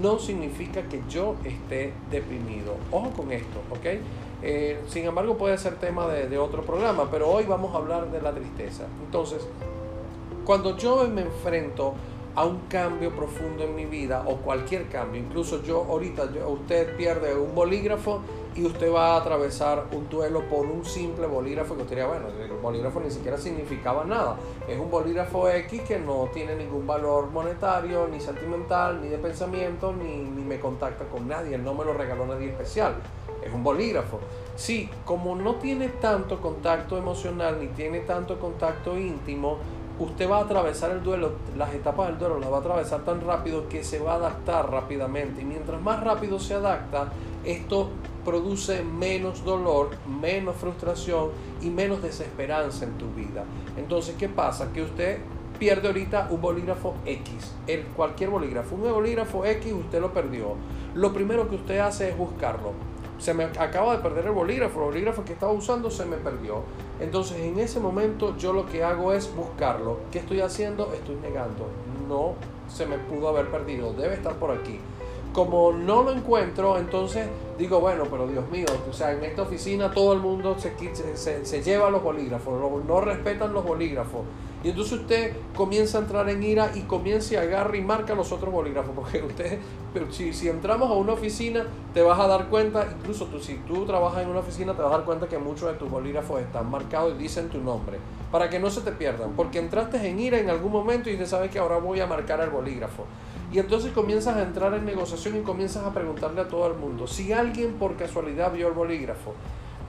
no 0.00 0.18
significa 0.18 0.82
que 0.82 1.02
yo 1.08 1.36
esté 1.44 1.92
deprimido. 2.10 2.76
Ojo 2.90 3.10
con 3.10 3.32
esto, 3.32 3.60
¿ok? 3.70 4.00
Eh, 4.42 4.80
sin 4.88 5.04
embargo, 5.04 5.36
puede 5.36 5.58
ser 5.58 5.76
tema 5.76 6.06
de, 6.08 6.28
de 6.28 6.38
otro 6.38 6.62
programa, 6.62 7.10
pero 7.10 7.28
hoy 7.30 7.44
vamos 7.44 7.74
a 7.74 7.78
hablar 7.78 8.10
de 8.10 8.20
la 8.20 8.32
tristeza. 8.32 8.86
Entonces, 9.04 9.46
cuando 10.44 10.76
yo 10.76 11.06
me 11.08 11.22
enfrento 11.22 11.94
a 12.34 12.44
un 12.44 12.60
cambio 12.68 13.14
profundo 13.14 13.64
en 13.64 13.74
mi 13.74 13.84
vida 13.84 14.24
o 14.26 14.36
cualquier 14.36 14.88
cambio, 14.88 15.20
incluso 15.20 15.62
yo 15.62 15.84
ahorita, 15.84 16.24
usted 16.48 16.96
pierde 16.96 17.36
un 17.36 17.54
bolígrafo 17.54 18.20
y 18.54 18.66
usted 18.66 18.92
va 18.92 19.14
a 19.14 19.16
atravesar 19.18 19.86
un 19.92 20.08
duelo 20.08 20.48
por 20.48 20.66
un 20.66 20.84
simple 20.84 21.26
bolígrafo 21.26 21.74
que 21.74 21.82
usted 21.82 21.96
diría, 21.96 22.06
bueno, 22.06 22.28
el 22.28 22.52
bolígrafo 22.60 23.00
ni 23.00 23.10
siquiera 23.10 23.38
significaba 23.38 24.04
nada. 24.04 24.36
Es 24.68 24.78
un 24.78 24.90
bolígrafo 24.90 25.48
X 25.48 25.82
que 25.82 25.98
no 25.98 26.28
tiene 26.32 26.54
ningún 26.56 26.86
valor 26.86 27.30
monetario, 27.30 28.06
ni 28.08 28.20
sentimental, 28.20 29.00
ni 29.00 29.08
de 29.08 29.18
pensamiento, 29.18 29.92
ni, 29.92 30.18
ni 30.18 30.42
me 30.42 30.60
contacta 30.60 31.04
con 31.06 31.28
nadie. 31.28 31.56
No 31.56 31.74
me 31.74 31.84
lo 31.84 31.94
regaló 31.94 32.26
nadie 32.26 32.50
especial. 32.50 32.94
Es 33.42 33.52
un 33.52 33.64
bolígrafo. 33.64 34.20
Sí, 34.54 34.88
como 35.04 35.34
no 35.34 35.54
tiene 35.56 35.88
tanto 35.88 36.40
contacto 36.40 36.98
emocional, 36.98 37.58
ni 37.58 37.68
tiene 37.68 38.00
tanto 38.00 38.38
contacto 38.38 38.98
íntimo, 38.98 39.56
usted 39.98 40.30
va 40.30 40.38
a 40.38 40.42
atravesar 40.42 40.90
el 40.90 41.02
duelo, 41.02 41.32
las 41.56 41.72
etapas 41.74 42.08
del 42.08 42.18
duelo 42.18 42.38
las 42.38 42.52
va 42.52 42.56
a 42.56 42.60
atravesar 42.60 43.00
tan 43.04 43.20
rápido 43.20 43.68
que 43.68 43.82
se 43.82 43.98
va 43.98 44.12
a 44.12 44.16
adaptar 44.16 44.70
rápidamente. 44.70 45.42
Y 45.42 45.44
mientras 45.44 45.80
más 45.80 46.02
rápido 46.02 46.38
se 46.38 46.54
adapta, 46.54 47.12
esto 47.44 47.88
produce 48.24 48.82
menos 48.82 49.44
dolor, 49.44 49.90
menos 50.06 50.56
frustración 50.56 51.30
y 51.60 51.70
menos 51.70 52.02
desesperanza 52.02 52.84
en 52.84 52.98
tu 52.98 53.10
vida. 53.10 53.44
Entonces, 53.76 54.14
¿qué 54.18 54.28
pasa? 54.28 54.72
Que 54.72 54.82
usted 54.82 55.18
pierde 55.58 55.88
ahorita 55.88 56.28
un 56.30 56.40
bolígrafo 56.40 56.94
X, 57.06 57.54
el, 57.66 57.84
cualquier 57.84 58.30
bolígrafo, 58.30 58.74
un 58.74 58.82
bolígrafo 58.82 59.44
X 59.44 59.72
usted 59.72 60.00
lo 60.00 60.12
perdió. 60.12 60.56
Lo 60.94 61.12
primero 61.12 61.48
que 61.48 61.56
usted 61.56 61.78
hace 61.78 62.10
es 62.10 62.16
buscarlo. 62.16 62.72
Se 63.18 63.34
me 63.34 63.44
acaba 63.44 63.96
de 63.96 64.02
perder 64.02 64.26
el 64.26 64.32
bolígrafo, 64.32 64.80
el 64.80 64.86
bolígrafo 64.86 65.24
que 65.24 65.32
estaba 65.32 65.52
usando 65.52 65.90
se 65.90 66.04
me 66.04 66.16
perdió. 66.16 66.62
Entonces 67.00 67.38
en 67.38 67.60
ese 67.60 67.78
momento 67.78 68.36
yo 68.36 68.52
lo 68.52 68.66
que 68.66 68.82
hago 68.82 69.12
es 69.12 69.32
buscarlo. 69.36 70.00
¿Qué 70.10 70.18
estoy 70.18 70.40
haciendo? 70.40 70.92
Estoy 70.92 71.14
negando. 71.16 71.68
No 72.08 72.34
se 72.68 72.86
me 72.86 72.98
pudo 72.98 73.28
haber 73.28 73.48
perdido, 73.48 73.92
debe 73.92 74.14
estar 74.14 74.34
por 74.34 74.50
aquí 74.50 74.80
como 75.32 75.72
no 75.72 76.02
lo 76.02 76.12
encuentro, 76.12 76.78
entonces 76.78 77.26
digo, 77.58 77.80
bueno, 77.80 78.04
pero 78.10 78.26
Dios 78.26 78.48
mío, 78.50 78.66
o 78.88 78.92
sea, 78.92 79.12
en 79.12 79.24
esta 79.24 79.42
oficina 79.42 79.90
todo 79.90 80.12
el 80.12 80.20
mundo 80.20 80.56
se, 80.58 80.74
se, 81.16 81.46
se 81.46 81.62
lleva 81.62 81.90
los 81.90 82.02
bolígrafos, 82.02 82.60
no, 82.86 83.00
respetan 83.00 83.52
los 83.52 83.64
bolígrafos. 83.64 84.22
Y 84.64 84.68
entonces 84.68 85.00
usted 85.00 85.32
comienza 85.56 85.98
a 85.98 86.02
entrar 86.02 86.28
en 86.28 86.40
ira 86.40 86.70
y 86.74 86.82
comienza 86.82 87.36
a 87.40 87.42
agarrar 87.42 87.74
y 87.74 87.82
marca 87.82 88.14
los 88.14 88.30
otros 88.30 88.52
bolígrafos. 88.52 88.94
Porque 88.94 89.20
usted, 89.26 89.58
pero 89.92 90.12
si, 90.12 90.32
si 90.32 90.48
entramos 90.48 90.88
a 90.88 90.94
una 90.94 91.14
oficina, 91.14 91.66
te 91.92 92.00
vas 92.00 92.20
a 92.20 92.28
dar 92.28 92.48
cuenta, 92.48 92.86
incluso 92.96 93.26
tú, 93.26 93.40
si 93.40 93.54
tú 93.66 93.84
trabajas 93.86 94.22
en 94.22 94.28
una 94.28 94.38
oficina, 94.38 94.74
te 94.74 94.82
vas 94.82 94.92
a 94.92 94.98
dar 94.98 95.04
cuenta 95.04 95.26
que 95.26 95.36
muchos 95.38 95.68
de 95.68 95.78
tus 95.78 95.90
bolígrafos 95.90 96.40
están 96.40 96.70
marcados 96.70 97.14
y 97.14 97.18
dicen 97.18 97.48
tu 97.48 97.58
nombre. 97.58 97.98
Para 98.30 98.48
que 98.48 98.60
no 98.60 98.70
se 98.70 98.82
te 98.82 98.92
pierdan. 98.92 99.32
Porque 99.32 99.58
entraste 99.58 100.08
en 100.08 100.20
ira 100.20 100.38
en 100.38 100.48
algún 100.48 100.70
momento 100.70 101.10
y 101.10 101.16
te 101.16 101.26
sabes 101.26 101.50
que 101.50 101.58
ahora 101.58 101.78
voy 101.78 101.98
a 101.98 102.06
marcar 102.06 102.40
el 102.40 102.50
bolígrafo. 102.50 103.04
Y 103.52 103.58
entonces 103.58 103.92
comienzas 103.92 104.36
a 104.36 104.42
entrar 104.42 104.72
en 104.72 104.86
negociación 104.86 105.36
y 105.36 105.40
comienzas 105.42 105.84
a 105.84 105.92
preguntarle 105.92 106.40
a 106.40 106.48
todo 106.48 106.66
el 106.68 106.74
mundo. 106.74 107.06
Si 107.06 107.32
alguien 107.32 107.74
por 107.74 107.96
casualidad 107.96 108.50
vio 108.50 108.68
el 108.68 108.72
bolígrafo, 108.72 109.34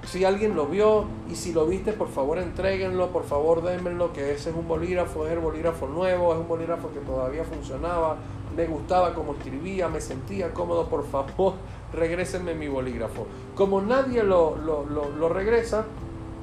si 0.05 0.25
alguien 0.25 0.53
lo 0.53 0.65
vio 0.65 1.05
y 1.31 1.35
si 1.35 1.53
lo 1.53 1.65
viste, 1.65 1.93
por 1.93 2.09
favor 2.09 2.39
entréguenlo, 2.39 3.09
por 3.11 3.23
favor 3.23 3.63
démenlo, 3.63 4.11
que 4.11 4.33
ese 4.33 4.49
es 4.49 4.55
un 4.55 4.67
bolígrafo, 4.67 5.25
es 5.25 5.31
el 5.31 5.39
bolígrafo 5.39 5.87
nuevo, 5.87 6.33
es 6.33 6.39
un 6.39 6.47
bolígrafo 6.49 6.91
que 6.91 6.99
todavía 6.99 7.45
funcionaba, 7.45 8.17
me 8.53 8.65
gustaba 8.65 9.13
como 9.13 9.33
escribía, 9.33 9.87
me 9.87 10.01
sentía 10.01 10.53
cómodo, 10.53 10.89
por 10.89 11.07
favor 11.07 11.53
regrésenme 11.93 12.53
mi 12.53 12.67
bolígrafo. 12.67 13.27
Como 13.55 13.81
nadie 13.81 14.23
lo, 14.23 14.57
lo, 14.57 14.85
lo, 14.85 15.09
lo 15.09 15.29
regresa, 15.29 15.85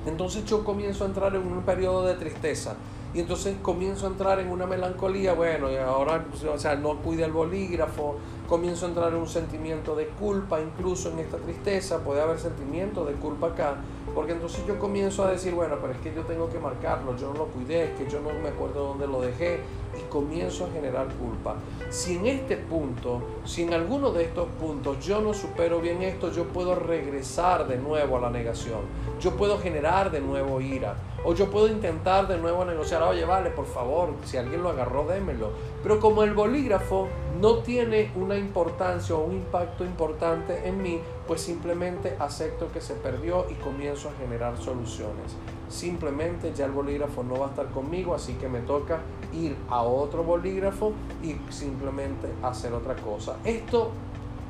entonces 0.06 0.46
yo 0.46 0.64
comienzo 0.64 1.04
a 1.04 1.08
entrar 1.08 1.34
en 1.36 1.42
un 1.42 1.62
periodo 1.64 2.06
de 2.06 2.14
tristeza 2.14 2.76
y 3.12 3.20
entonces 3.20 3.56
comienzo 3.60 4.06
a 4.06 4.10
entrar 4.10 4.38
en 4.38 4.48
una 4.48 4.66
melancolía, 4.66 5.34
bueno, 5.34 5.70
y 5.70 5.76
ahora, 5.76 6.24
o 6.52 6.58
sea, 6.58 6.76
no 6.76 6.96
cuide 6.98 7.24
el 7.24 7.32
bolígrafo, 7.32 8.16
comienzo 8.48 8.86
a 8.86 8.88
entrar 8.90 9.08
en 9.08 9.16
un 9.16 9.28
sentimiento 9.28 9.96
de 9.96 10.06
culpa, 10.06 10.60
incluso 10.60 11.10
en 11.10 11.18
esta 11.18 11.36
tristeza, 11.38 12.04
puede 12.04 12.20
haber 12.20 12.38
sentimiento 12.38 13.04
de 13.04 13.14
culpa 13.14 13.48
acá, 13.48 13.76
porque 14.14 14.32
entonces 14.32 14.64
yo 14.66 14.78
comienzo 14.78 15.24
a 15.24 15.30
decir, 15.30 15.54
bueno, 15.54 15.76
pero 15.80 15.92
es 15.92 15.98
que 16.00 16.14
yo 16.14 16.22
tengo 16.22 16.48
que 16.48 16.58
marcarlo, 16.58 17.16
yo 17.16 17.32
no 17.32 17.38
lo 17.38 17.46
cuidé, 17.46 17.92
es 17.92 17.98
que 17.98 18.08
yo 18.08 18.20
no 18.20 18.30
me 18.40 18.48
acuerdo 18.48 18.88
dónde 18.88 19.06
lo 19.08 19.20
dejé, 19.20 19.60
y 19.98 20.02
comienzo 20.10 20.66
a 20.66 20.70
generar 20.70 21.08
culpa. 21.14 21.56
Si 21.88 22.16
en 22.16 22.26
este 22.26 22.56
punto, 22.56 23.22
si 23.44 23.62
en 23.62 23.74
alguno 23.74 24.12
de 24.12 24.24
estos 24.24 24.48
puntos 24.60 25.04
yo 25.04 25.20
no 25.20 25.34
supero 25.34 25.80
bien 25.80 26.02
esto, 26.02 26.30
yo 26.32 26.44
puedo 26.44 26.74
regresar 26.74 27.66
de 27.66 27.76
nuevo 27.76 28.16
a 28.16 28.20
la 28.20 28.30
negación, 28.30 28.80
yo 29.20 29.36
puedo 29.36 29.58
generar 29.58 30.10
de 30.10 30.20
nuevo 30.20 30.60
ira, 30.60 30.96
o 31.24 31.34
yo 31.34 31.50
puedo 31.50 31.68
intentar 31.68 32.26
de 32.28 32.38
nuevo 32.38 32.64
negociar, 32.64 33.02
oye, 33.02 33.24
vale, 33.24 33.50
por 33.50 33.66
favor, 33.66 34.14
si 34.24 34.36
alguien 34.36 34.62
lo 34.62 34.70
agarró, 34.70 35.06
démelo. 35.06 35.50
Pero 35.82 36.00
como 36.00 36.22
el 36.22 36.32
bolígrafo 36.32 37.08
no 37.40 37.58
tiene 37.58 38.10
una 38.14 38.36
importancia 38.36 39.14
o 39.14 39.24
un 39.24 39.34
impacto 39.34 39.84
importante 39.84 40.66
en 40.66 40.82
mí, 40.82 41.00
pues 41.26 41.42
simplemente 41.42 42.16
acepto 42.18 42.72
que 42.72 42.80
se 42.80 42.94
perdió 42.94 43.46
y 43.50 43.54
comienzo 43.54 44.08
a 44.08 44.12
generar 44.20 44.56
soluciones. 44.58 45.36
Simplemente 45.70 46.52
ya 46.52 46.66
el 46.66 46.72
bolígrafo 46.72 47.22
no 47.22 47.38
va 47.38 47.46
a 47.46 47.48
estar 47.50 47.70
conmigo, 47.70 48.14
así 48.14 48.34
que 48.34 48.48
me 48.48 48.58
toca 48.60 48.98
ir 49.32 49.56
a 49.68 49.82
otro 49.82 50.24
bolígrafo 50.24 50.92
y 51.22 51.36
simplemente 51.50 52.28
hacer 52.42 52.72
otra 52.72 52.96
cosa. 52.96 53.36
Esto 53.44 53.92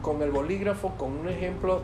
con 0.01 0.23
el 0.23 0.31
bolígrafo, 0.31 0.95
con 0.97 1.13
un 1.13 1.29
ejemplo 1.29 1.83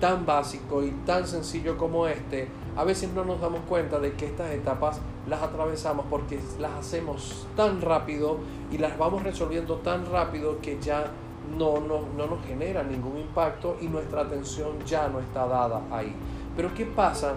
tan 0.00 0.24
básico 0.24 0.84
y 0.84 0.92
tan 1.04 1.26
sencillo 1.26 1.76
como 1.76 2.06
este, 2.06 2.48
a 2.76 2.84
veces 2.84 3.12
no 3.12 3.24
nos 3.24 3.40
damos 3.40 3.60
cuenta 3.68 3.98
de 3.98 4.12
que 4.12 4.26
estas 4.26 4.52
etapas 4.52 5.00
las 5.28 5.42
atravesamos 5.42 6.06
porque 6.08 6.38
las 6.60 6.72
hacemos 6.74 7.48
tan 7.56 7.80
rápido 7.80 8.38
y 8.70 8.78
las 8.78 8.96
vamos 8.96 9.24
resolviendo 9.24 9.78
tan 9.78 10.06
rápido 10.06 10.60
que 10.60 10.78
ya 10.80 11.10
no, 11.56 11.80
no, 11.80 12.02
no 12.16 12.26
nos 12.26 12.46
genera 12.46 12.84
ningún 12.84 13.18
impacto 13.18 13.76
y 13.80 13.88
nuestra 13.88 14.20
atención 14.20 14.78
ya 14.86 15.08
no 15.08 15.18
está 15.18 15.46
dada 15.48 15.82
ahí. 15.90 16.14
Pero 16.56 16.72
¿qué 16.74 16.86
pasa 16.86 17.34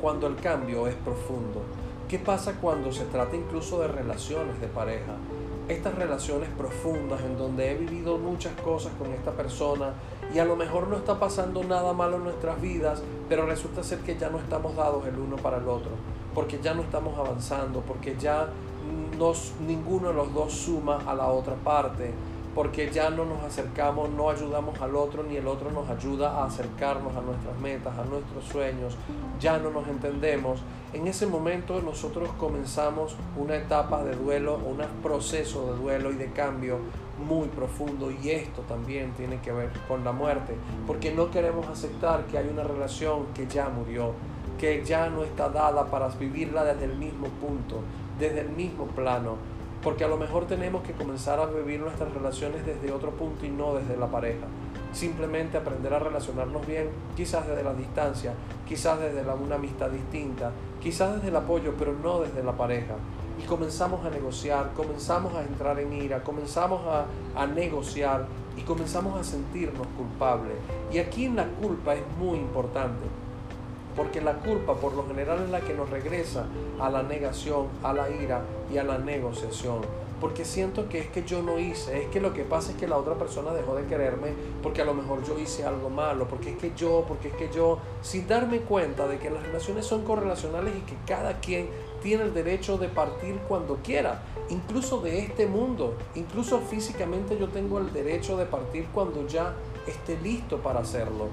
cuando 0.00 0.26
el 0.26 0.36
cambio 0.36 0.86
es 0.86 0.94
profundo? 0.94 1.62
¿Qué 2.08 2.18
pasa 2.18 2.54
cuando 2.60 2.92
se 2.92 3.04
trata 3.04 3.36
incluso 3.36 3.80
de 3.80 3.88
relaciones 3.88 4.60
de 4.60 4.66
pareja? 4.66 5.16
estas 5.70 5.94
relaciones 5.94 6.48
profundas 6.50 7.20
en 7.22 7.38
donde 7.38 7.70
he 7.70 7.74
vivido 7.76 8.18
muchas 8.18 8.52
cosas 8.60 8.92
con 8.98 9.12
esta 9.12 9.30
persona 9.32 9.92
y 10.34 10.38
a 10.38 10.44
lo 10.44 10.56
mejor 10.56 10.88
no 10.88 10.96
está 10.96 11.18
pasando 11.18 11.62
nada 11.64 11.92
malo 11.92 12.16
en 12.16 12.24
nuestras 12.24 12.60
vidas, 12.60 13.02
pero 13.28 13.46
resulta 13.46 13.82
ser 13.82 14.00
que 14.00 14.16
ya 14.16 14.30
no 14.30 14.38
estamos 14.38 14.74
dados 14.76 15.06
el 15.06 15.18
uno 15.18 15.36
para 15.36 15.58
el 15.58 15.68
otro, 15.68 15.92
porque 16.34 16.58
ya 16.60 16.74
no 16.74 16.82
estamos 16.82 17.16
avanzando, 17.18 17.80
porque 17.80 18.16
ya 18.18 18.48
nos, 19.16 19.52
ninguno 19.66 20.08
de 20.08 20.14
los 20.14 20.34
dos 20.34 20.52
suma 20.52 20.98
a 21.06 21.14
la 21.14 21.28
otra 21.28 21.54
parte 21.54 22.12
porque 22.54 22.90
ya 22.90 23.10
no 23.10 23.24
nos 23.24 23.42
acercamos, 23.44 24.10
no 24.10 24.30
ayudamos 24.30 24.80
al 24.80 24.96
otro, 24.96 25.22
ni 25.22 25.36
el 25.36 25.46
otro 25.46 25.70
nos 25.70 25.88
ayuda 25.88 26.30
a 26.30 26.46
acercarnos 26.46 27.14
a 27.16 27.20
nuestras 27.20 27.58
metas, 27.60 27.96
a 27.96 28.04
nuestros 28.04 28.44
sueños, 28.44 28.96
ya 29.38 29.58
no 29.58 29.70
nos 29.70 29.86
entendemos. 29.86 30.60
En 30.92 31.06
ese 31.06 31.26
momento 31.26 31.80
nosotros 31.80 32.28
comenzamos 32.38 33.16
una 33.36 33.56
etapa 33.56 34.02
de 34.02 34.16
duelo, 34.16 34.56
un 34.56 34.78
proceso 35.02 35.72
de 35.72 35.80
duelo 35.80 36.10
y 36.10 36.16
de 36.16 36.32
cambio 36.32 36.78
muy 37.20 37.48
profundo 37.48 38.10
y 38.10 38.30
esto 38.30 38.62
también 38.62 39.12
tiene 39.12 39.40
que 39.40 39.52
ver 39.52 39.70
con 39.86 40.04
la 40.04 40.12
muerte, 40.12 40.54
porque 40.86 41.12
no 41.12 41.30
queremos 41.30 41.68
aceptar 41.68 42.24
que 42.24 42.38
hay 42.38 42.48
una 42.48 42.64
relación 42.64 43.26
que 43.34 43.46
ya 43.46 43.68
murió, 43.68 44.12
que 44.58 44.84
ya 44.84 45.08
no 45.08 45.22
está 45.22 45.48
dada 45.48 45.86
para 45.86 46.08
vivirla 46.08 46.64
desde 46.64 46.86
el 46.86 46.96
mismo 46.96 47.28
punto, 47.28 47.80
desde 48.18 48.40
el 48.40 48.50
mismo 48.50 48.86
plano 48.86 49.36
porque 49.82 50.04
a 50.04 50.08
lo 50.08 50.16
mejor 50.16 50.46
tenemos 50.46 50.82
que 50.82 50.92
comenzar 50.92 51.40
a 51.40 51.46
vivir 51.46 51.80
nuestras 51.80 52.12
relaciones 52.12 52.66
desde 52.66 52.92
otro 52.92 53.12
punto 53.12 53.46
y 53.46 53.48
no 53.48 53.74
desde 53.74 53.96
la 53.96 54.06
pareja. 54.06 54.46
Simplemente 54.92 55.56
aprender 55.56 55.94
a 55.94 55.98
relacionarnos 55.98 56.66
bien, 56.66 56.90
quizás 57.16 57.46
desde 57.46 57.62
la 57.62 57.74
distancia, 57.74 58.34
quizás 58.68 59.00
desde 59.00 59.22
una 59.32 59.54
amistad 59.54 59.88
distinta, 59.90 60.50
quizás 60.82 61.14
desde 61.14 61.28
el 61.28 61.36
apoyo, 61.36 61.74
pero 61.78 61.94
no 61.94 62.20
desde 62.20 62.42
la 62.42 62.52
pareja. 62.52 62.94
y 63.38 63.42
comenzamos 63.44 64.04
a 64.04 64.10
negociar, 64.10 64.72
comenzamos 64.74 65.34
a 65.34 65.42
entrar 65.42 65.78
en 65.80 65.94
ira, 65.94 66.22
comenzamos 66.22 66.82
a, 66.86 67.06
a 67.34 67.46
negociar 67.46 68.26
y 68.54 68.60
comenzamos 68.62 69.18
a 69.18 69.24
sentirnos 69.24 69.86
culpables. 69.96 70.56
Y 70.92 70.98
aquí 70.98 71.26
la 71.28 71.46
culpa 71.46 71.94
es 71.94 72.02
muy 72.18 72.38
importante, 72.38 73.06
porque 73.96 74.20
la 74.20 74.34
culpa 74.34 74.74
por 74.74 74.94
lo 74.94 75.06
general 75.06 75.42
es 75.44 75.50
la 75.50 75.60
que 75.60 75.74
nos 75.74 75.90
regresa 75.90 76.46
a 76.78 76.90
la 76.90 77.02
negación, 77.02 77.66
a 77.82 77.92
la 77.92 78.10
ira 78.10 78.42
y 78.72 78.78
a 78.78 78.84
la 78.84 78.98
negociación. 78.98 79.80
Porque 80.20 80.44
siento 80.44 80.88
que 80.90 80.98
es 80.98 81.06
que 81.06 81.24
yo 81.24 81.42
no 81.42 81.58
hice, 81.58 82.02
es 82.02 82.08
que 82.08 82.20
lo 82.20 82.34
que 82.34 82.44
pasa 82.44 82.72
es 82.72 82.76
que 82.76 82.86
la 82.86 82.98
otra 82.98 83.14
persona 83.14 83.54
dejó 83.54 83.74
de 83.74 83.86
quererme 83.86 84.34
porque 84.62 84.82
a 84.82 84.84
lo 84.84 84.92
mejor 84.92 85.24
yo 85.24 85.38
hice 85.38 85.64
algo 85.64 85.88
malo, 85.88 86.28
porque 86.28 86.50
es 86.50 86.56
que 86.58 86.72
yo, 86.76 87.06
porque 87.08 87.28
es 87.28 87.34
que 87.34 87.48
yo, 87.50 87.78
sin 88.02 88.28
darme 88.28 88.60
cuenta 88.60 89.08
de 89.08 89.18
que 89.18 89.30
las 89.30 89.42
relaciones 89.42 89.86
son 89.86 90.04
correlacionales 90.04 90.74
y 90.76 90.80
que 90.80 90.94
cada 91.06 91.40
quien 91.40 91.70
tiene 92.02 92.24
el 92.24 92.34
derecho 92.34 92.76
de 92.76 92.88
partir 92.88 93.38
cuando 93.48 93.76
quiera, 93.76 94.22
incluso 94.50 95.00
de 95.00 95.20
este 95.20 95.46
mundo, 95.46 95.94
incluso 96.14 96.60
físicamente 96.60 97.38
yo 97.38 97.48
tengo 97.48 97.78
el 97.78 97.90
derecho 97.90 98.36
de 98.36 98.44
partir 98.44 98.86
cuando 98.92 99.26
ya 99.26 99.54
esté 99.86 100.18
listo 100.18 100.58
para 100.58 100.80
hacerlo. 100.80 101.28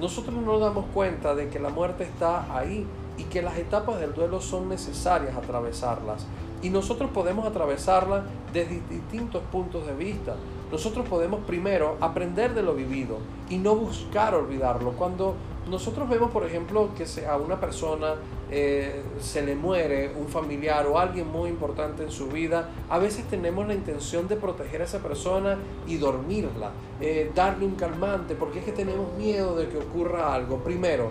Nosotros 0.00 0.34
no 0.34 0.42
nos 0.42 0.60
damos 0.60 0.86
cuenta 0.94 1.34
de 1.34 1.48
que 1.48 1.58
la 1.58 1.70
muerte 1.70 2.04
está 2.04 2.56
ahí 2.56 2.86
y 3.16 3.24
que 3.24 3.42
las 3.42 3.58
etapas 3.58 3.98
del 3.98 4.14
duelo 4.14 4.40
son 4.40 4.68
necesarias 4.68 5.36
atravesarlas. 5.36 6.26
Y 6.62 6.70
nosotros 6.70 7.10
podemos 7.10 7.46
atravesarla 7.46 8.24
desde 8.52 8.80
distintos 8.88 9.42
puntos 9.50 9.86
de 9.86 9.94
vista. 9.94 10.36
Nosotros 10.70 11.08
podemos 11.08 11.40
primero 11.40 11.96
aprender 12.00 12.54
de 12.54 12.62
lo 12.62 12.74
vivido 12.74 13.18
y 13.50 13.58
no 13.58 13.74
buscar 13.74 14.34
olvidarlo. 14.34 14.92
Cuando 14.92 15.34
nosotros 15.68 16.08
vemos, 16.08 16.30
por 16.30 16.44
ejemplo, 16.44 16.90
que 16.96 17.26
a 17.26 17.36
una 17.36 17.60
persona 17.60 18.14
eh, 18.50 19.02
se 19.20 19.42
le 19.42 19.54
muere 19.54 20.12
un 20.16 20.28
familiar 20.28 20.86
o 20.86 20.98
alguien 20.98 21.30
muy 21.30 21.50
importante 21.50 22.02
en 22.02 22.10
su 22.10 22.28
vida, 22.28 22.70
a 22.88 22.98
veces 22.98 23.26
tenemos 23.28 23.66
la 23.66 23.74
intención 23.74 24.28
de 24.28 24.36
proteger 24.36 24.80
a 24.80 24.84
esa 24.84 25.00
persona 25.00 25.58
y 25.86 25.96
dormirla, 25.96 26.70
eh, 27.00 27.30
darle 27.34 27.66
un 27.66 27.74
calmante, 27.74 28.34
porque 28.34 28.60
es 28.60 28.64
que 28.64 28.72
tenemos 28.72 29.12
miedo 29.16 29.56
de 29.56 29.68
que 29.68 29.78
ocurra 29.78 30.34
algo. 30.34 30.58
Primero, 30.58 31.10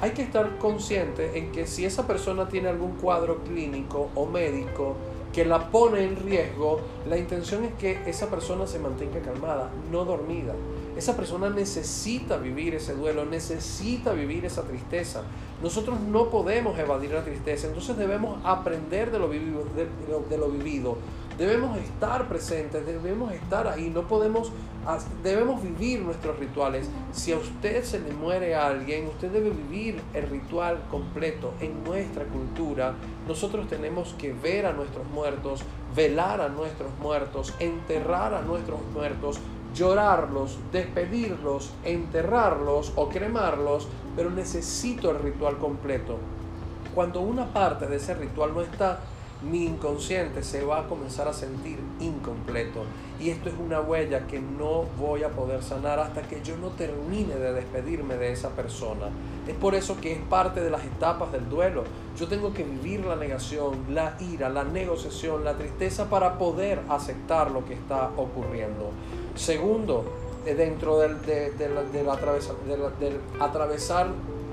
hay 0.00 0.12
que 0.12 0.22
estar 0.22 0.58
consciente 0.58 1.38
en 1.38 1.50
que 1.50 1.66
si 1.66 1.84
esa 1.84 2.06
persona 2.06 2.48
tiene 2.48 2.68
algún 2.68 2.92
cuadro 2.92 3.38
clínico 3.38 4.10
o 4.14 4.26
médico 4.26 4.94
que 5.32 5.44
la 5.44 5.70
pone 5.70 6.04
en 6.04 6.16
riesgo, 6.16 6.80
la 7.08 7.18
intención 7.18 7.64
es 7.64 7.74
que 7.74 8.00
esa 8.06 8.28
persona 8.30 8.66
se 8.66 8.78
mantenga 8.78 9.20
calmada, 9.20 9.70
no 9.90 10.04
dormida. 10.04 10.54
Esa 10.98 11.16
persona 11.16 11.48
necesita 11.48 12.38
vivir 12.38 12.74
ese 12.74 12.92
duelo, 12.92 13.24
necesita 13.24 14.12
vivir 14.12 14.44
esa 14.44 14.62
tristeza. 14.62 15.22
Nosotros 15.62 16.00
no 16.00 16.28
podemos 16.28 16.76
evadir 16.76 17.12
la 17.12 17.22
tristeza, 17.22 17.68
entonces 17.68 17.96
debemos 17.96 18.40
aprender 18.44 19.12
de 19.12 19.20
lo 19.20 19.28
vivido, 19.28 19.64
de, 20.28 20.36
lo 20.36 20.48
vivido 20.48 20.98
Debemos 21.38 21.78
estar 21.78 22.26
presentes, 22.26 22.84
debemos 22.84 23.30
estar 23.30 23.68
ahí, 23.68 23.90
no 23.90 24.08
podemos, 24.08 24.50
debemos 25.22 25.62
vivir 25.62 26.00
nuestros 26.00 26.36
rituales. 26.36 26.90
Si 27.12 27.30
a 27.30 27.36
usted 27.36 27.84
se 27.84 28.00
le 28.00 28.12
muere 28.12 28.56
alguien, 28.56 29.06
usted 29.06 29.30
debe 29.30 29.50
vivir 29.50 30.02
el 30.14 30.28
ritual 30.28 30.82
completo 30.90 31.54
en 31.60 31.84
nuestra 31.84 32.24
cultura. 32.24 32.94
Nosotros 33.28 33.68
tenemos 33.68 34.16
que 34.18 34.32
ver 34.32 34.66
a 34.66 34.72
nuestros 34.72 35.06
muertos, 35.10 35.62
velar 35.94 36.40
a 36.40 36.48
nuestros 36.48 36.90
muertos, 37.00 37.54
enterrar 37.60 38.34
a 38.34 38.42
nuestros 38.42 38.80
muertos, 38.92 39.38
llorarlos, 39.74 40.58
despedirlos, 40.72 41.72
enterrarlos 41.84 42.92
o 42.96 43.08
cremarlos, 43.08 43.88
pero 44.16 44.30
necesito 44.30 45.10
el 45.10 45.18
ritual 45.18 45.58
completo. 45.58 46.18
Cuando 46.94 47.20
una 47.20 47.52
parte 47.52 47.86
de 47.86 47.96
ese 47.96 48.14
ritual 48.14 48.54
no 48.54 48.62
está, 48.62 49.00
mi 49.42 49.66
inconsciente 49.66 50.42
se 50.42 50.64
va 50.64 50.80
a 50.80 50.88
comenzar 50.88 51.28
a 51.28 51.32
sentir 51.32 51.78
incompleto. 52.00 52.82
Y 53.20 53.30
esto 53.30 53.48
es 53.48 53.54
una 53.58 53.80
huella 53.80 54.26
que 54.26 54.40
no 54.40 54.84
voy 54.98 55.22
a 55.22 55.28
poder 55.28 55.62
sanar 55.62 55.98
hasta 56.00 56.22
que 56.22 56.42
yo 56.42 56.56
no 56.56 56.68
termine 56.68 57.34
de 57.36 57.52
despedirme 57.52 58.16
de 58.16 58.32
esa 58.32 58.50
persona. 58.50 59.06
Es 59.46 59.54
por 59.54 59.74
eso 59.74 60.00
que 60.00 60.12
es 60.12 60.18
parte 60.18 60.60
de 60.60 60.70
las 60.70 60.84
etapas 60.84 61.30
del 61.32 61.48
duelo. 61.48 61.84
Yo 62.18 62.26
tengo 62.26 62.52
que 62.52 62.64
vivir 62.64 63.04
la 63.04 63.16
negación, 63.16 63.84
la 63.90 64.16
ira, 64.20 64.48
la 64.48 64.64
negociación, 64.64 65.44
la 65.44 65.56
tristeza 65.56 66.10
para 66.10 66.36
poder 66.36 66.80
aceptar 66.88 67.50
lo 67.50 67.64
que 67.64 67.74
está 67.74 68.10
ocurriendo. 68.16 68.90
Segundo, 69.38 70.04
eh, 70.44 70.54
dentro 70.54 70.98
del, 70.98 71.24
del 71.24 72.08
atravesar 73.40 74.08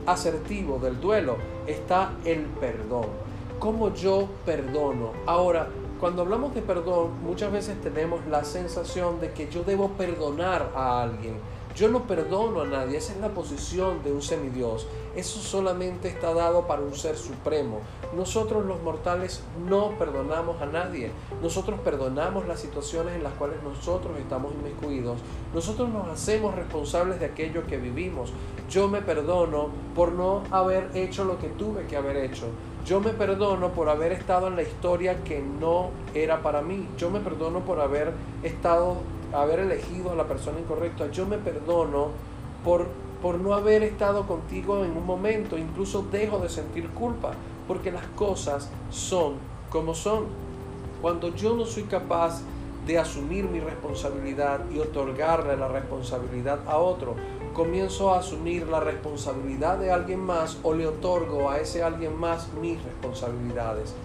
asertivo 0.05 0.79
del 0.79 1.01
duelo 1.01 1.37
está 1.67 2.13
el 2.23 2.43
perdón 2.45 3.25
cómo 3.59 3.93
yo 3.93 4.27
perdono. 4.45 5.11
Ahora, 5.25 5.67
cuando 5.99 6.21
hablamos 6.21 6.53
de 6.53 6.61
perdón, 6.61 7.11
muchas 7.23 7.51
veces 7.51 7.81
tenemos 7.81 8.25
la 8.27 8.43
sensación 8.43 9.19
de 9.19 9.31
que 9.31 9.49
yo 9.49 9.63
debo 9.63 9.89
perdonar 9.89 10.71
a 10.75 11.01
alguien. 11.01 11.35
Yo 11.75 11.89
no 11.89 12.03
perdono 12.03 12.61
a 12.61 12.65
nadie, 12.65 12.97
esa 12.97 13.11
es 13.11 13.19
la 13.19 13.33
posición 13.33 14.01
de 14.01 14.13
un 14.13 14.21
semidios. 14.21 14.87
Eso 15.13 15.39
solamente 15.39 16.07
está 16.07 16.33
dado 16.33 16.67
para 16.67 16.81
un 16.81 16.95
ser 16.95 17.17
supremo. 17.17 17.81
Nosotros 18.15 18.65
los 18.65 18.81
mortales 18.81 19.43
no 19.67 19.89
perdonamos 19.99 20.61
a 20.61 20.67
nadie. 20.67 21.11
Nosotros 21.41 21.79
perdonamos 21.81 22.47
las 22.47 22.61
situaciones 22.61 23.15
en 23.15 23.23
las 23.23 23.33
cuales 23.33 23.61
nosotros 23.61 24.17
estamos 24.17 24.53
inmiscuidos. 24.53 25.19
Nosotros 25.53 25.89
nos 25.89 26.07
hacemos 26.07 26.55
responsables 26.55 27.19
de 27.19 27.25
aquello 27.25 27.67
que 27.67 27.77
vivimos. 27.77 28.31
Yo 28.69 28.87
me 28.87 29.01
perdono 29.01 29.67
por 29.95 30.13
no 30.13 30.43
haber 30.51 30.91
hecho 30.95 31.25
lo 31.25 31.37
que 31.39 31.49
tuve 31.49 31.87
que 31.87 31.97
haber 31.97 32.15
hecho. 32.17 32.45
Yo 32.85 32.99
me 32.99 33.11
perdono 33.11 33.73
por 33.73 33.89
haber 33.89 34.11
estado 34.11 34.47
en 34.47 34.55
la 34.55 34.61
historia 34.61 35.23
que 35.23 35.41
no 35.41 35.89
era 36.13 36.41
para 36.41 36.61
mí. 36.61 36.87
Yo 36.97 37.09
me 37.09 37.19
perdono 37.19 37.61
por 37.61 37.79
haber 37.79 38.13
estado, 38.43 38.97
haber 39.41 39.59
elegido 39.59 40.11
a 40.11 40.15
la 40.15 40.27
persona 40.27 40.59
incorrecta. 40.59 41.11
Yo 41.11 41.25
me 41.25 41.37
perdono 41.37 42.09
por, 42.63 42.87
por 43.21 43.39
no 43.39 43.53
haber 43.53 43.83
estado 43.83 44.25
contigo 44.27 44.83
en 44.83 44.91
un 44.91 45.05
momento. 45.05 45.57
Incluso 45.57 46.05
dejo 46.11 46.39
de 46.39 46.49
sentir 46.49 46.89
culpa 46.89 47.31
porque 47.67 47.91
las 47.91 48.05
cosas 48.15 48.69
son 48.89 49.33
como 49.69 49.93
son. 49.93 50.25
Cuando 51.01 51.33
yo 51.35 51.55
no 51.55 51.65
soy 51.65 51.83
capaz 51.83 52.41
de 52.85 52.99
asumir 52.99 53.45
mi 53.45 53.59
responsabilidad 53.59 54.61
y 54.71 54.79
otorgarle 54.79 55.57
la 55.57 55.67
responsabilidad 55.67 56.59
a 56.67 56.77
otro, 56.77 57.15
comienzo 57.53 58.13
a 58.13 58.19
asumir 58.19 58.67
la 58.67 58.79
responsabilidad 58.79 59.77
de 59.77 59.91
alguien 59.91 60.19
más 60.19 60.57
o 60.61 60.73
le 60.73 60.85
otorgo 60.85 61.49
a 61.49 61.59
ese 61.59 61.83
alguien 61.83 62.15
más 62.17 62.49
mis 62.61 62.83
responsabilidades. 62.83 63.95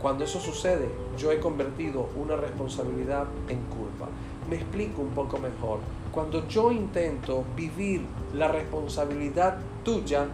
Cuando 0.00 0.24
eso 0.24 0.38
sucede, 0.38 0.88
yo 1.16 1.32
he 1.32 1.40
convertido 1.40 2.08
una 2.14 2.36
responsabilidad 2.36 3.24
en 3.48 3.58
culpa. 3.64 4.08
Me 4.48 4.56
explico 4.56 5.02
un 5.02 5.10
poco 5.10 5.38
mejor. 5.38 5.80
Cuando 6.10 6.48
yo 6.48 6.72
intento 6.72 7.44
vivir 7.54 8.02
la 8.32 8.48
responsabilidad 8.48 9.58
tuya, 9.84 10.26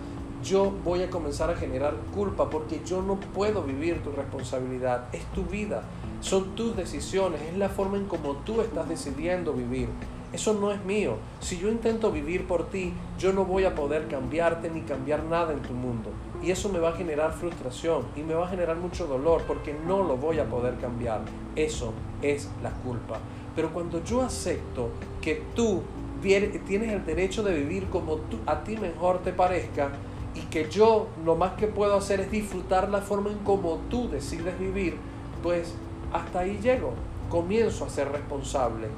yo 0.45 0.71
voy 0.85 1.03
a 1.03 1.11
comenzar 1.11 1.51
a 1.51 1.57
generar 1.57 1.95
culpa 2.15 2.49
porque 2.49 2.81
yo 2.85 3.03
no 3.03 3.19
puedo 3.19 3.63
vivir 3.63 4.03
tu 4.05 4.13
responsabilidad. 4.13 5.07
Es 5.13 5.25
tu 5.33 5.43
vida, 5.45 5.83
son 6.21 6.55
tus 6.55 6.77
decisiones, 6.77 7.43
es 7.43 7.57
la 7.57 7.69
forma 7.69 7.97
en 7.97 8.05
como 8.05 8.35
tú 8.37 8.61
estás 8.61 8.89
decidiendo 8.89 9.53
vivir. 9.53 9.89
Eso 10.35 10.53
no 10.53 10.73
es 10.73 10.85
mío. 10.85 11.17
Si 11.41 11.59
yo 11.59 11.69
intento 11.69 12.11
vivir 12.11 12.47
por 12.47 12.69
ti, 12.69 12.93
yo 13.19 13.33
no 13.33 13.45
voy 13.45 13.65
a 13.65 13.75
poder 13.75 14.09
cambiarte 14.09 14.69
ni 14.69 14.83
cambiar 14.83 15.23
nada 15.25 15.53
en 15.53 15.63
tu 15.63 15.73
mundo. 15.73 16.11
Y 16.43 16.51
eso 16.51 16.69
me 16.69 16.81
va 16.81 16.91
a 16.91 16.97
generar 16.97 17.33
frustración 17.33 18.03
y 18.17 18.23
me 18.23 18.35
va 18.35 18.47
a 18.47 18.51
generar 18.51 18.77
mucho 18.77 19.07
dolor 19.07 19.43
porque 19.47 19.75
no 19.87 20.03
lo 20.03 20.17
voy 20.17 20.41
a 20.41 20.47
poder 20.47 20.77
cambiar. 20.79 21.23
Eso 21.57 21.93
es 22.21 22.51
la 22.63 22.71
culpa. 22.71 23.19
Pero 23.55 23.73
cuando 23.73 24.03
yo 24.05 24.23
acepto 24.23 24.91
que 25.21 25.43
tú 25.55 25.83
tienes 26.21 26.93
el 26.93 27.05
derecho 27.05 27.43
de 27.43 27.55
vivir 27.55 27.87
como 27.91 28.17
tú, 28.17 28.39
a 28.47 28.65
ti 28.65 28.77
mejor 28.77 29.19
te 29.19 29.33
parezca 29.33 29.91
y 30.35 30.41
que 30.41 30.69
yo 30.71 31.09
lo 31.25 31.37
más 31.37 31.53
que 31.53 31.67
puedo 31.67 31.97
hacer 31.97 32.21
es 32.21 32.31
disfrutar 32.31 32.89
la 32.89 33.03
forma 33.03 33.31
en 33.31 33.39
como 33.39 33.79
tú 33.91 34.09
decides 34.09 34.59
vivir, 34.59 34.97
pues 35.43 35.75
hasta 36.13 36.41
ahí 36.41 36.59
llego. 36.63 36.93
Comienzo 37.29 37.85
a 37.85 37.91
ser 37.91 38.11
responsable. 38.11 38.89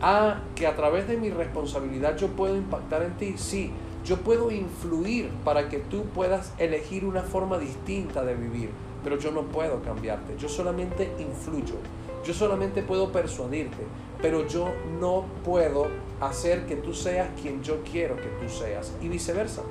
Ah, 0.00 0.40
que 0.56 0.66
a 0.66 0.74
través 0.74 1.06
de 1.06 1.16
mi 1.16 1.30
responsabilidad 1.30 2.16
yo 2.16 2.28
puedo 2.28 2.56
impactar 2.56 3.02
en 3.02 3.16
ti. 3.16 3.34
Sí, 3.36 3.70
yo 4.04 4.16
puedo 4.18 4.50
influir 4.50 5.30
para 5.44 5.68
que 5.68 5.78
tú 5.78 6.04
puedas 6.06 6.52
elegir 6.58 7.04
una 7.04 7.22
forma 7.22 7.58
distinta 7.58 8.24
de 8.24 8.34
vivir, 8.34 8.70
pero 9.04 9.16
yo 9.18 9.30
no 9.30 9.42
puedo 9.42 9.80
cambiarte. 9.82 10.36
Yo 10.38 10.48
solamente 10.48 11.12
influyo. 11.18 11.76
Yo 12.24 12.34
solamente 12.34 12.82
puedo 12.82 13.10
persuadirte, 13.10 13.84
pero 14.20 14.46
yo 14.46 14.68
no 15.00 15.24
puedo 15.44 15.88
hacer 16.20 16.66
que 16.66 16.76
tú 16.76 16.94
seas 16.94 17.28
quien 17.40 17.62
yo 17.62 17.82
quiero 17.90 18.16
que 18.16 18.28
tú 18.40 18.48
seas 18.48 18.92
y 19.00 19.08
viceversa. 19.08 19.62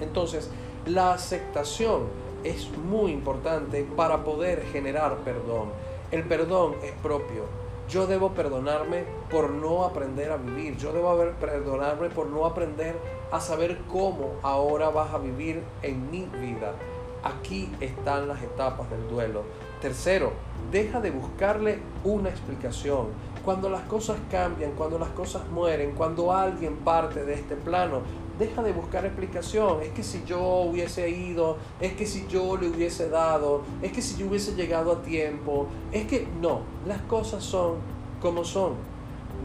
Entonces, 0.00 0.50
la 0.84 1.12
aceptación 1.12 2.04
es 2.44 2.70
muy 2.76 3.12
importante 3.12 3.86
para 3.96 4.24
poder 4.24 4.64
generar 4.72 5.18
perdón. 5.18 5.70
El 6.10 6.24
perdón 6.24 6.74
es 6.82 6.92
propio 7.02 7.66
yo 7.88 8.08
debo 8.08 8.32
perdonarme 8.32 9.04
por 9.30 9.50
no 9.50 9.84
aprender 9.84 10.32
a 10.32 10.36
vivir. 10.36 10.76
Yo 10.76 10.92
debo 10.92 11.16
perdonarme 11.38 12.08
por 12.10 12.26
no 12.26 12.44
aprender 12.44 12.96
a 13.30 13.38
saber 13.40 13.78
cómo 13.90 14.32
ahora 14.42 14.90
vas 14.90 15.14
a 15.14 15.18
vivir 15.18 15.62
en 15.82 16.10
mi 16.10 16.24
vida. 16.24 16.72
Aquí 17.22 17.70
están 17.80 18.26
las 18.26 18.42
etapas 18.42 18.90
del 18.90 19.08
duelo. 19.08 19.42
Tercero, 19.80 20.32
deja 20.70 21.00
de 21.00 21.10
buscarle 21.10 21.78
una 22.04 22.28
explicación. 22.28 23.08
Cuando 23.44 23.68
las 23.68 23.82
cosas 23.82 24.16
cambian, 24.30 24.72
cuando 24.72 24.98
las 24.98 25.10
cosas 25.10 25.48
mueren, 25.48 25.92
cuando 25.92 26.32
alguien 26.32 26.76
parte 26.78 27.24
de 27.24 27.34
este 27.34 27.54
plano, 27.54 28.00
deja 28.38 28.62
de 28.62 28.72
buscar 28.72 29.04
explicación. 29.06 29.82
Es 29.82 29.90
que 29.90 30.02
si 30.02 30.24
yo 30.24 30.42
hubiese 30.42 31.08
ido, 31.08 31.56
es 31.80 31.92
que 31.92 32.06
si 32.06 32.26
yo 32.26 32.56
le 32.56 32.68
hubiese 32.68 33.08
dado, 33.08 33.62
es 33.82 33.92
que 33.92 34.02
si 34.02 34.16
yo 34.16 34.26
hubiese 34.26 34.54
llegado 34.54 34.92
a 34.92 35.02
tiempo, 35.02 35.68
es 35.92 36.06
que 36.06 36.26
no, 36.40 36.60
las 36.86 37.00
cosas 37.02 37.44
son 37.44 37.76
como 38.20 38.44
son 38.44 38.95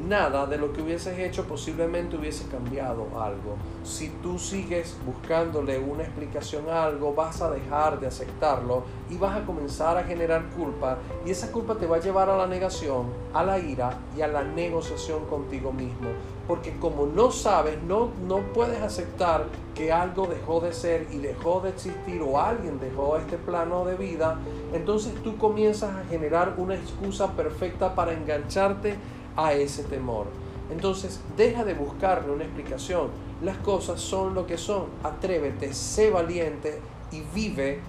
nada 0.08 0.46
de 0.46 0.58
lo 0.58 0.74
que 0.74 0.82
hubieses 0.82 1.18
hecho 1.20 1.46
posiblemente 1.46 2.16
hubiese 2.18 2.48
cambiado 2.48 3.08
algo. 3.22 3.56
Si 3.84 4.10
tú 4.22 4.40
sigues 4.40 4.98
buscándole 5.06 5.80
una 5.80 6.04
explicación 6.04 6.70
a 6.70 6.84
algo, 6.84 7.14
vas 7.14 7.42
a 7.42 7.50
dejar 7.50 8.00
de 8.00 8.08
aceptarlo 8.08 8.84
y 9.10 9.18
vas 9.18 9.38
a 9.38 9.46
comenzar 9.46 9.98
a 9.98 10.04
generar 10.04 10.50
culpa 10.50 10.98
y 11.26 11.32
esa 11.32 11.52
culpa 11.52 11.76
te 11.76 11.88
va 11.88 11.98
a 11.98 12.02
llevar 12.02 12.30
a 12.30 12.38
la 12.38 12.48
negación, 12.48 13.08
a 13.34 13.44
la 13.44 13.60
ira 13.60 13.98
y 14.18 14.22
a 14.22 14.28
la 14.28 14.44
negociación 14.44 15.26
contigo 15.26 15.72
mismo. 15.72 16.10
Porque 16.48 16.78
como 16.78 17.06
no 17.06 17.32
sabes, 17.32 17.82
no, 17.84 18.10
no 18.28 18.40
puedes 18.54 18.82
aceptar 18.82 19.46
que 19.76 19.92
algo 19.92 20.28
dejó 20.28 20.60
de 20.60 20.74
ser 20.74 21.08
y 21.12 21.18
dejó 21.18 21.62
de 21.62 21.70
existir 21.70 22.22
o 22.22 22.40
alguien 22.40 22.80
dejó 22.80 23.18
este 23.18 23.38
plano 23.38 23.86
de 23.86 23.96
vida, 23.96 24.38
entonces 24.74 25.14
tú 25.24 25.38
comienzas 25.38 25.96
a 25.96 26.04
generar 26.10 26.56
una 26.58 26.76
excusa 26.76 27.32
perfecta 27.34 27.96
para 27.96 28.14
engancharte 28.14 28.96
a 29.36 29.54
ese 29.54 29.84
temor. 29.84 30.28
Entonces, 30.72 31.20
deja 31.36 31.66
de 31.66 31.74
buscarle 31.74 32.32
una 32.32 32.44
explicación. 32.44 33.10
Las 33.42 33.58
cosas 33.58 34.00
son 34.00 34.34
lo 34.34 34.48
que 34.48 34.58
son. 34.58 34.86
Atrévete, 35.04 35.74
sé 35.74 36.10
valiente 36.10 36.80
y 37.12 37.22
vive 37.36 37.82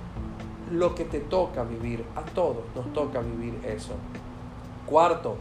lo 0.70 0.94
que 0.94 1.04
te 1.04 1.20
toca 1.20 1.62
vivir. 1.62 2.04
A 2.16 2.22
todos 2.22 2.64
nos 2.74 2.92
toca 2.92 3.20
vivir 3.20 3.60
eso. 3.64 3.94
Cuarto, 4.86 5.36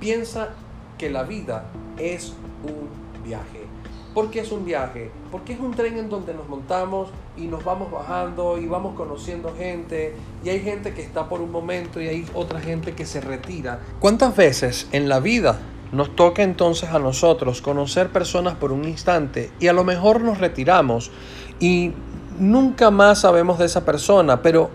piensa 0.00 0.50
que 0.98 1.10
la 1.10 1.22
vida 1.22 1.66
es 1.96 2.34
un 2.64 3.22
viaje. 3.24 3.69
¿Por 4.14 4.30
qué 4.30 4.40
es 4.40 4.50
un 4.50 4.64
viaje? 4.64 5.10
Porque 5.30 5.52
es 5.52 5.60
un 5.60 5.72
tren 5.72 5.96
en 5.96 6.08
donde 6.08 6.34
nos 6.34 6.48
montamos 6.48 7.10
y 7.36 7.46
nos 7.46 7.62
vamos 7.64 7.92
bajando 7.92 8.58
y 8.58 8.66
vamos 8.66 8.96
conociendo 8.96 9.54
gente 9.56 10.16
y 10.44 10.48
hay 10.48 10.60
gente 10.60 10.92
que 10.94 11.02
está 11.02 11.28
por 11.28 11.40
un 11.40 11.52
momento 11.52 12.00
y 12.00 12.08
hay 12.08 12.26
otra 12.34 12.60
gente 12.60 12.94
que 12.94 13.06
se 13.06 13.20
retira. 13.20 13.78
¿Cuántas 14.00 14.34
veces 14.34 14.88
en 14.90 15.08
la 15.08 15.20
vida 15.20 15.60
nos 15.92 16.16
toca 16.16 16.42
entonces 16.42 16.90
a 16.90 16.98
nosotros 16.98 17.62
conocer 17.62 18.10
personas 18.10 18.54
por 18.54 18.72
un 18.72 18.84
instante 18.84 19.52
y 19.60 19.68
a 19.68 19.72
lo 19.72 19.84
mejor 19.84 20.22
nos 20.22 20.38
retiramos 20.38 21.12
y 21.60 21.92
nunca 22.40 22.90
más 22.90 23.20
sabemos 23.20 23.60
de 23.60 23.66
esa 23.66 23.84
persona, 23.84 24.42
pero 24.42 24.70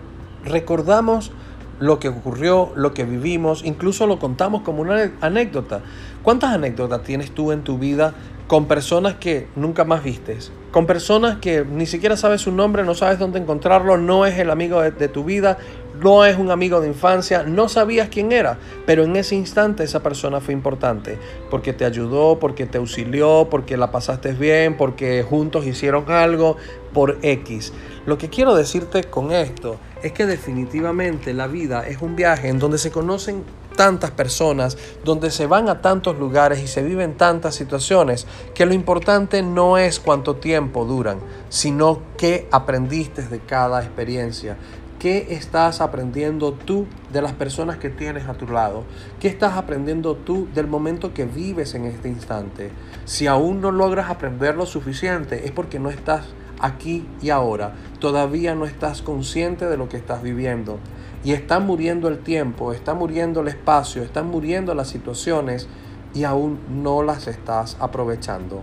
recordamos 0.45 1.31
lo 1.79 1.99
que 1.99 2.07
ocurrió, 2.07 2.71
lo 2.75 2.93
que 2.93 3.03
vivimos, 3.03 3.65
incluso 3.65 4.07
lo 4.07 4.17
contamos 4.17 4.61
como 4.61 4.81
una 4.81 5.11
anécdota. 5.19 5.81
¿Cuántas 6.23 6.53
anécdotas 6.53 7.03
tienes 7.03 7.31
tú 7.31 7.51
en 7.51 7.63
tu 7.63 7.77
vida 7.77 8.13
con 8.47 8.67
personas 8.67 9.15
que 9.15 9.47
nunca 9.55 9.85
más 9.85 10.03
vistes, 10.03 10.51
con 10.71 10.85
personas 10.85 11.37
que 11.37 11.65
ni 11.65 11.85
siquiera 11.85 12.15
sabes 12.15 12.41
su 12.41 12.51
nombre, 12.51 12.83
no 12.83 12.93
sabes 12.93 13.17
dónde 13.17 13.39
encontrarlo, 13.39 13.97
no 13.97 14.25
es 14.25 14.37
el 14.37 14.51
amigo 14.51 14.81
de, 14.81 15.07
tu 15.07 15.23
vida, 15.23 15.57
no 15.99 16.25
es 16.25 16.37
un 16.37 16.51
amigo 16.51 16.79
de 16.79 16.87
infancia, 16.87 17.43
no 17.43 17.69
sabías 17.69 18.09
quién 18.09 18.31
era, 18.31 18.59
pero 18.85 19.03
en 19.03 19.15
ese 19.15 19.35
instante 19.35 19.83
esa 19.83 20.03
persona 20.03 20.41
fue 20.41 20.53
importante, 20.53 21.17
porque 21.49 21.73
te 21.73 21.85
ayudó, 21.85 22.37
porque 22.37 22.67
te 22.67 22.77
auxilió, 22.77 23.47
porque 23.49 23.77
la 23.77 23.89
pasaste 23.89 24.33
bien, 24.33 24.77
porque 24.77 25.23
juntos 25.23 25.65
hicieron 25.65 26.11
algo 26.11 26.57
por 26.93 27.17
X. 27.23 27.73
Lo 28.05 28.19
que 28.19 28.29
quiero 28.29 28.53
decirte 28.53 29.05
con 29.05 29.31
esto 29.31 29.77
es 30.03 30.11
que 30.11 30.27
definitivamente 30.27 31.33
la 31.33 31.47
vida 31.47 31.87
es 31.87 32.01
un 32.01 32.15
viaje 32.15 32.49
en 32.49 32.59
donde 32.59 32.77
se 32.77 32.91
conocen 32.91 33.43
tantas 33.75 34.11
personas, 34.11 34.77
donde 35.03 35.31
se 35.31 35.47
van 35.47 35.69
a 35.69 35.81
tantos 35.81 36.17
lugares 36.17 36.61
y 36.61 36.67
se 36.67 36.83
viven 36.83 37.15
tantas 37.15 37.55
situaciones, 37.55 38.27
que 38.53 38.65
lo 38.65 38.73
importante 38.73 39.41
no 39.41 39.77
es 39.77 39.99
cuánto 39.99 40.35
tiempo 40.35 40.85
duran, 40.85 41.19
sino 41.49 42.01
qué 42.17 42.47
aprendiste 42.51 43.21
de 43.23 43.39
cada 43.39 43.83
experiencia. 43.83 44.57
¿Qué 44.99 45.27
estás 45.31 45.81
aprendiendo 45.81 46.53
tú 46.53 46.87
de 47.11 47.21
las 47.21 47.33
personas 47.33 47.77
que 47.77 47.89
tienes 47.89 48.27
a 48.27 48.33
tu 48.33 48.47
lado? 48.47 48.83
¿Qué 49.19 49.27
estás 49.27 49.57
aprendiendo 49.57 50.15
tú 50.15 50.47
del 50.55 50.67
momento 50.67 51.13
que 51.13 51.25
vives 51.25 51.75
en 51.75 51.85
este 51.85 52.07
instante? 52.07 52.71
Si 53.03 53.27
aún 53.27 53.61
no 53.61 53.71
logras 53.71 54.09
aprender 54.09 54.55
lo 54.55 54.65
suficiente 54.65 55.45
es 55.45 55.51
porque 55.51 55.79
no 55.79 55.89
estás 55.89 56.23
aquí 56.59 57.05
y 57.21 57.29
ahora. 57.29 57.75
Todavía 57.99 58.55
no 58.55 58.65
estás 58.65 59.01
consciente 59.01 59.65
de 59.65 59.77
lo 59.77 59.89
que 59.89 59.97
estás 59.97 60.21
viviendo. 60.21 60.79
Y 61.25 61.33
está 61.33 61.59
muriendo 61.59 62.07
el 62.07 62.19
tiempo, 62.19 62.71
está 62.71 62.93
muriendo 62.93 63.41
el 63.41 63.47
espacio, 63.47 64.03
están 64.03 64.27
muriendo 64.27 64.75
las 64.75 64.89
situaciones 64.89 65.67
y 66.13 66.23
aún 66.23 66.59
no 66.69 67.01
las 67.01 67.25
estás 67.27 67.77
aprovechando. 67.79 68.61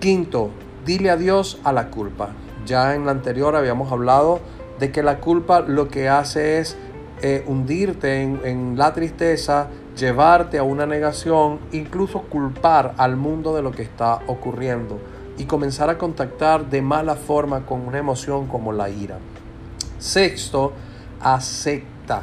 Quinto, 0.00 0.48
dile 0.86 1.10
adiós 1.10 1.60
a 1.62 1.74
la 1.74 1.90
culpa. 1.90 2.30
Ya 2.64 2.94
en 2.94 3.04
la 3.04 3.12
anterior 3.12 3.54
habíamos 3.54 3.92
hablado 3.92 4.40
de 4.80 4.90
que 4.90 5.02
la 5.02 5.20
culpa 5.20 5.60
lo 5.60 5.88
que 5.88 6.08
hace 6.08 6.58
es 6.58 6.78
eh, 7.20 7.44
hundirte 7.46 8.22
en, 8.22 8.40
en 8.44 8.78
la 8.78 8.94
tristeza, 8.94 9.68
llevarte 9.94 10.56
a 10.56 10.62
una 10.62 10.86
negación, 10.86 11.58
incluso 11.70 12.22
culpar 12.22 12.94
al 12.96 13.16
mundo 13.16 13.54
de 13.54 13.60
lo 13.60 13.72
que 13.72 13.82
está 13.82 14.20
ocurriendo 14.26 14.98
y 15.36 15.44
comenzar 15.44 15.90
a 15.90 15.98
contactar 15.98 16.70
de 16.70 16.80
mala 16.80 17.14
forma 17.14 17.66
con 17.66 17.86
una 17.86 17.98
emoción 17.98 18.46
como 18.46 18.72
la 18.72 18.88
ira. 18.88 19.18
Sexto, 19.98 20.72
acepta. 21.20 22.22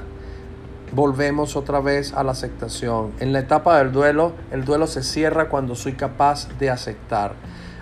Volvemos 0.93 1.55
otra 1.55 1.81
vez 1.81 2.13
a 2.13 2.23
la 2.23 2.31
aceptación. 2.31 3.11
En 3.19 3.33
la 3.33 3.39
etapa 3.39 3.77
del 3.79 3.91
duelo, 3.91 4.33
el 4.51 4.63
duelo 4.63 4.87
se 4.87 5.03
cierra 5.03 5.49
cuando 5.49 5.75
soy 5.75 5.93
capaz 5.93 6.47
de 6.57 6.69
aceptar. 6.69 7.33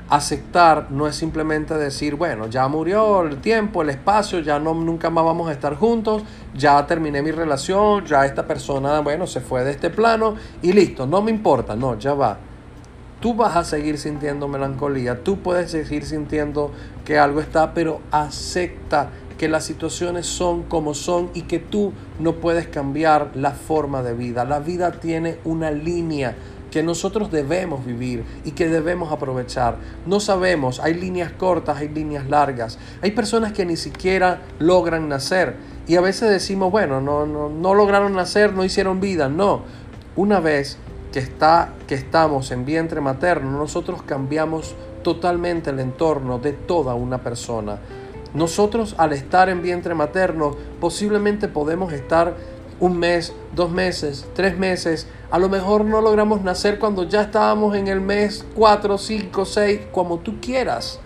Aceptar 0.09 0.87
no 0.89 1.07
es 1.07 1.15
simplemente 1.15 1.75
decir, 1.75 2.15
bueno, 2.15 2.47
ya 2.47 2.67
murió 2.67 3.21
el 3.21 3.37
tiempo, 3.37 3.81
el 3.81 3.89
espacio, 3.89 4.39
ya 4.39 4.59
no 4.59 4.73
nunca 4.73 5.09
más 5.09 5.23
vamos 5.23 5.49
a 5.49 5.53
estar 5.53 5.75
juntos, 5.75 6.23
ya 6.55 6.85
terminé 6.85 7.21
mi 7.21 7.31
relación, 7.31 8.05
ya 8.05 8.25
esta 8.25 8.45
persona, 8.45 8.99
bueno, 8.99 9.27
se 9.27 9.41
fue 9.41 9.63
de 9.63 9.71
este 9.71 9.89
plano 9.89 10.35
y 10.61 10.73
listo, 10.73 11.07
no 11.07 11.21
me 11.21 11.31
importa, 11.31 11.75
no, 11.75 11.97
ya 11.97 12.13
va. 12.13 12.37
Tú 13.21 13.33
vas 13.33 13.55
a 13.55 13.63
seguir 13.63 13.97
sintiendo 13.97 14.49
melancolía, 14.49 15.23
tú 15.23 15.39
puedes 15.39 15.71
seguir 15.71 16.03
sintiendo 16.03 16.71
que 17.05 17.17
algo 17.17 17.39
está, 17.39 17.73
pero 17.73 18.01
acepta 18.11 19.09
que 19.43 19.49
las 19.49 19.65
situaciones 19.65 20.25
son 20.25 20.63
como 20.63 20.93
son 20.93 21.29
y 21.33 21.41
que 21.41 21.59
tú 21.59 21.91
no 22.17 22.35
puedes 22.35 22.65
cambiar 22.69 23.31
la 23.35 23.51
forma 23.51 24.01
de 24.01 24.13
vida. 24.13 24.45
La 24.45 24.61
vida 24.61 24.93
tiene 24.93 25.37
una 25.43 25.69
línea 25.69 26.33
que 26.71 26.81
nosotros 26.81 27.29
debemos 27.29 27.85
vivir 27.85 28.23
y 28.45 28.51
que 28.51 28.69
debemos 28.69 29.11
aprovechar. 29.11 29.79
No 30.05 30.21
sabemos, 30.21 30.79
hay 30.79 30.93
líneas 30.93 31.33
cortas, 31.33 31.79
hay 31.79 31.89
líneas 31.89 32.29
largas. 32.29 32.79
Hay 33.01 33.11
personas 33.11 33.51
que 33.51 33.65
ni 33.65 33.75
siquiera 33.75 34.43
logran 34.59 35.09
nacer 35.09 35.57
y 35.89 35.97
a 35.97 36.01
veces 36.01 36.29
decimos, 36.29 36.71
bueno, 36.71 37.01
no, 37.01 37.25
no, 37.25 37.49
no 37.49 37.73
lograron 37.73 38.15
nacer, 38.15 38.53
no 38.53 38.63
hicieron 38.63 39.01
vida. 39.01 39.27
No, 39.27 39.63
una 40.15 40.39
vez 40.39 40.77
que, 41.11 41.19
está, 41.19 41.73
que 41.85 41.95
estamos 41.95 42.49
en 42.51 42.63
vientre 42.63 43.01
materno, 43.01 43.57
nosotros 43.57 44.03
cambiamos 44.03 44.73
totalmente 45.03 45.71
el 45.71 45.81
entorno 45.81 46.39
de 46.39 46.53
toda 46.53 46.93
una 46.93 47.17
persona. 47.17 47.79
Nosotros 48.33 48.95
al 48.97 49.13
estar 49.13 49.49
en 49.49 49.61
vientre 49.61 49.93
materno 49.93 50.55
posiblemente 50.79 51.47
podemos 51.47 51.93
estar 51.93 52.35
un 52.79 52.97
mes, 52.97 53.33
dos 53.55 53.71
meses, 53.71 54.25
tres 54.33 54.57
meses. 54.57 55.07
A 55.29 55.37
lo 55.37 55.49
mejor 55.49 55.85
no 55.85 56.01
logramos 56.01 56.41
nacer 56.41 56.79
cuando 56.79 57.07
ya 57.07 57.21
estábamos 57.21 57.75
en 57.75 57.87
el 57.87 58.01
mes 58.01 58.45
cuatro, 58.55 58.97
cinco, 58.97 59.45
seis, 59.45 59.81
como 59.91 60.19
tú 60.19 60.39
quieras. 60.41 60.99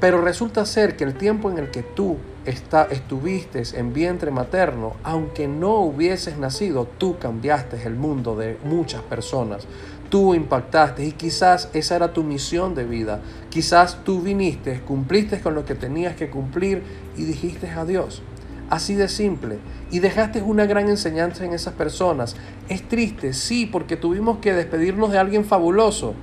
Pero 0.00 0.20
resulta 0.20 0.64
ser 0.66 0.96
que 0.96 1.04
el 1.04 1.14
tiempo 1.14 1.50
en 1.50 1.58
el 1.58 1.70
que 1.70 1.82
tú 1.82 2.18
está, 2.44 2.84
estuviste 2.84 3.62
en 3.74 3.92
vientre 3.92 4.30
materno, 4.30 4.94
aunque 5.02 5.48
no 5.48 5.80
hubieses 5.80 6.38
nacido, 6.38 6.86
tú 6.98 7.18
cambiaste 7.18 7.82
el 7.84 7.94
mundo 7.94 8.36
de 8.36 8.58
muchas 8.64 9.02
personas 9.02 9.66
tú 10.08 10.34
impactaste 10.34 11.04
y 11.04 11.12
quizás 11.12 11.70
esa 11.72 11.96
era 11.96 12.12
tu 12.12 12.24
misión 12.24 12.74
de 12.74 12.84
vida. 12.84 13.20
Quizás 13.50 14.04
tú 14.04 14.20
viniste, 14.20 14.80
cumpliste 14.80 15.40
con 15.40 15.54
lo 15.54 15.64
que 15.64 15.74
tenías 15.74 16.16
que 16.16 16.30
cumplir 16.30 16.82
y 17.16 17.24
dijiste 17.24 17.68
adiós. 17.70 18.22
Así 18.70 18.94
de 18.94 19.08
simple. 19.08 19.58
Y 19.90 20.00
dejaste 20.00 20.42
una 20.42 20.66
gran 20.66 20.88
enseñanza 20.88 21.44
en 21.44 21.54
esas 21.54 21.74
personas. 21.74 22.36
Es 22.68 22.86
triste, 22.86 23.32
sí, 23.32 23.66
porque 23.66 23.96
tuvimos 23.96 24.38
que 24.38 24.52
despedirnos 24.52 25.10
de 25.10 25.18
alguien 25.18 25.44
fabuloso. 25.44 26.14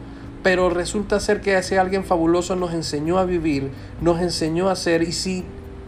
Pero 0.44 0.70
resulta 0.70 1.20
ser 1.20 1.42
que 1.42 1.58
ese 1.58 1.80
alguien 1.80 2.04
fabuloso 2.04 2.56
nos 2.56 2.72
enseñó 2.74 3.18
a 3.18 3.26
vivir, 3.26 3.72
nos 4.00 4.22
enseñó 4.22 4.70
a 4.70 4.76
ser. 4.76 5.02
Y 5.02 5.12
si 5.12 5.44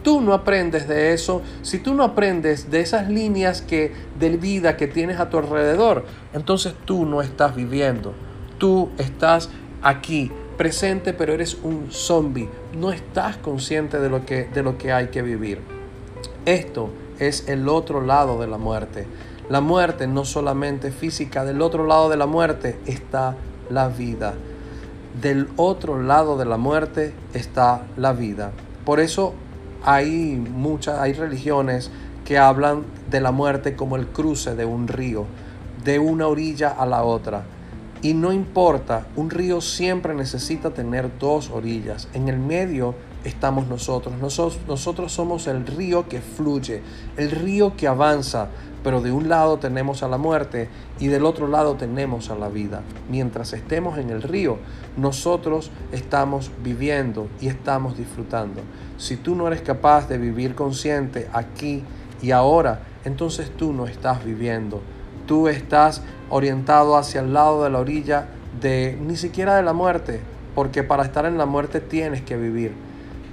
tú 0.08 0.22
no 0.22 0.32
aprendes 0.32 0.88
de 0.88 1.12
eso, 1.12 1.42
si 1.60 1.80
tú 1.80 1.92
no 1.92 2.02
aprendes 2.02 2.70
de 2.70 2.80
esas 2.80 3.10
líneas 3.10 3.60
que, 3.60 3.92
de 4.18 4.38
vida 4.38 4.78
que 4.78 4.86
tienes 4.86 5.20
a 5.20 5.28
tu 5.28 5.36
alrededor, 5.36 6.06
entonces 6.32 6.72
tú 6.86 7.04
no 7.04 7.20
estás 7.20 7.54
viviendo. 7.54 8.14
Tú 8.56 8.88
estás 8.96 9.50
aquí, 9.82 10.32
presente, 10.56 11.12
pero 11.12 11.34
eres 11.34 11.58
un 11.62 11.88
zombie. 11.90 12.48
No 12.74 12.90
estás 12.90 13.36
consciente 13.36 13.98
de 13.98 14.08
lo 14.08 14.24
que, 14.24 14.46
de 14.46 14.62
lo 14.62 14.78
que 14.78 14.92
hay 14.92 15.08
que 15.08 15.20
vivir. 15.20 15.60
Esto 16.46 16.88
es 17.18 17.46
el 17.46 17.68
otro 17.68 18.00
lado 18.00 18.40
de 18.40 18.46
la 18.46 18.56
muerte. 18.56 19.06
La 19.50 19.60
muerte 19.60 20.06
no 20.06 20.24
solamente 20.24 20.90
física, 20.90 21.44
del 21.44 21.60
otro 21.60 21.86
lado 21.86 22.08
de 22.08 22.16
la 22.16 22.24
muerte 22.24 22.78
está 22.86 23.36
la 23.68 23.88
vida. 23.88 24.32
Del 25.20 25.48
otro 25.56 26.00
lado 26.00 26.38
de 26.38 26.46
la 26.46 26.56
muerte 26.56 27.12
está 27.34 27.82
la 27.98 28.14
vida. 28.14 28.52
Por 28.86 29.00
eso 29.00 29.34
hay 29.88 30.36
muchas, 30.36 30.98
hay 30.98 31.14
religiones 31.14 31.90
que 32.26 32.36
hablan 32.36 32.84
de 33.10 33.22
la 33.22 33.32
muerte 33.32 33.74
como 33.74 33.96
el 33.96 34.08
cruce 34.08 34.54
de 34.54 34.66
un 34.66 34.86
río, 34.86 35.24
de 35.82 35.98
una 35.98 36.26
orilla 36.26 36.68
a 36.68 36.84
la 36.84 37.04
otra. 37.04 37.44
Y 38.02 38.12
no 38.12 38.34
importa, 38.34 39.06
un 39.16 39.30
río 39.30 39.62
siempre 39.62 40.14
necesita 40.14 40.74
tener 40.74 41.18
dos 41.18 41.48
orillas. 41.48 42.08
En 42.12 42.28
el 42.28 42.38
medio 42.38 42.96
estamos 43.24 43.66
nosotros. 43.66 44.14
nosotros. 44.20 44.60
Nosotros 44.68 45.10
somos 45.10 45.46
el 45.46 45.66
río 45.66 46.06
que 46.06 46.20
fluye, 46.20 46.82
el 47.16 47.30
río 47.30 47.74
que 47.74 47.88
avanza, 47.88 48.48
pero 48.84 49.00
de 49.00 49.10
un 49.10 49.30
lado 49.30 49.58
tenemos 49.58 50.02
a 50.02 50.08
la 50.08 50.18
muerte 50.18 50.68
y 51.00 51.06
del 51.06 51.24
otro 51.24 51.48
lado 51.48 51.76
tenemos 51.76 52.28
a 52.28 52.34
la 52.34 52.50
vida. 52.50 52.82
Mientras 53.10 53.54
estemos 53.54 53.96
en 53.96 54.10
el 54.10 54.20
río, 54.20 54.58
nosotros 54.98 55.70
estamos 55.92 56.50
viviendo 56.62 57.28
y 57.40 57.48
estamos 57.48 57.96
disfrutando. 57.96 58.60
Si 58.98 59.16
tú 59.16 59.36
no 59.36 59.46
eres 59.46 59.62
capaz 59.62 60.08
de 60.08 60.18
vivir 60.18 60.56
consciente 60.56 61.28
aquí 61.32 61.84
y 62.20 62.32
ahora, 62.32 62.82
entonces 63.04 63.50
tú 63.56 63.72
no 63.72 63.86
estás 63.86 64.24
viviendo. 64.24 64.82
Tú 65.26 65.46
estás 65.48 66.02
orientado 66.30 66.96
hacia 66.96 67.20
el 67.20 67.32
lado 67.32 67.62
de 67.62 67.70
la 67.70 67.78
orilla 67.78 68.26
de 68.60 68.98
ni 69.00 69.16
siquiera 69.16 69.54
de 69.54 69.62
la 69.62 69.72
muerte, 69.72 70.20
porque 70.54 70.82
para 70.82 71.04
estar 71.04 71.26
en 71.26 71.38
la 71.38 71.46
muerte 71.46 71.80
tienes 71.80 72.22
que 72.22 72.36
vivir. 72.36 72.72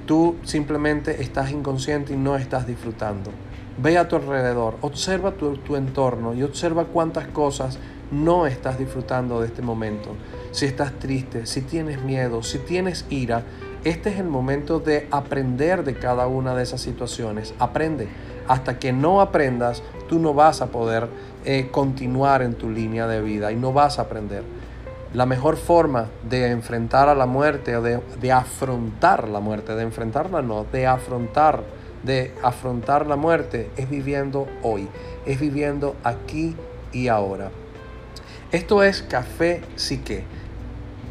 Tú 0.06 0.36
simplemente 0.44 1.24
estás 1.24 1.50
inconsciente 1.50 2.14
y 2.14 2.18
no 2.18 2.36
estás 2.36 2.68
disfrutando. 2.68 3.32
Ve 3.78 3.98
a 3.98 4.08
tu 4.08 4.16
alrededor, 4.16 4.78
observa 4.82 5.32
tu, 5.32 5.58
tu, 5.58 5.76
entorno 5.76 6.36
y 6.36 6.44
observa 6.44 6.86
cuántas 6.86 7.28
cosas 7.28 7.80
no 8.12 8.46
estás 8.46 8.78
disfrutando 8.78 9.42
de 9.42 9.48
este 9.48 9.64
momento. 9.64 10.16
Si 10.52 10.66
estás 10.66 10.94
triste, 11.00 11.48
si 11.48 11.62
tienes 11.62 12.02
miedo, 12.04 12.44
si 12.44 12.60
tienes 12.60 13.06
ira, 13.10 13.44
este 13.86 14.10
es 14.10 14.18
el 14.18 14.26
momento 14.26 14.80
de 14.80 15.08
aprender 15.12 15.84
de 15.84 15.94
cada 15.94 16.26
una 16.26 16.56
de 16.56 16.64
esas 16.64 16.82
situaciones. 16.82 17.54
Aprende. 17.60 18.08
Hasta 18.48 18.80
que 18.80 18.92
no 18.92 19.22
aprendas, 19.22 19.84
tú 20.10 20.18
no 20.18 20.34
vas 20.34 20.62
a 20.62 20.68
poder 20.68 21.08
eh, 21.46 21.70
continuar 21.72 22.42
en 22.42 22.56
tu 22.56 22.72
línea 22.72 23.06
de 23.06 23.22
vida 23.22 23.52
y 23.52 23.56
no 23.56 23.74
vas 23.74 24.00
a 24.00 24.04
aprender. 24.04 24.44
La 25.14 25.28
mejor 25.28 25.56
forma 25.56 26.08
de 26.28 26.50
enfrentar 26.50 27.10
a 27.10 27.16
la 27.16 27.28
muerte 27.28 27.80
de, 27.80 28.02
de 28.20 28.32
afrontar 28.32 29.30
la 29.30 29.40
muerte, 29.40 29.76
de 29.76 29.84
enfrentarla 29.84 30.42
no, 30.42 30.66
de 30.72 30.88
afrontar, 30.88 31.64
de 32.04 32.34
afrontar 32.42 33.06
la 33.06 33.16
muerte 33.16 33.70
es 33.78 33.88
viviendo 33.88 34.48
hoy, 34.64 34.88
es 35.28 35.40
viviendo 35.40 35.96
aquí 36.04 36.56
y 36.92 37.08
ahora. 37.08 37.52
Esto 38.52 38.82
es 38.82 39.04
Café 39.04 39.62
Psique. 39.76 40.24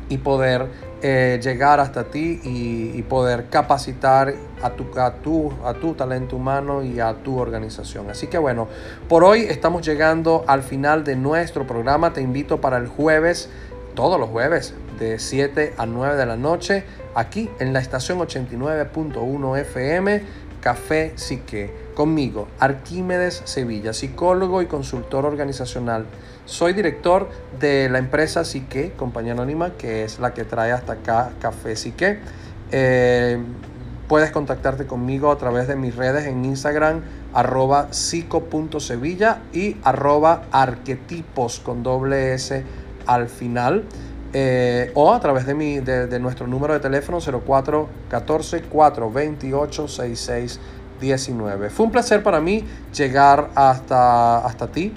y 0.09 0.17
poder 0.17 0.65
eh, 1.03 1.39
llegar 1.43 1.79
hasta 1.79 2.05
ti 2.05 2.41
y, 2.43 3.03
poder 3.03 3.49
capacitar 3.51 4.33
a 4.63 4.71
tu, 4.71 4.85
a, 4.99 5.13
tu, 5.15 5.51
a 5.63 5.73
tu 5.73 5.93
talento 5.93 6.37
humano 6.37 6.83
y 6.83 6.99
a 6.99 7.13
tu 7.13 7.37
organización. 7.37 8.09
Así 8.09 8.27
que 8.27 8.37
bueno, 8.37 8.67
por 9.07 9.23
hoy 9.23 9.41
estamos 9.41 9.85
llegando 9.85 10.43
al 10.47 10.63
final 10.63 11.03
de 11.03 11.15
nuestro 11.15 11.67
programa. 11.67 12.13
Te 12.13 12.21
invito 12.21 12.61
para 12.61 12.77
el 12.77 12.87
jueves, 12.87 13.49
todos 13.93 14.19
los 14.19 14.29
jueves, 14.29 14.73
de 14.99 15.19
7 15.19 15.73
a 15.77 15.85
9 15.85 16.15
de 16.15 16.25
la 16.25 16.37
noche, 16.37 16.85
aquí 17.13 17.49
en 17.59 17.73
la 17.73 17.79
estación 17.79 18.19
89.1 18.19 19.59
FM 19.59 20.23
Café 20.61 21.11
Psique. 21.15 21.83
Conmigo, 21.93 22.47
Arquímedes 22.57 23.41
Sevilla, 23.43 23.93
psicólogo 23.93 24.61
y 24.61 24.65
consultor 24.65 25.25
organizacional. 25.25 26.05
Soy 26.45 26.73
director 26.73 27.29
de 27.59 27.89
la 27.89 27.99
empresa 27.99 28.45
Psique, 28.45 28.93
compañía 28.95 29.33
anónima, 29.33 29.73
que 29.77 30.05
es 30.05 30.19
la 30.19 30.33
que 30.33 30.45
trae 30.45 30.71
hasta 30.71 30.93
acá 30.93 31.31
Café 31.39 31.75
Psique. 31.75 32.19
Eh, 32.71 33.37
puedes 34.13 34.29
contactarte 34.29 34.85
conmigo 34.85 35.31
a 35.31 35.39
través 35.39 35.67
de 35.67 35.75
mis 35.75 35.95
redes 35.95 36.27
en 36.27 36.45
Instagram, 36.45 37.01
arroba 37.33 37.87
psico.sevilla 37.89 39.41
y 39.51 39.75
arroba 39.83 40.43
arquetipos 40.51 41.59
con 41.59 41.81
doble 41.81 42.35
S 42.35 42.63
al 43.07 43.27
final. 43.27 43.85
Eh, 44.31 44.91
o 44.93 45.15
a 45.15 45.19
través 45.19 45.47
de, 45.47 45.55
mi, 45.55 45.79
de, 45.79 46.19
nuestro 46.19 46.45
número 46.45 46.75
de 46.75 46.79
teléfono 46.79 47.17
0414 47.21 48.61
428 48.61 49.87
6619. 49.87 51.71
Fue 51.71 51.87
un 51.87 51.91
placer 51.91 52.21
para 52.21 52.39
mí 52.39 52.63
llegar 52.95 53.49
hasta, 53.55 54.45
hasta 54.45 54.67
ti. 54.67 54.93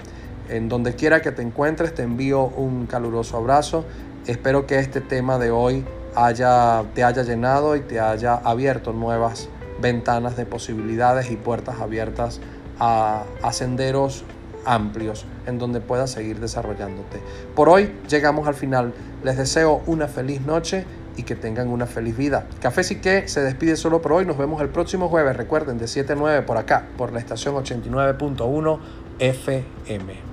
En 0.47 0.69
donde 0.69 0.93
quiera 0.93 1.23
que 1.23 1.31
te 1.31 1.41
encuentres, 1.41 1.95
te 1.95 2.03
envío 2.03 2.43
un 2.43 2.85
caluroso 2.85 3.37
abrazo. 3.37 3.83
Espero 4.27 4.67
que 4.67 4.77
este 4.77 5.01
tema 5.01 5.39
de 5.39 5.49
hoy 5.49 5.83
haya, 6.17 6.83
te 6.95 7.03
haya 7.03 7.21
llenado 7.23 7.75
y 7.75 7.81
te 7.81 7.99
haya 7.99 8.35
abierto 8.35 8.91
nuevas 8.91 9.49
ventanas 9.79 10.35
de 10.35 10.45
posibilidades 10.45 11.29
y 11.29 11.35
puertas 11.35 11.79
abiertas 11.79 12.41
a, 12.79 13.23
a 13.43 13.53
senderos 13.53 14.25
amplios 14.65 15.25
en 15.45 15.59
donde 15.59 15.79
puedas 15.79 16.11
seguir 16.11 16.39
desarrollándote. 16.39 17.21
Por 17.55 17.69
hoy 17.69 17.93
llegamos 18.09 18.47
al 18.47 18.55
final. 18.55 18.93
Les 19.23 19.37
deseo 19.37 19.81
una 19.85 20.07
feliz 20.07 20.41
noche 20.41 20.85
y 21.15 21.23
que 21.23 21.35
tengan 21.35 21.67
una 21.69 21.85
feliz 21.85 22.17
vida. 22.17 22.47
Café 22.61 22.83
sí 22.83 22.95
que 22.95 23.27
se 23.27 23.41
despide 23.41 23.75
solo 23.75 24.01
por 24.01 24.13
hoy. 24.13 24.25
Nos 24.25 24.37
vemos 24.37 24.61
el 24.61 24.69
próximo 24.69 25.09
jueves. 25.09 25.37
Recuerden, 25.37 25.77
de 25.77 25.87
7 25.87 26.13
a 26.13 26.15
9 26.15 26.41
por 26.43 26.57
acá, 26.57 26.87
por 26.97 27.13
la 27.13 27.19
estación 27.19 27.55
89.1 27.55 28.79
FM. 29.19 30.26